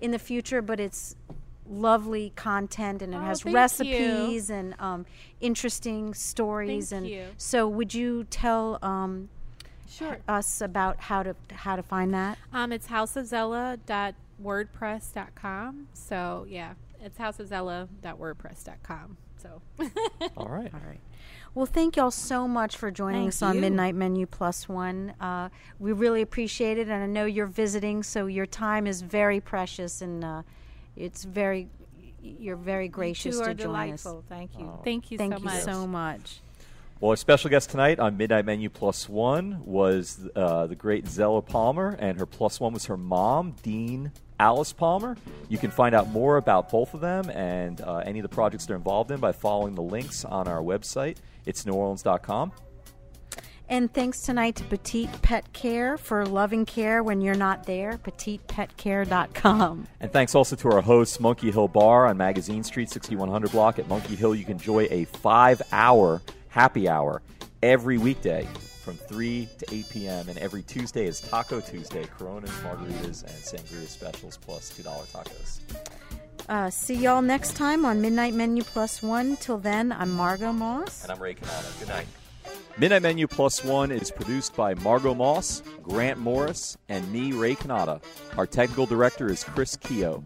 in 0.00 0.10
the 0.10 0.18
future, 0.18 0.60
but 0.60 0.78
it's 0.78 1.16
lovely 1.68 2.32
content 2.36 3.02
and 3.02 3.12
it 3.14 3.18
Oh, 3.18 3.20
has 3.20 3.42
thank 3.42 3.54
recipes 3.54 4.48
and 4.50 4.74
um, 4.78 5.04
interesting 5.40 6.14
stories. 6.14 6.90
Thank 6.90 7.02
and 7.04 7.10
you. 7.10 7.26
so, 7.36 7.68
would 7.68 7.92
you 7.94 8.24
tell 8.24 8.78
um, 8.82 9.28
Sure. 9.88 10.18
us 10.28 10.60
about 10.60 11.00
how 11.00 11.22
to 11.22 11.34
how 11.52 11.76
to 11.76 11.82
find 11.82 12.12
that? 12.14 12.38
Um, 12.52 12.72
it's 12.72 12.88
houseofzella.wordpress.com. 12.88 15.88
So, 15.92 16.46
yeah, 16.48 16.74
it's 17.02 17.18
houseofzella.wordpress.com. 17.18 19.16
So, 19.38 19.60
All 20.36 20.48
right. 20.48 20.72
All 20.74 20.80
right. 20.86 21.00
Well, 21.54 21.66
thank 21.66 21.96
y'all 21.96 22.10
so 22.10 22.46
much 22.46 22.76
for 22.76 22.90
joining 22.90 23.22
Thank 23.22 23.28
us 23.28 23.40
on 23.42 23.54
you. 23.56 23.60
Midnight 23.62 23.94
Menu 23.94 24.26
Plus 24.26 24.68
One. 24.68 25.14
Uh, 25.20 25.48
we 25.78 25.92
really 25.92 26.20
appreciate 26.20 26.76
it, 26.78 26.88
and 26.88 27.02
I 27.02 27.06
know 27.06 27.24
you're 27.24 27.46
visiting, 27.46 28.02
so 28.02 28.26
your 28.26 28.44
time 28.44 28.86
is 28.86 29.00
very 29.00 29.40
precious, 29.40 30.02
and 30.02 30.22
uh, 30.22 30.42
it's 30.96 31.24
very 31.24 31.68
you're 32.22 32.56
very 32.56 32.88
gracious 32.88 33.36
you 33.36 33.44
to 33.44 33.50
are 33.50 33.54
join 33.54 33.92
us. 33.92 34.02
delightful. 34.02 34.24
Thank 34.28 34.58
you. 34.58 34.80
thank 34.84 35.10
you 35.10 35.18
Thank 35.18 35.34
so 35.34 35.38
you 35.38 35.44
much. 35.44 35.62
so 35.62 35.86
much. 35.86 36.40
Well, 36.98 37.10
our 37.10 37.16
special 37.16 37.50
guest 37.50 37.70
tonight 37.70 38.00
on 38.00 38.16
Midnight 38.16 38.46
Menu 38.46 38.70
Plus 38.70 39.06
One 39.08 39.62
was 39.66 40.26
uh, 40.34 40.66
the 40.66 40.74
great 40.74 41.06
Zella 41.06 41.42
Palmer, 41.42 41.94
and 41.98 42.18
her 42.18 42.24
plus 42.24 42.58
one 42.58 42.72
was 42.72 42.86
her 42.86 42.96
mom, 42.96 43.54
Dean 43.62 44.12
Alice 44.40 44.72
Palmer. 44.72 45.16
You 45.50 45.58
can 45.58 45.70
find 45.70 45.94
out 45.94 46.08
more 46.08 46.38
about 46.38 46.70
both 46.70 46.94
of 46.94 47.00
them 47.00 47.28
and 47.30 47.82
uh, 47.82 47.98
any 47.98 48.18
of 48.18 48.22
the 48.22 48.30
projects 48.30 48.64
they're 48.64 48.76
involved 48.76 49.10
in 49.10 49.20
by 49.20 49.32
following 49.32 49.74
the 49.74 49.82
links 49.82 50.24
on 50.24 50.48
our 50.48 50.62
website. 50.62 51.18
It's 51.44 51.64
neworleans.com. 51.64 52.52
And 53.68 53.92
thanks 53.92 54.20
tonight 54.20 54.56
to 54.56 54.64
Petite 54.64 55.10
Pet 55.22 55.52
Care 55.52 55.98
for 55.98 56.24
loving 56.24 56.64
care 56.64 57.02
when 57.02 57.20
you're 57.20 57.34
not 57.34 57.64
there. 57.64 57.98
PetitePetCare.com. 58.04 59.88
And 60.00 60.12
thanks 60.12 60.34
also 60.36 60.54
to 60.56 60.70
our 60.70 60.80
hosts, 60.80 61.18
Monkey 61.18 61.50
Hill 61.50 61.68
Bar 61.68 62.06
on 62.06 62.16
Magazine 62.16 62.62
Street, 62.62 62.90
6100 62.90 63.50
block 63.50 63.78
at 63.78 63.88
Monkey 63.88 64.14
Hill. 64.14 64.34
You 64.36 64.44
can 64.44 64.52
enjoy 64.52 64.86
a 64.90 65.04
five 65.06 65.60
hour 65.72 66.22
happy 66.48 66.88
hour 66.88 67.22
every 67.62 67.98
weekday 67.98 68.46
from 68.84 68.96
3 68.96 69.48
to 69.58 69.74
8 69.74 69.90
p.m. 69.90 70.28
And 70.28 70.38
every 70.38 70.62
Tuesday 70.62 71.06
is 71.06 71.20
Taco 71.20 71.60
Tuesday, 71.60 72.04
Coronas, 72.04 72.52
margaritas, 72.60 73.24
and 73.24 73.32
sangria 73.32 73.88
specials 73.88 74.36
plus 74.36 74.70
$2 74.78 74.84
tacos. 75.10 75.60
Uh, 76.48 76.70
see 76.70 76.94
y'all 76.94 77.20
next 77.22 77.56
time 77.56 77.84
on 77.84 78.00
Midnight 78.00 78.34
Menu 78.34 78.62
Plus 78.62 79.02
One. 79.02 79.36
Till 79.38 79.58
then, 79.58 79.90
I'm 79.90 80.12
Margot 80.12 80.52
Moss. 80.52 81.02
And 81.02 81.10
I'm 81.10 81.20
Ray 81.20 81.34
Cannata. 81.34 81.80
Good 81.80 81.88
night. 81.88 82.06
Midnight 82.78 83.00
Menu 83.02 83.26
Plus 83.26 83.64
One 83.64 83.90
is 83.90 84.10
produced 84.10 84.54
by 84.54 84.74
Margot 84.74 85.14
Moss, 85.14 85.62
Grant 85.82 86.18
Morris, 86.18 86.76
and 86.90 87.10
me, 87.10 87.32
Ray 87.32 87.54
Cannata. 87.54 88.02
Our 88.36 88.46
technical 88.46 88.84
director 88.84 89.30
is 89.30 89.44
Chris 89.44 89.76
Keogh. 89.76 90.22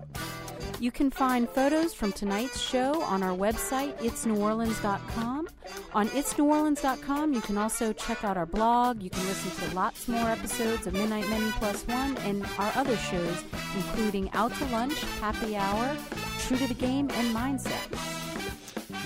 You 0.80 0.90
can 0.90 1.12
find 1.12 1.48
photos 1.48 1.94
from 1.94 2.10
tonight's 2.10 2.58
show 2.58 3.02
on 3.02 3.22
our 3.22 3.36
website, 3.36 3.96
itsneworleans.com. 3.98 5.48
On 5.92 6.08
itsneworleans.com, 6.08 7.34
you 7.34 7.40
can 7.40 7.56
also 7.56 7.92
check 7.92 8.24
out 8.24 8.36
our 8.36 8.46
blog. 8.46 9.00
You 9.00 9.10
can 9.10 9.24
listen 9.26 9.68
to 9.68 9.76
lots 9.76 10.08
more 10.08 10.28
episodes 10.28 10.88
of 10.88 10.94
Midnight 10.94 11.28
Menu 11.28 11.52
Plus 11.52 11.86
One 11.86 12.16
and 12.18 12.44
our 12.58 12.72
other 12.74 12.96
shows, 12.96 13.44
including 13.76 14.28
Out 14.32 14.52
to 14.56 14.64
Lunch, 14.66 15.00
Happy 15.20 15.54
Hour, 15.54 15.96
True 16.40 16.56
to 16.56 16.66
the 16.66 16.74
Game, 16.74 17.10
and 17.12 17.32
Mindset. 17.32 18.19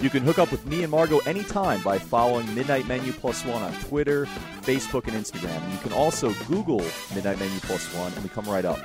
You 0.00 0.10
can 0.10 0.24
hook 0.24 0.38
up 0.38 0.50
with 0.50 0.66
me 0.66 0.82
and 0.82 0.90
Margot 0.90 1.18
anytime 1.20 1.80
by 1.82 1.98
following 1.98 2.52
Midnight 2.54 2.86
Menu 2.88 3.12
Plus 3.12 3.44
One 3.44 3.62
on 3.62 3.72
Twitter, 3.84 4.26
Facebook, 4.62 5.06
and 5.06 5.16
Instagram. 5.16 5.72
You 5.72 5.78
can 5.78 5.92
also 5.92 6.32
Google 6.48 6.84
Midnight 7.14 7.38
Menu 7.38 7.58
Plus 7.60 7.86
One, 7.94 8.12
and 8.12 8.22
we 8.22 8.28
come 8.28 8.44
right 8.46 8.64
up. 8.64 8.78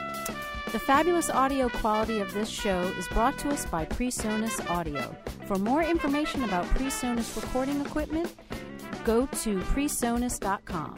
The 0.71 0.77
fabulous 0.79 1.31
audio 1.31 1.67
quality 1.67 2.19
of 2.19 2.31
this 2.33 2.47
show 2.47 2.81
is 2.99 3.07
brought 3.07 3.39
to 3.39 3.49
us 3.49 3.65
by 3.65 3.85
PreSonus 3.85 4.69
Audio. 4.69 5.15
For 5.47 5.57
more 5.57 5.81
information 5.81 6.43
about 6.43 6.65
PreSonus 6.67 7.35
recording 7.41 7.81
equipment, 7.81 8.31
go 9.03 9.25
to 9.25 9.57
presonus.com. 9.61 10.95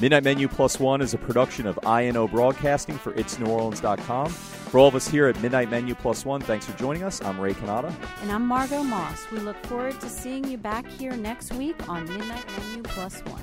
Midnight 0.00 0.22
Menu 0.22 0.46
Plus 0.46 0.78
One 0.78 1.00
is 1.00 1.12
a 1.12 1.18
production 1.18 1.66
of 1.66 1.76
INO 1.84 2.28
Broadcasting 2.28 2.96
for 2.96 3.12
It'sNewOrleans.com. 3.14 4.30
For 4.30 4.78
all 4.78 4.86
of 4.86 4.94
us 4.94 5.08
here 5.08 5.26
at 5.26 5.40
Midnight 5.42 5.70
Menu 5.70 5.96
Plus 5.96 6.24
One, 6.24 6.40
thanks 6.40 6.66
for 6.66 6.78
joining 6.78 7.02
us. 7.02 7.20
I'm 7.20 7.40
Ray 7.40 7.52
Cannata. 7.52 7.92
And 8.22 8.30
I'm 8.30 8.46
Margot 8.46 8.84
Moss. 8.84 9.26
We 9.32 9.40
look 9.40 9.56
forward 9.66 10.00
to 10.00 10.08
seeing 10.08 10.44
you 10.44 10.56
back 10.56 10.86
here 10.86 11.16
next 11.16 11.52
week 11.54 11.88
on 11.88 12.04
Midnight 12.04 12.44
Menu 12.58 12.82
Plus 12.84 13.18
One. 13.22 13.42